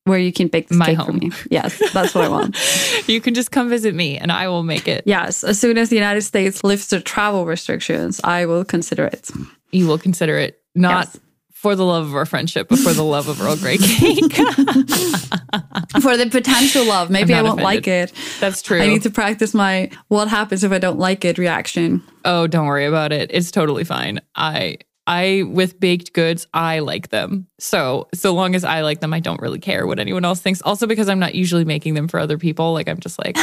[0.09, 1.31] where you can bake this My cake for me.
[1.51, 2.57] Yes, that's what I want.
[3.09, 5.05] you can just come visit me and I will make it.
[5.07, 9.31] Yes, as soon as the United States lifts the travel restrictions, I will consider it.
[9.71, 11.19] You will consider it not Yes.
[11.53, 14.35] for the love of our friendship, but for the love of Earl Grey cake.
[16.03, 18.13] For the potential love, maybe I won't like it.
[18.41, 18.81] That's true.
[18.81, 22.03] I need to practice my what happens if I don't like it reaction.
[22.25, 23.31] Oh, don't worry about it.
[23.33, 24.21] It's totally fine.
[24.37, 24.79] I
[25.09, 27.47] I with baked goods, I like them.
[27.59, 30.61] So, so long as I like them, I don't really care what anyone else thinks.
[30.61, 33.37] Also because I'm not usually making them for other people, like I'm just like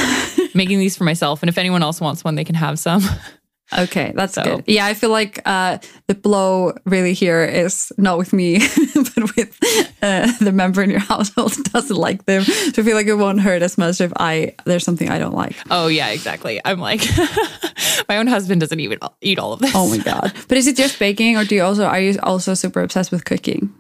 [0.54, 3.04] making these for myself and if anyone else wants one, they can have some.
[3.78, 4.64] Okay, that's So- good.
[4.68, 8.60] Yeah, I feel like uh, the blow really here is not with me,
[8.94, 9.58] but with
[10.02, 12.44] uh, the member in your household doesn't like them.
[12.44, 15.34] So I feel like it won't hurt as much if I there's something I don't
[15.34, 15.56] like.
[15.72, 16.62] Oh yeah, exactly.
[16.64, 17.02] I'm like
[18.10, 19.72] my own husband doesn't even eat all of this.
[19.74, 20.32] Oh my god!
[20.48, 23.26] But is it just baking, or do you also are you also super obsessed with
[23.26, 23.74] cooking,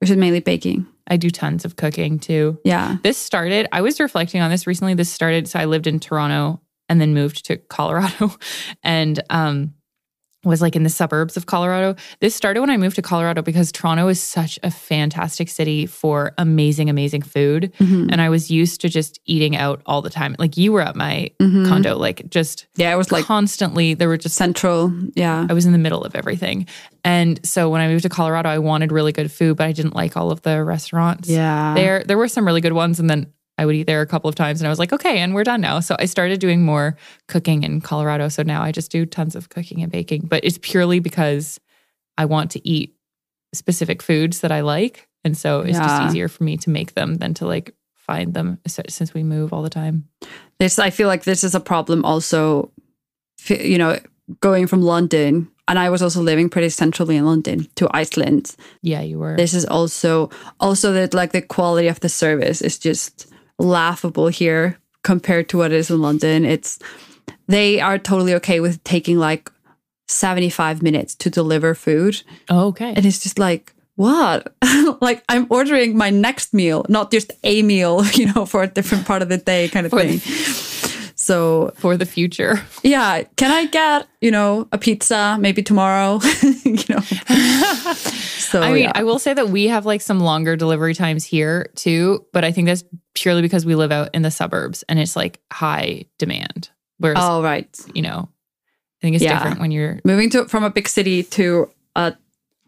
[0.00, 0.86] or is it mainly baking?
[1.08, 2.58] I do tons of cooking too.
[2.64, 2.96] Yeah.
[3.02, 4.94] This started, I was reflecting on this recently.
[4.94, 6.60] This started, so I lived in Toronto
[6.92, 8.36] and then moved to Colorado
[8.84, 9.72] and um,
[10.44, 11.94] was like in the suburbs of Colorado.
[12.20, 16.32] This started when I moved to Colorado because Toronto is such a fantastic city for
[16.36, 17.72] amazing, amazing food.
[17.78, 18.08] Mhm.
[18.10, 20.34] And I was used to just eating out all the time.
[20.40, 21.68] Like you were at my Mhm.
[21.68, 24.92] condo, like just Yeah, I was like constantly, there were just central.
[25.14, 25.46] Yeah.
[25.48, 26.66] I was in the middle of everything.
[27.04, 29.94] And so when I moved to Colorado, I wanted really good food, but I didn't
[29.94, 31.72] like all of the restaurants Yeah.
[31.76, 33.26] there there were some really good ones and then
[33.58, 35.44] I would eat there a couple of times and I was like, okay, and we're
[35.44, 35.80] done now.
[35.80, 36.96] So I started doing more
[37.28, 38.28] cooking in Colorado.
[38.28, 41.60] So now I just do tons of cooking and baking, but it's purely because
[42.16, 42.94] I want to eat
[43.54, 45.08] specific foods that I like.
[45.24, 45.84] And so it's Yeah.
[45.86, 49.52] just easier for me to make them than to like find them since we move
[49.52, 50.08] all the time.
[50.58, 52.70] This I feel like this is a problem also
[53.48, 53.98] you know
[54.40, 58.56] going from London and I was also living pretty centrally in London to Iceland.
[58.82, 59.36] Yeah, you were.
[59.36, 63.31] This is also also that like the quality of the service is just
[63.62, 66.44] laughable here compared to what it is in London.
[66.44, 66.78] It's
[67.48, 69.50] they are totally okay with taking like
[70.08, 72.92] 75 minutes to deliver food oh, okay.
[72.94, 74.54] and it's just like what
[75.00, 79.06] like i'm ordering my next meal not just a meal you know for a different
[79.06, 80.18] part of the day kind of For thing
[81.22, 82.60] so For the future.
[82.82, 86.18] yeah can i get you know a pizza maybe tomorrow
[86.64, 87.00] you know
[88.52, 88.92] so I mean, yeah.
[88.94, 92.52] I will say that we have like some longer delivery times here too, but I
[92.52, 92.84] think that's
[93.14, 96.68] purely because we live out in the suburbs and it's like high demand.
[96.98, 99.38] Whereas, oh right you know, I think it's Yeah.
[99.38, 102.14] different when you're moving to from a big city to a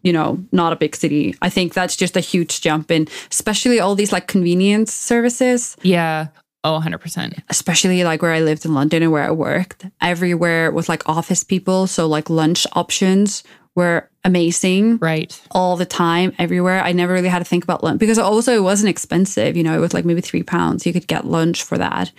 [0.01, 3.79] you know not a big city i think that's just a huge jump in especially
[3.79, 6.27] all these like convenience services Yeah.
[6.65, 7.43] Oh, 100%.
[7.49, 11.43] especially like where i lived in london and where i worked everywhere was like office
[11.43, 13.43] people so like lunch options
[13.75, 15.39] were amazing Right.
[15.51, 18.63] all the time everywhere i never really had to think about lunch because also it
[18.63, 21.77] wasn't expensive you know it was like maybe three pounds you could get lunch for
[21.77, 22.11] that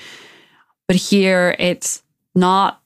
[0.86, 2.02] but here it's
[2.34, 2.80] not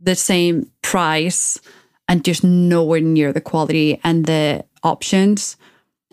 [0.00, 1.60] the same price
[2.08, 5.56] and just nowhere near the quality and the options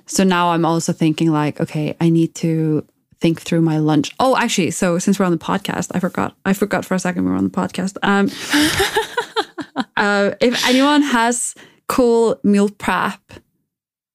[0.05, 2.83] so now i'm also thinking like okay i need to
[3.21, 6.53] think through my lunch oh actually so since we're on the podcast i forgot i
[6.53, 8.25] forgot for a second we were on the podcast um
[9.97, 11.55] uh, if anyone has
[11.87, 13.19] cool meal prep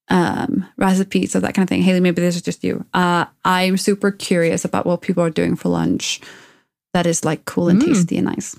[0.09, 2.85] um, recipes or that kind of thing, Hailley, maybe this is just you.
[2.95, 6.21] Uh, I'm super curious about what people are doing for lunch
[6.95, 7.87] that is like cool and Mm.
[7.87, 8.55] tasty and nice.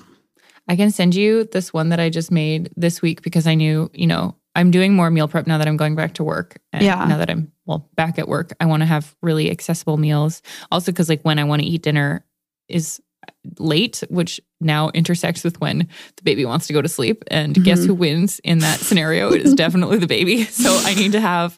[0.67, 3.89] I can send you this one that I just made this week because I knew,
[3.93, 6.57] you know, I'm doing more meal prep now that I'm going back to work.
[6.73, 7.05] And Yeah.
[7.05, 10.41] now that I'm, well, back at work, I want to have really accessible meals.
[10.71, 12.25] Also, because like when I want to eat dinner
[12.67, 13.01] is
[13.59, 17.23] late, which now intersects with when the baby wants to go to sleep.
[17.29, 17.63] And mm-hmm.
[17.63, 19.31] guess who wins in that scenario?
[19.31, 20.47] It is definitely the baby.
[20.57, 21.57] So I need to have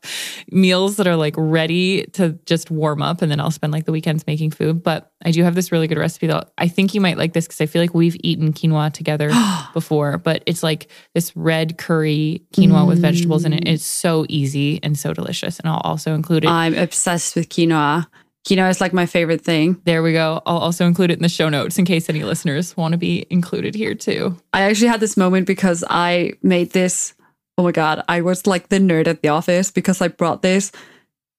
[0.52, 3.22] meals that are like ready to just warm up.
[3.22, 4.84] And then I'll spend like the weekends making food.
[4.84, 7.48] But I do have this really good recipe that I think you might like this
[7.48, 9.32] because I feel like we've eaten quinoa together
[9.74, 10.18] before.
[10.18, 13.64] But it's like this red curry quinoa with vegetables in it.
[13.64, 13.74] Mm.
[13.74, 15.60] It's so easy and so delicious.
[15.60, 16.50] And I'll also include it.
[16.50, 18.08] I'm obsessed with quinoa.
[18.50, 19.80] Quinoa it's like my favorite thing.
[19.86, 20.42] There we go.
[20.48, 23.28] I'll also include it in the show notes in case any listeners want to be
[23.30, 24.36] included here too.
[24.54, 27.14] I actually had this moment because I made this.
[27.60, 28.04] Oh my God.
[28.10, 30.72] I was like the nerd at the office because I brought this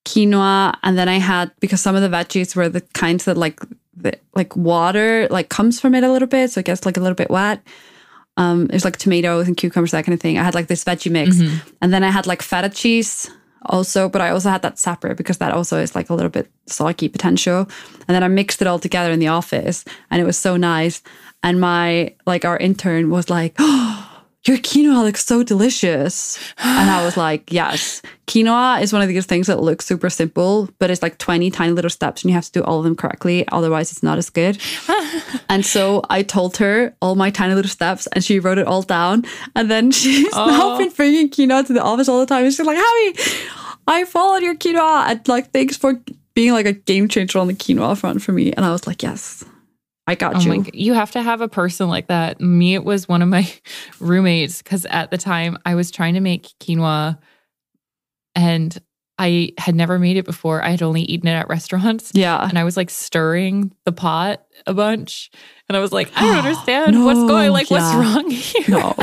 [0.04, 3.58] quinoa and then I had, because some of the veggies were the kinds that like,
[3.96, 6.52] the, like water like comes from it a little bit.
[6.52, 7.60] So it gets like a little bit wet.
[8.36, 10.38] Um, there's like tomatoes and cucumbers, that kind of thing.
[10.38, 11.40] I had like this veggie mix.
[11.82, 13.28] And then I had like feta cheese
[13.66, 16.50] also, but I also had that separate because that also is like a little bit
[16.66, 17.68] soggy potential.
[18.08, 21.02] And then I mixed it all together in the office and it was so nice.
[21.42, 24.09] And my like our intern was like, Oh,
[24.46, 26.38] your quinoa looks so delicious.
[26.58, 28.02] And I was like, Yes.
[28.26, 31.72] Quinoa is one of these things that looks super simple, but it's like 20 tiny
[31.72, 33.44] little steps and you have to do all of them correctly.
[33.48, 34.56] Otherwise it's not as good.
[35.48, 38.82] and so I told her all my tiny little steps and she wrote it all
[38.82, 39.24] down.
[39.56, 40.46] And then she's oh.
[40.46, 40.78] now Oh.
[40.78, 42.44] been bringing quinoa to the office all the time.
[42.44, 43.48] And she's like, Habbi,
[43.88, 45.08] I followed your quinoa.
[45.10, 46.00] And like, thanks for
[46.34, 48.52] being like a game changer on the quinoa front for me.
[48.52, 49.44] And I was like, yes,
[50.10, 50.48] I got Oh you.
[50.50, 52.40] my, you have to have a person like that.
[52.40, 53.50] Me, it was one of my
[54.00, 57.18] roommates because at the time I was trying to make quinoa
[58.34, 58.76] and
[59.18, 60.62] I had never made it before.
[60.64, 62.10] I had only eaten it at restaurants.
[62.14, 62.48] yeah.
[62.48, 65.30] And I was like stirring the pot a bunch.
[65.70, 68.64] And I was like, I don't understand what's going like what's wrong here.
[68.70, 68.96] No.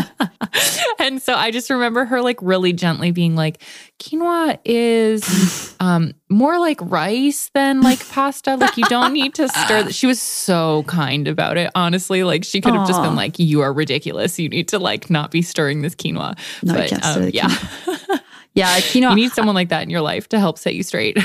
[1.00, 3.62] and so I just remember her like really gently being like,
[4.00, 8.58] quinoa is um more like rice than like pasta.
[8.58, 9.84] Like you don't need to stir.
[9.84, 11.72] th-" She was so kind about it.
[11.74, 14.38] Honestly, like she could have just been like, "You are ridiculous.
[14.38, 17.48] You need to like not be stirring this quinoa." No, you but um, yeah,
[18.56, 18.78] Yeah.
[18.82, 19.12] Quinoa.
[19.12, 21.18] you need someone like that in your life to help set you straight.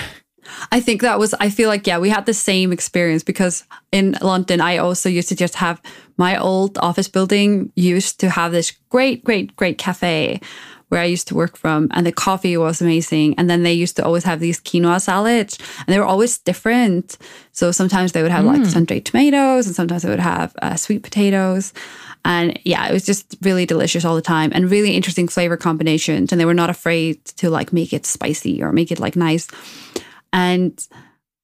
[0.70, 4.16] I think that was, I feel like, yeah, we had the same experience because in
[4.20, 5.80] London, I also used to just have
[6.16, 10.40] my old office building used to have this great, great, great cafe
[10.92, 13.34] where I used to work from, and the coffee was amazing.
[13.38, 17.16] And then they used to always have these quinoa salads, and they were always different.
[17.52, 20.76] So sometimes they would have like sun dried tomatoes, and sometimes they would have uh,
[20.76, 21.72] sweet potatoes.
[22.26, 26.30] And yeah, it was just really delicious all the time and really interesting flavor combinations.
[26.30, 29.48] And they were not afraid to like make it spicy or make it like nice.
[30.32, 30.86] And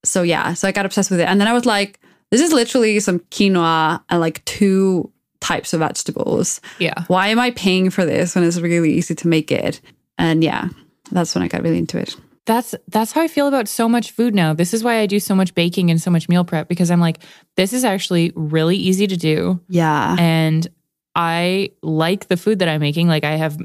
[0.04, 1.28] so yeah, so I got obsessed with it.
[1.28, 2.00] And then I was like,
[2.30, 5.10] this is literally some quinoa and like two
[5.40, 6.60] types of vegetables.
[6.78, 7.04] yeah.
[7.08, 9.80] Why am I paying for this when it's really easy to make it?
[10.18, 10.68] And yeah,
[11.10, 12.16] that's when I got really into it.
[12.44, 14.54] That's that's how I feel about so much food now.
[14.54, 17.00] This is why I do so much baking and so much meal prep because I'm
[17.00, 17.18] like,
[17.56, 19.60] this is actually really easy to do.
[19.68, 20.16] Yeah.
[20.18, 20.66] and
[21.14, 23.08] I like the food that I'm making.
[23.08, 23.58] Like I have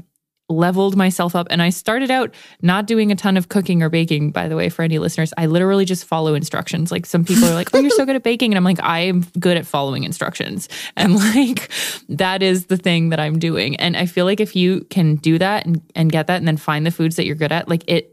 [0.48, 4.30] leveled myself up and I started out not doing a ton of cooking or baking,
[4.30, 5.32] by the way, for any listeners.
[5.38, 6.92] I literally just follow instructions.
[6.92, 8.52] Like some people are like, Oh, you're so good at baking.
[8.52, 10.68] And I'm like, I am good at following instructions.
[10.96, 11.70] And like
[12.10, 13.76] that is the thing that I'm doing.
[13.76, 16.58] And I feel like if you can do that and, and get that and then
[16.58, 18.10] find the foods that you're good at, like it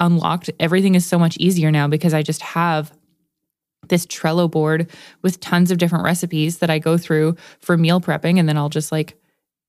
[0.00, 2.92] unlocked everything is so much easier now because I just have
[3.88, 4.90] this Trello board
[5.22, 8.38] with tons of different recipes that I go through for meal prepping.
[8.38, 9.16] And then I'll just like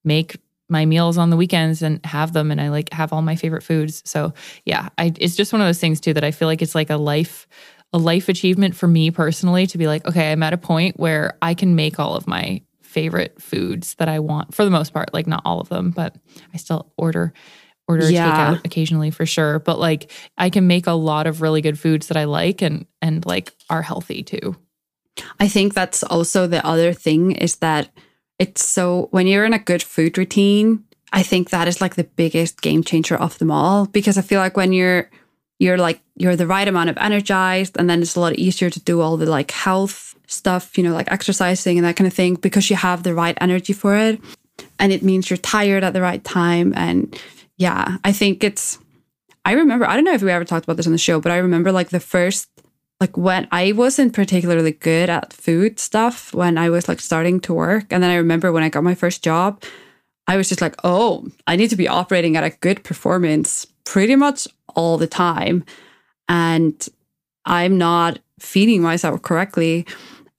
[0.04, 0.38] make
[0.70, 2.52] my meals on the weekends and have them.
[2.52, 4.02] And I like have all my favorite foods.
[4.06, 4.34] So
[4.66, 6.90] yeah, I, it's just one of those things too that I feel like it's like
[6.90, 7.48] a life,
[7.92, 11.38] a life achievement for me personally to be like, okay, I'm at a point where
[11.42, 15.14] I can make all of my favorite foods that I want for the most part,
[15.14, 16.16] like not all of them, but
[16.54, 17.34] I still order
[17.88, 18.32] order Yeah.
[18.32, 19.60] takeout occasionally for sure.
[19.60, 22.86] But like I can make a lot of really good foods that I like and
[23.02, 24.56] and like are healthy too.
[25.40, 27.90] I think that's also the other thing is that
[28.44, 30.84] it's so when you're in a good food routine,
[31.14, 34.42] I think that is like the biggest game changer of them all because I feel
[34.42, 35.10] like when you're
[35.60, 38.80] you're like you're the right amount of energized and then it's a lot easier to
[38.82, 42.36] do all the like health stuff, you know, like exercising and that kind of thing
[42.36, 44.20] because you have the right energy for it.
[44.78, 47.18] And it means you're tired at the right time and
[47.58, 48.78] yeah, I think it's
[49.46, 51.32] I remember I don't know if we ever talked about this on the show, but
[51.32, 52.50] I remember like the first
[53.04, 57.54] like when I wasn't particularly good at food stuff when I was like starting to
[57.54, 57.88] work.
[57.92, 59.62] And then I remember when I got my first job,
[60.26, 64.16] I was just like, oh, I need to be operating at a good performance pretty
[64.16, 65.66] much all the time.
[66.30, 66.88] And
[67.44, 69.86] I'm not feeding myself correctly.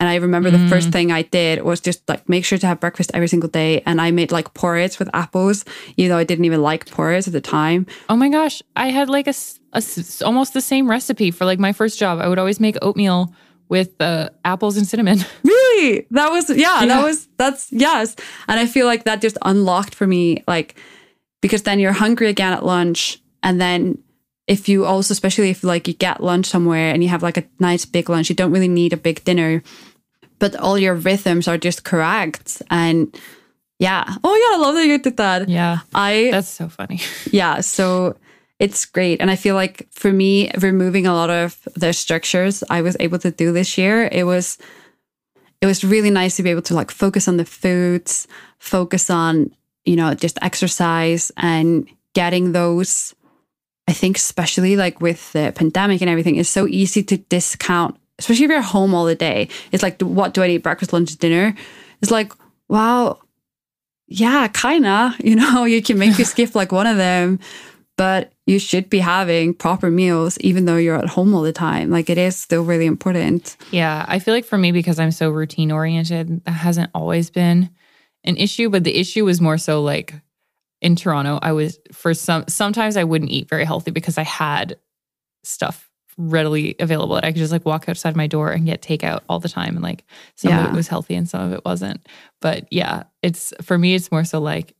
[0.00, 2.80] And I remember the first thing I did was just like make sure to have
[2.80, 3.80] breakfast every single day.
[3.86, 5.64] And I made like porridge with apples,
[5.96, 7.86] even though I didn't even like porridge at the time.
[8.08, 9.34] Oh my gosh, I had like a
[10.24, 12.20] almost the same recipe for like my first job.
[12.20, 13.32] I would always make oatmeal
[13.68, 15.18] with uh, apples and cinnamon.
[15.44, 16.06] Really?
[16.10, 16.86] That was yeah, Yeah.
[16.86, 18.14] that was that's yes.
[18.48, 20.76] And I feel like that just unlocked for me like
[21.40, 23.98] because then you're hungry again at lunch and then
[24.46, 27.44] if you also especially if like you get lunch somewhere and you have like a
[27.58, 29.62] nice big lunch, you don't really need a big dinner.
[30.38, 33.16] But all your rhythms are just correct and
[33.78, 34.04] yeah.
[34.22, 35.48] Oh yeah, I love that you did that.
[35.48, 37.00] Yeah, I that's so funny.
[37.30, 38.16] yeah, so
[38.58, 39.20] it's great.
[39.20, 43.18] And I feel like for me, removing a lot of the structures I was able
[43.18, 44.58] to do this year, it was
[45.60, 49.50] it was really nice to be able to like focus on the foods, focus on,
[49.84, 53.14] you know, just exercise and getting those.
[53.86, 58.46] I think especially like with the pandemic and everything, it's so easy to discount, especially
[58.46, 59.48] if you're home all the day.
[59.72, 61.54] It's like, what do I eat breakfast, lunch, dinner?
[62.00, 62.32] It's like,
[62.68, 63.20] wow,
[64.06, 65.14] yeah, kinda.
[65.22, 67.40] You know, you can make maybe skip like one of them,
[67.96, 71.90] but you should be having proper meals even though you're at home all the time.
[71.90, 73.56] Like it is still really important.
[73.70, 74.04] Yeah.
[74.08, 77.70] I feel like for me, because I'm so routine oriented, that hasn't always been
[78.24, 78.70] an issue.
[78.70, 80.14] But the issue was more so like
[80.84, 84.76] in Toronto, I was for some sometimes I wouldn't eat very healthy because I had
[85.42, 87.16] stuff readily available.
[87.16, 89.74] I could just like walk outside my door and get takeout all the time.
[89.74, 90.04] And like
[90.36, 90.60] some Yeah.
[90.60, 92.06] of it was healthy and some of it wasn't.
[92.40, 94.76] But yeah, it's for me, it's more so like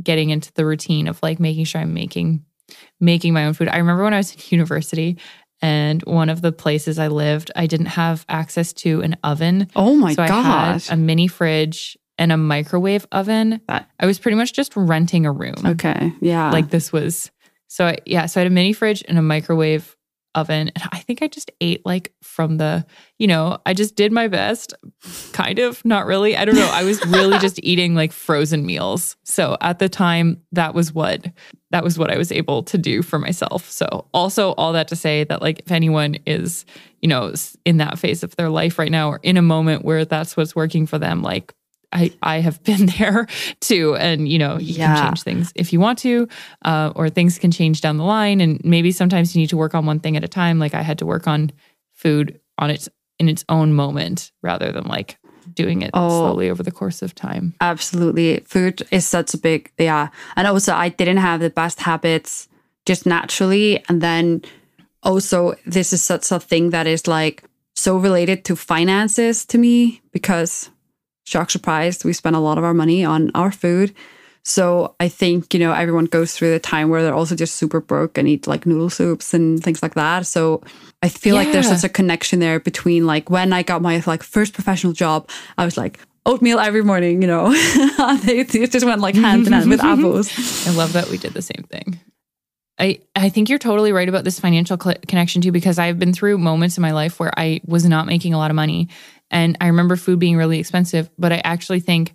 [0.00, 2.44] getting into the routine of like making sure I'm making
[3.00, 3.68] making my own food.
[3.68, 5.18] I remember when I was in university
[5.60, 9.68] and one of the places I lived, I didn't have access to an oven.
[9.74, 13.60] Oh my so I had a mini fridge and a microwave oven.
[13.66, 15.56] That- I was pretty much just renting a room.
[15.64, 16.12] okay.
[16.20, 16.52] Yeah.
[16.52, 17.32] Like this was
[17.66, 19.96] so I, yeah, so I had a mini fridge and a microwave
[20.36, 22.84] oven and I think I just ate like from the,
[23.18, 24.74] you know, I just did my best
[25.32, 26.36] kind of, not really.
[26.36, 26.70] I don't know.
[26.72, 29.16] I was really just eating like frozen meals.
[29.24, 31.26] So at the time that was what
[31.70, 33.70] that was what I was able to do for myself.
[33.70, 36.64] So also all that to say that like if anyone is,
[37.00, 37.32] you know,
[37.64, 40.54] in that phase of their life right now or in a moment where that's what's
[40.54, 41.54] working for them, like
[41.92, 43.26] I, I have been there
[43.60, 43.96] too.
[43.96, 44.94] And, you know, you Yeah.
[44.94, 46.28] can change things if you want to,
[46.64, 48.40] uh, or things can change down the line.
[48.40, 50.58] And maybe sometimes you need to work on one thing at a time.
[50.58, 51.50] Like I had to work on
[51.94, 52.88] food on its
[53.18, 55.18] in its own moment rather than like
[55.54, 56.08] doing it Oh.
[56.20, 57.54] slowly over the course of time.
[57.60, 58.40] Absolutely.
[58.46, 60.08] Food is such a big, yeah.
[60.36, 62.48] And also, I didn't have the best habits
[62.86, 63.82] just naturally.
[63.88, 64.42] And then
[65.02, 67.42] also, this is such a thing that is like
[67.74, 70.70] so related to finances to me because,
[71.30, 73.94] shock surprise, we spend a lot of our money on our food.
[74.42, 77.78] So I think, you know, everyone goes through the time where they're also just super
[77.80, 80.26] broke and eat like noodle soups and things like that.
[80.26, 80.62] So
[81.02, 81.76] I feel like there's Yeah.
[81.76, 85.28] such a connection there between like when I got my like first professional job,
[85.58, 87.52] I was like oatmeal every morning, you know.
[88.24, 90.30] they just went like hand in hand with apples.
[90.66, 92.00] I love that we did the same thing.
[92.78, 96.14] I, I think you're totally right about this financial cl- connection too, because I've been
[96.14, 98.88] through moments in my life where I was not making a lot of money.
[99.30, 102.14] And I remember food being really expensive, but I actually think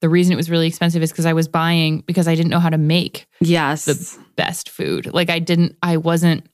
[0.00, 2.58] the reason it was really expensive is because I was buying because I didn't know
[2.60, 3.84] how to make Yes.
[3.84, 5.12] the best food.
[5.12, 6.46] Like I didn't, I wasn't,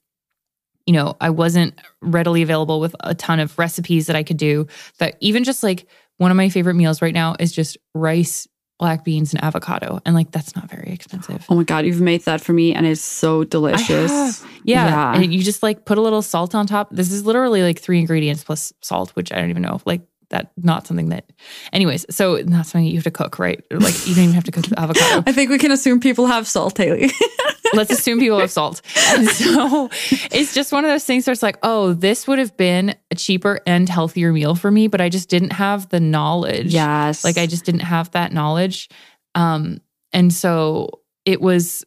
[0.86, 4.66] you know, I wasn't readily available with a ton of recipes that I could do.
[4.98, 5.86] That even just like
[6.18, 8.46] one of my favorite meals right now is just rice,
[8.82, 10.00] black beans, and avocado.
[10.04, 11.46] And like that's not very expensive.
[11.48, 14.42] oh my God, you've made that for me and it's so delicious.
[14.64, 14.86] Yeah.
[14.86, 15.14] Yeah.
[15.14, 16.88] And you just like put a little salt on top.
[16.90, 19.80] This is literally like three ingredients plus salt, which I don't even know.
[19.84, 20.02] Like
[20.32, 21.30] that, not something that,
[21.72, 22.04] anyways.
[22.10, 23.64] So not something you have to cook, right?
[23.70, 25.22] Like you don't even have to cook the avocado.
[25.26, 27.10] I think we can assume people have salt, Hailley.
[27.74, 28.82] let's assume people have salt.
[29.08, 29.88] And so
[30.30, 33.14] it's just one of those things where it's like, oh, this would have been a
[33.14, 36.72] cheaper and healthier meal for me, but I just didn't have the knowledge.
[36.72, 37.24] yes.
[37.24, 38.88] Like I just didn't have that knowledge.
[39.34, 39.80] Um,
[40.12, 41.84] and so it was,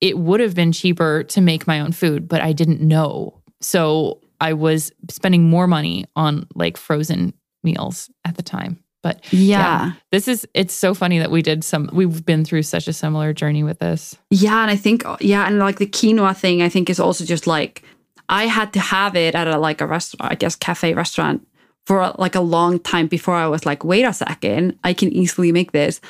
[0.00, 3.42] it would have been cheaper to make my own food, but I didn't know.
[3.60, 7.32] So I was spending more money on like frozen
[7.62, 8.82] meals at the time.
[9.02, 9.92] But yeah.
[10.12, 13.32] this is, it's so funny that we did some, we've been through such a similar
[13.32, 14.16] journey with this.
[14.30, 17.48] Yeah, and I think yeah, and like the quinoa thing, I think is also just
[17.48, 17.82] like
[18.28, 21.46] I had to have it at a like a restaurant, I guess cafe restaurant
[21.84, 25.50] for like a long time before I was like, wait a second, I can easily
[25.50, 26.00] make this,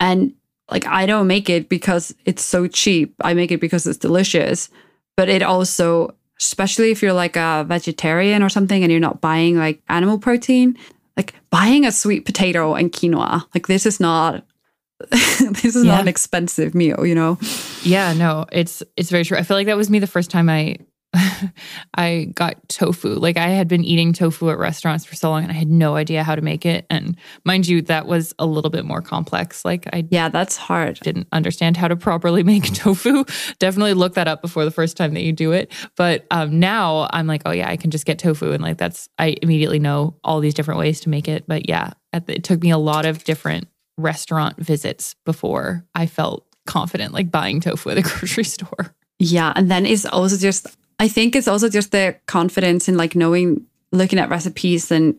[0.00, 0.32] and
[0.70, 3.14] like I don't make it because it's so cheap.
[3.20, 4.70] I make it because it's delicious,
[5.16, 9.56] but it also, especially if you're like a vegetarian or something and you're not buying
[9.56, 10.76] like animal protein,
[11.16, 14.44] like buying a sweet potato and quinoa, like this is not.
[15.10, 15.92] this is Yeah.
[15.92, 17.36] not an expensive meal, you know.
[17.82, 19.36] Yeah, no, it's it's very true.
[19.36, 20.76] I feel like that was me the first time I
[21.94, 23.08] I got tofu.
[23.14, 25.96] Like I had been eating tofu at restaurants for so long and I had no
[25.96, 26.86] idea how to make it.
[26.90, 29.64] And mind you, that was a little bit more complex.
[29.64, 30.98] Like I Yeah, that's hard.
[31.00, 33.24] didn't understand how to properly make tofu.
[33.58, 35.72] Definitely look that up before the first time that you do it.
[35.96, 39.08] But um, now I'm like, oh yeah, I can just get tofu, and like that's
[39.18, 41.44] I immediately know all these different ways to make it.
[41.46, 43.68] But yeah, at the, it took me a lot of different
[43.98, 48.94] restaurant visits before I felt confident like buying tofu at the grocery store.
[49.18, 53.16] Yeah, and then it's also just I think it's also just the confidence in like
[53.16, 55.18] knowing looking at recipes and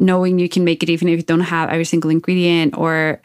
[0.00, 3.22] knowing you can make it even if you don't have every single ingredient or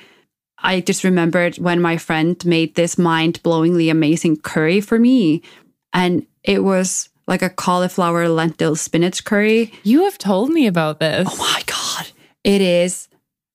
[0.59, 5.41] I just remembered when my friend made this mind blowingly amazing curry for me.
[5.91, 9.73] And it was like a cauliflower lentil spinach curry.
[9.81, 11.27] You have told me about this.
[11.27, 12.11] Oh my God.
[12.43, 13.07] It is.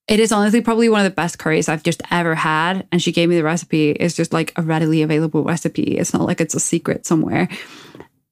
[0.08, 2.88] It is honestly probably one of the best curries I've just ever had.
[2.90, 3.92] And she gave me the recipe.
[3.92, 5.96] It's just like a readily available recipe.
[5.96, 7.48] It's not like it's a secret somewhere.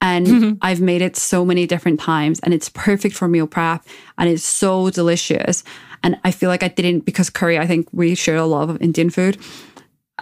[0.00, 3.84] And I've made it so many different times and it's perfect for meal prep
[4.16, 5.62] and it's so delicious.
[6.02, 8.80] And I feel like I didn't, because curry, I think we share a lot of
[8.80, 9.38] Indian food.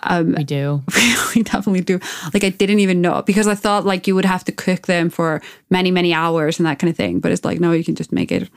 [0.02, 0.82] Um, we do.
[1.34, 2.00] we definitely do.
[2.32, 5.10] Like I didn't even know because I thought like you would have to cook them
[5.10, 7.20] for many, many hours and that kind of thing.
[7.20, 8.48] But it's like, no, you can just make it.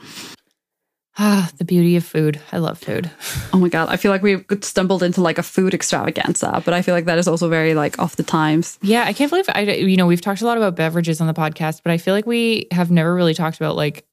[1.18, 2.40] Ah, the beauty of food.
[2.52, 3.10] I love food.
[3.52, 3.90] Oh my God.
[3.90, 7.18] I feel like we stumbled into like a food extravaganza, but I feel like that
[7.18, 8.78] is also very like off the times.
[8.80, 11.34] Yeah, I can't believe I, you know, we've talked a lot about beverages on the
[11.34, 14.06] podcast, but I feel like we have never really talked about like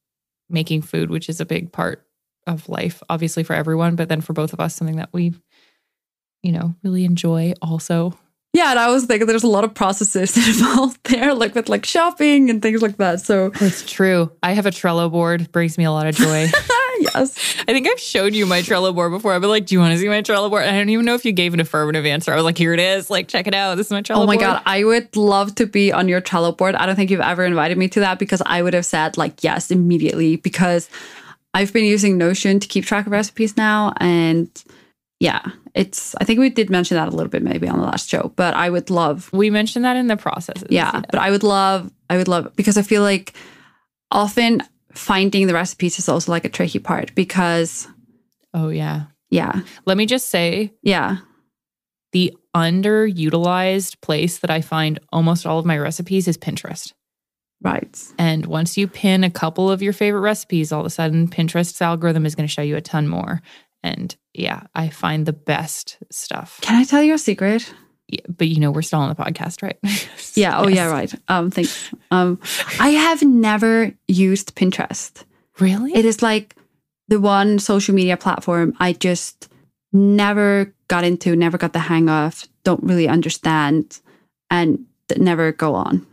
[0.50, 2.06] making food, which is a big part
[2.46, 5.34] of life, obviously for everyone, but then for both of us, something that we,
[6.44, 8.18] you know, really enjoy also.
[8.54, 11.86] Yeah, and I was thinking there's a lot of processes involved there, like with like
[11.86, 13.22] shopping and things like that.
[13.22, 14.32] So it's true.
[14.42, 16.48] I have a Trello board, brings me a lot of joy.
[17.00, 17.56] yes.
[17.68, 19.34] I think I've showed you my Trello board before.
[19.34, 20.64] I've been like, do you want to see my Trello board?
[20.64, 22.32] I don't even know if you gave an affirmative answer.
[22.32, 23.10] I was like, here it is.
[23.10, 23.76] Like, check it out.
[23.76, 24.40] This is my Trello Oh my board.
[24.46, 24.62] God.
[24.66, 26.76] I would love to be on your Trello board.
[26.76, 29.44] I don't think you've ever invited me to that because I would have said like
[29.44, 30.90] yes immediately because
[31.54, 33.94] I've been using Notion to keep track of recipes now.
[33.98, 34.50] And
[35.20, 35.42] yeah,
[35.76, 38.32] it's, I think we did mention that a little bit maybe on the last show,
[38.36, 40.64] but I would love, We mentioned that in the process.
[40.70, 43.34] yeah, but I would love, I would love, because I feel like
[44.12, 44.64] often
[45.00, 47.88] finding the recipes is also like a tricky part because,
[48.54, 49.06] Oh, yeah.
[49.30, 51.18] yeah, Let me just say yeah,
[52.12, 56.94] the underutilized place that I find almost all of my recipes is Pinterest.
[57.62, 57.98] right.
[58.18, 61.82] And once you pin a couple of your favorite recipes, all of a sudden Pinterest's
[61.82, 63.42] algorithm is going to show you a ton more.
[63.84, 66.60] And yeah, I find the best stuff.
[66.62, 67.74] Can I tell you a secret?
[68.10, 69.77] Yeah, but you know, we're still on the podcast, right?
[70.36, 70.60] Yeah.
[70.60, 70.90] Oh, yeah.
[70.90, 71.14] Right.
[71.27, 71.52] Um.
[71.52, 71.91] Thanks.
[72.11, 72.40] Um.
[72.80, 75.23] I have never used Pinterest.
[75.60, 75.94] Really?
[75.94, 76.56] It is like
[77.10, 79.49] the one social media platform I just
[79.91, 83.99] never got into, never got the hang of, don't really understand,
[84.49, 84.86] and
[85.18, 86.06] never go on,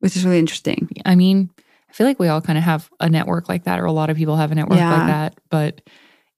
[0.00, 0.88] which is really interesting.
[1.04, 1.50] I mean,
[1.88, 4.10] I feel like we all kind of have a network like that, or a lot
[4.10, 4.96] of people have a network Yeah.
[4.96, 5.34] like that.
[5.50, 5.82] But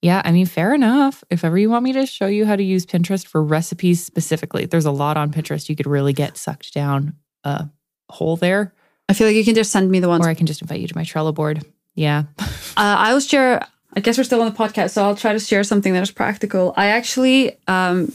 [0.02, 1.22] yeah, I mean, fair enough.
[1.30, 4.64] If ever you want me to show you how to use Pinterest for recipes specifically,
[4.66, 5.68] there's a lot on Pinterest.
[5.68, 7.14] You could really get sucked down
[7.44, 7.68] a
[8.08, 8.72] hole there,
[9.08, 10.24] I feel like you can just send me the ones.
[10.24, 11.64] or I can just invite you to my Trello board.
[11.94, 12.24] Yeah.
[12.76, 13.66] Uh, I'll share.
[13.94, 16.10] I guess we're still on the podcast, so I'll try to share something that is
[16.12, 16.72] practical.
[16.76, 18.12] I actually, um,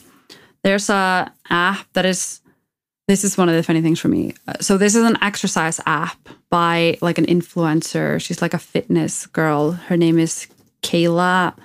[0.64, 2.40] there's a app that is.
[3.08, 4.34] This is one of the funny things for me.
[4.48, 6.18] Uh, So this is an exercise app
[6.50, 8.20] by like an influencer.
[8.20, 9.72] She's like a fitness girl.
[9.74, 10.48] Her name is
[10.82, 11.56] Kayla.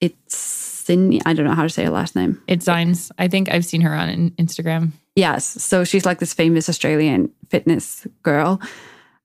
[0.00, 0.60] It's
[0.90, 2.42] I don't know how to say her last name.
[2.48, 3.12] It's Zines.
[3.16, 4.90] I think I've seen her on in- Instagram.
[5.14, 5.44] Yes.
[5.46, 8.60] So she's like this famous Australian fitness girl.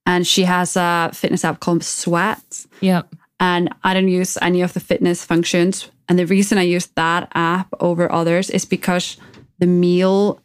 [0.05, 2.65] And she has a fitness app called Sweat.
[2.81, 3.15] Yep.
[3.39, 5.89] And I don't use any of the fitness functions.
[6.07, 9.17] And the reason I use that app over others is because
[9.57, 10.39] the meal,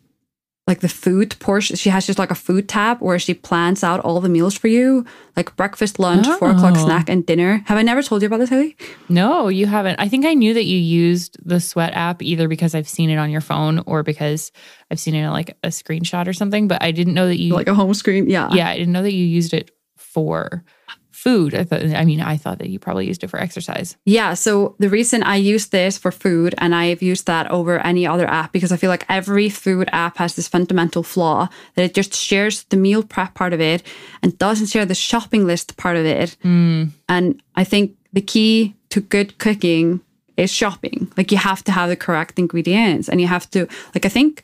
[0.71, 4.01] like the food portion, she has just like a food tab where she plans out
[4.01, 5.05] all the meals for you,
[5.37, 6.85] like breakfast, lunch, four o'clock Oh.
[6.87, 7.63] snack, and dinner.
[7.67, 8.77] Have I never told you about this, Hailley?
[9.09, 9.99] No, you haven't.
[10.01, 13.17] I think I knew that you used the Sweat app either because I've seen it
[13.17, 14.53] on your phone or because
[14.91, 17.53] I've seen it in like a screenshot or something, but I didn't know that you
[17.53, 18.31] Like a home screen.
[18.31, 18.49] Yeah.
[18.53, 20.65] Yeah, I didn't know that you used it for
[21.21, 21.55] food.
[21.55, 23.97] I thought I mean, I thought that you probably used it for exercise.
[24.07, 24.33] Yeah.
[24.35, 28.27] So the reason I use this for food and I've used that over any other
[28.27, 32.15] app because I feel like every food app has this fundamental flaw that it just
[32.15, 33.83] shares the meal prep part of it
[34.23, 36.37] and doesn't share the shopping list part of it.
[36.43, 36.85] Hmm.
[37.09, 40.01] And I think the key to good cooking
[40.39, 41.13] is shopping.
[41.19, 44.43] Like you have to have the correct ingredients and you have to, like, I think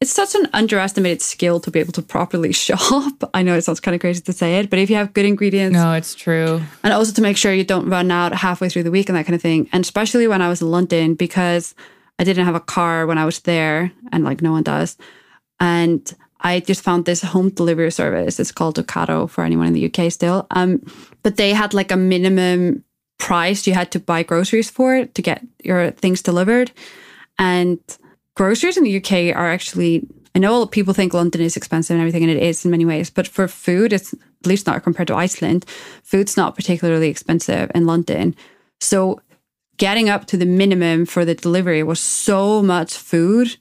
[0.00, 3.30] it's such an underestimated skill to be able to properly shop.
[3.34, 5.24] I know it sounds kind of crazy to say it, but if you have good
[5.24, 6.60] ingredients, No, it's true.
[6.84, 9.24] and also to make sure you don't run out halfway through the week and that
[9.26, 9.68] kind of thing.
[9.72, 11.74] And especially when I was in London because
[12.18, 14.96] I didn't have a car when I was there, and like no one does.
[15.60, 16.10] And
[16.40, 18.38] I just found this home delivery service.
[18.38, 20.46] It's called Ocado for anyone in the UK still.
[20.50, 20.80] Um,
[21.22, 22.84] but they had like a minimum
[23.18, 26.70] price you had to buy groceries for to get your things delivered.
[27.38, 27.78] And
[28.36, 31.56] groceries in the UK are actually, I know a lot of people think London is
[31.56, 34.66] expensive and everything, and it is in many ways, but for food, it's at least
[34.66, 35.64] not compared to Iceland.
[36.04, 38.36] Food's not particularly expensive in London.
[38.80, 39.20] So
[39.78, 43.56] getting up to the minimum for the delivery was so much food.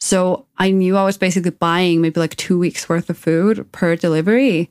[0.00, 3.96] So I knew I was basically buying maybe like two weeks worth of food per
[3.96, 4.70] delivery.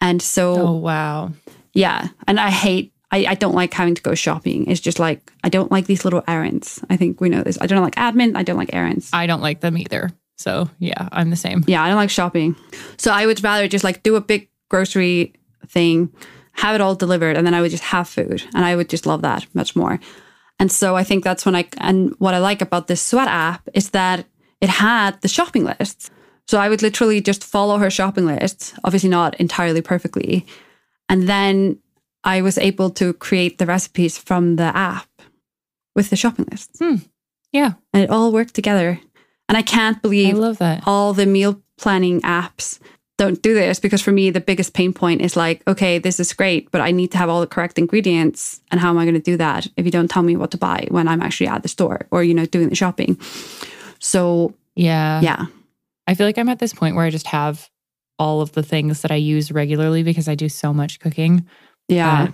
[0.00, 1.32] And so Oh wow.
[1.74, 4.68] yeah, and I hate I, I don't like having to go shopping.
[4.68, 6.82] It's just like I don't like these little errands.
[6.90, 7.58] I think we know this.
[7.60, 8.36] I don't like admin.
[8.36, 9.10] I don't like errands.
[9.12, 10.10] I don't like them either.
[10.38, 11.62] So yeah, I'm the same.
[11.66, 12.56] Yeah, I don't like shopping.
[12.96, 15.34] So I would rather just like do a big grocery
[15.68, 16.12] thing,
[16.52, 18.42] have it all delivered, and then I would just have food.
[18.54, 20.00] And I would just love that much more.
[20.58, 23.68] And so I think that's when I, and what I like about this Sweat app
[23.74, 24.26] is that
[24.60, 26.10] it had the shopping lists.
[26.46, 30.46] So I would literally just follow her shopping list, obviously not entirely perfectly.
[31.08, 31.78] And then
[32.24, 35.08] I was able to create the recipes from the app
[35.94, 36.78] with the shopping lists.
[36.78, 36.96] Hmm.
[37.52, 38.98] Yeah, And it all worked together.
[39.48, 40.84] And I can't I believe love that.
[40.86, 42.78] all the meal planning apps
[43.18, 46.32] don't do this because for me the biggest pain point is like okay this is
[46.32, 49.14] great but i need to have all the correct ingredients and how am i going
[49.14, 51.62] to do that if you don't tell me what to buy when i'm actually at
[51.62, 53.18] the store or you know doing the shopping
[53.98, 55.20] so Yeah.
[55.20, 55.46] yeah
[56.06, 57.70] I feel like I'm at this point where I just have
[58.18, 61.46] all of the things that I use regularly because I do so much cooking.
[61.88, 62.22] Yeah.
[62.22, 62.28] Uh,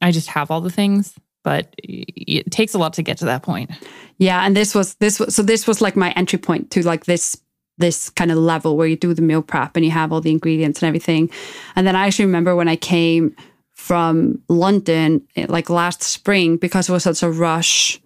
[0.00, 1.14] I just have all the things,
[1.44, 3.70] but it takes a lot to get to that point.
[4.18, 7.04] yeah and this was this was so this was like my entry point to like
[7.06, 7.36] this
[7.78, 10.30] this kind of level where you do the meal prep and you have all the
[10.30, 11.30] ingredients and everything.
[11.74, 13.34] And then i actually remember when i came
[13.74, 18.00] from london eh, like last spring because it was such a rush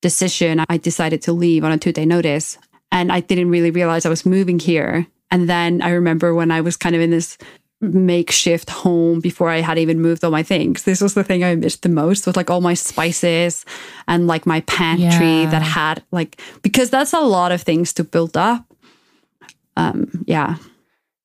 [0.00, 2.58] decision i decided to leave on a two day notice.
[2.90, 5.06] And i didn't really realize i was moving here.
[5.30, 7.36] And then i remember when i was kind of in this
[7.80, 10.82] makeshift home before I had even moved all my things.
[10.82, 13.64] This was the thing I missed the most was like all my spices
[14.08, 15.50] and like my pantry Yeah.
[15.50, 18.64] that had like because that's a lot of things to build up.
[19.76, 20.56] Um yeah.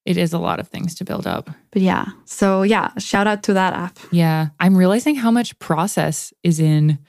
[0.06, 1.50] It is a lot of things to build up.
[1.72, 2.06] But yeah.
[2.26, 3.98] So yeah, shout out to that app.
[4.12, 4.50] Yeah.
[4.60, 7.00] I'm realizing how much process is in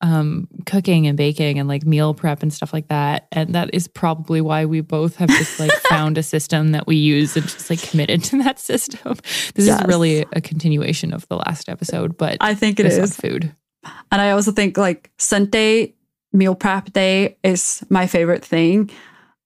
[0.00, 3.26] um, cooking and baking and like meal prep and stuff like that.
[3.32, 6.96] And that is probably why we both have just like found a system that we
[6.96, 9.14] use and just like committed to that system.
[9.54, 9.80] This Yes.
[9.80, 13.16] is really a continuation of the last episode, but I think it is.
[13.16, 13.52] food.
[14.12, 15.94] And I also think like Sunday
[16.32, 18.90] meal prep day is my favorite thing.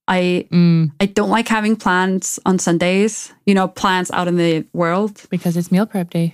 [0.09, 4.65] I Mm, I don't like having plans on Sundays, you know, plans out in the
[4.73, 5.23] world.
[5.29, 6.33] because it's meal prep day.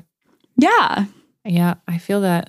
[0.57, 1.07] Yeah.
[1.45, 2.49] Yeah, I feel that.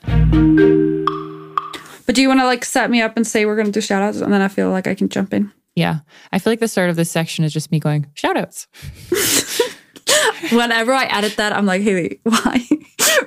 [2.05, 3.81] But do you want to like set me up and say we're going to do
[3.81, 5.51] shout outs and then I feel like I can jump in?
[5.75, 5.99] Yeah.
[6.31, 8.67] I feel like the start of this section is just me going, shout outs.
[10.51, 12.67] Whenever I edit that, I'm like, Hailley, why?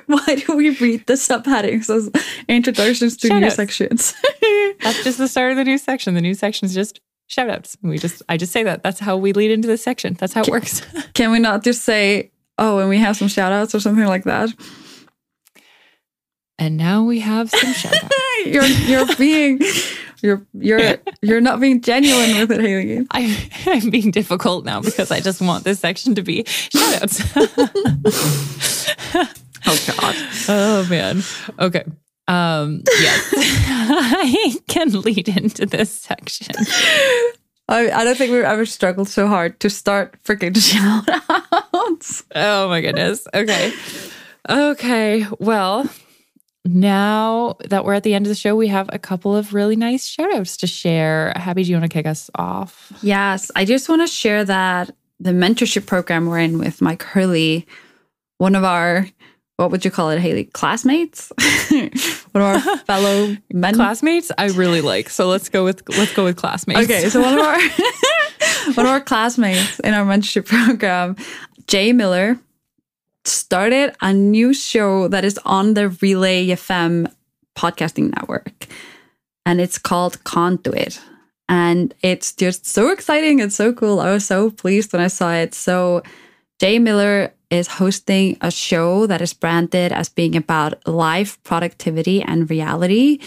[0.05, 2.09] Why do we read the subheadings as
[2.47, 3.55] introductions to new Shout-outs.
[3.55, 4.13] sections?
[4.81, 6.13] That's just the start of the new section.
[6.13, 7.75] The new section is just shout outs.
[7.81, 8.81] We just I just say that.
[8.83, 10.13] That's how we lead into this section.
[10.13, 10.81] That's how it works.
[11.13, 14.23] Can we not just say, oh, and we have some shout outs or something like
[14.23, 14.49] that?
[16.57, 18.15] and now we have some shout outs.
[18.45, 19.59] You're you're being
[20.21, 23.07] you're you're you're not being genuine with it, Hailley.
[23.11, 27.35] I, I'm being difficult now because I just want this section to be shout outs.
[29.65, 30.15] Oh God.
[30.47, 31.21] oh man.
[31.59, 31.83] Okay.
[32.27, 33.33] Um yes.
[33.37, 36.55] I can lead into this section.
[37.67, 41.07] I, I don't think we've ever struggled so hard to start freaking shout
[41.73, 42.23] outs.
[42.33, 43.27] Oh my goodness.
[43.33, 43.73] Okay.
[44.49, 45.27] Okay.
[45.39, 45.87] Well,
[46.65, 49.75] now that we're at the end of the show, we have a couple of really
[49.75, 51.33] nice shout outs to share.
[51.35, 52.91] Habbi, do you want to kick us off?
[53.01, 57.67] Yes, I just want to share that the mentorship program we're in with Mike Hurley,
[58.37, 59.07] one of our,
[59.57, 60.51] what would you call it, Hailley?
[60.51, 61.31] Classmates?
[62.31, 63.75] one of our fellow men.
[63.75, 65.09] Classmates, I really like.
[65.09, 66.81] So let's go with let's go with classmates.
[66.81, 67.59] Okay, so one of our
[68.75, 71.15] one of our classmates in our mentorship program,
[71.67, 72.39] Jay Miller,
[73.29, 77.11] started a new show that is on the Relay FM
[77.55, 78.67] podcasting network.
[79.45, 80.99] And it's called Conduit.
[81.47, 83.99] And it's just so exciting and so cool.
[83.99, 85.53] I was so pleased when I saw it.
[85.53, 86.03] So
[86.59, 92.49] Jay Miller is hosting a show that is branded as being about life, productivity, and
[92.49, 93.19] reality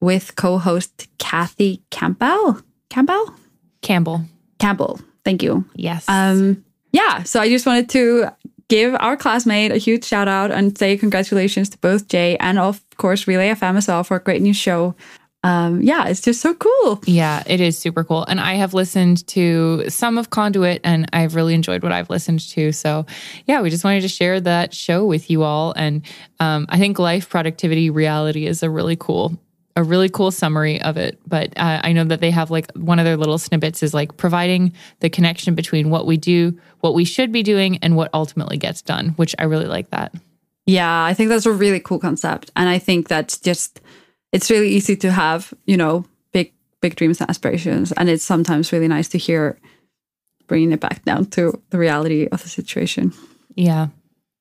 [0.00, 2.60] with co-host Kathy Campbell.
[2.90, 3.34] Campbell?
[3.80, 4.24] Campbell.
[4.58, 5.00] Campbell.
[5.24, 5.64] Thank you.
[5.74, 6.04] Yes.
[6.08, 8.28] Um, yeah, so I just wanted to
[8.68, 12.82] give our classmate a huge shout out and say congratulations to both Jay and of
[12.96, 14.94] course Relay FM as well for a great new show.
[15.44, 17.02] Um, yeah, it's just so cool.
[17.04, 18.24] Yeah, it is super cool.
[18.24, 22.40] And I have listened to some of Conduit and I've really enjoyed what I've listened
[22.48, 22.72] to.
[22.72, 23.04] So,
[23.44, 25.74] yeah, we just wanted to share that show with you all.
[25.76, 26.00] And
[26.40, 29.38] um, I think life, productivity, reality is a really cool.
[29.76, 31.18] A really cool summary of it.
[31.26, 34.16] But uh, I know that they have like one of their little snippets is like
[34.16, 38.56] providing the connection between what we do, what we should be doing, and what ultimately
[38.56, 40.14] gets done, which I really like that.
[40.64, 42.52] Yeah, I think that's a really cool concept.
[42.54, 43.80] And I think that's just,
[44.32, 47.90] it's really easy to have, you know, big, big dreams and aspirations.
[47.92, 49.58] And it's sometimes really nice to hear
[50.46, 53.12] bringing it back down to the reality of the situation.
[53.56, 53.88] Yeah.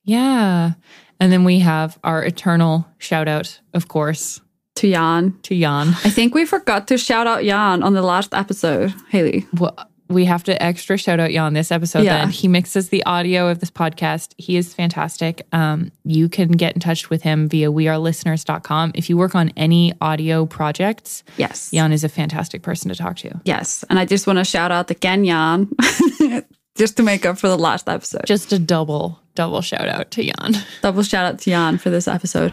[0.04, 0.74] Yeah.
[1.20, 4.42] And then we have our eternal shout out, of course,
[4.76, 5.38] To Jan.
[5.44, 5.90] to Jan.
[5.90, 9.46] I think we forgot to shout out Jan on the last episode, Hailley.
[9.60, 9.78] Well,
[10.10, 12.04] we have to extra shout out Jan this episode.
[12.04, 12.18] Yeah.
[12.20, 14.34] Then he mixes the audio of this podcast.
[14.38, 15.46] He is fantastic.
[15.54, 18.92] Um, you can get in touch with him via wearelisteners.com.
[18.96, 21.72] If you work on any audio projects, Yes.
[21.72, 23.40] Jan is a fantastic person to talk to.
[23.46, 23.84] Yes.
[23.90, 25.72] And I just want to shout out again, Jan,
[26.76, 28.26] just to make up for the last episode.
[28.26, 30.56] Just a double, double shout out to Jan.
[30.82, 32.52] Double shout out to Jan for this episode.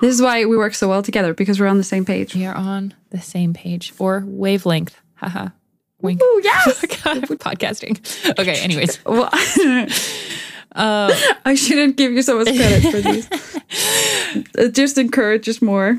[0.00, 2.34] This is why we work so well together because we're on the same page.
[2.34, 4.96] We are on the same page or wavelength.
[5.16, 5.48] Haha.
[6.00, 6.22] Wink.
[6.22, 6.80] Ooh, yes.
[7.04, 7.98] God, podcasting.
[8.38, 8.98] Okay, anyways.
[9.06, 9.28] Well,
[10.72, 11.12] Uh,
[11.44, 13.28] I shouldn't give you so much credit for these.
[14.56, 15.98] It just encourages more.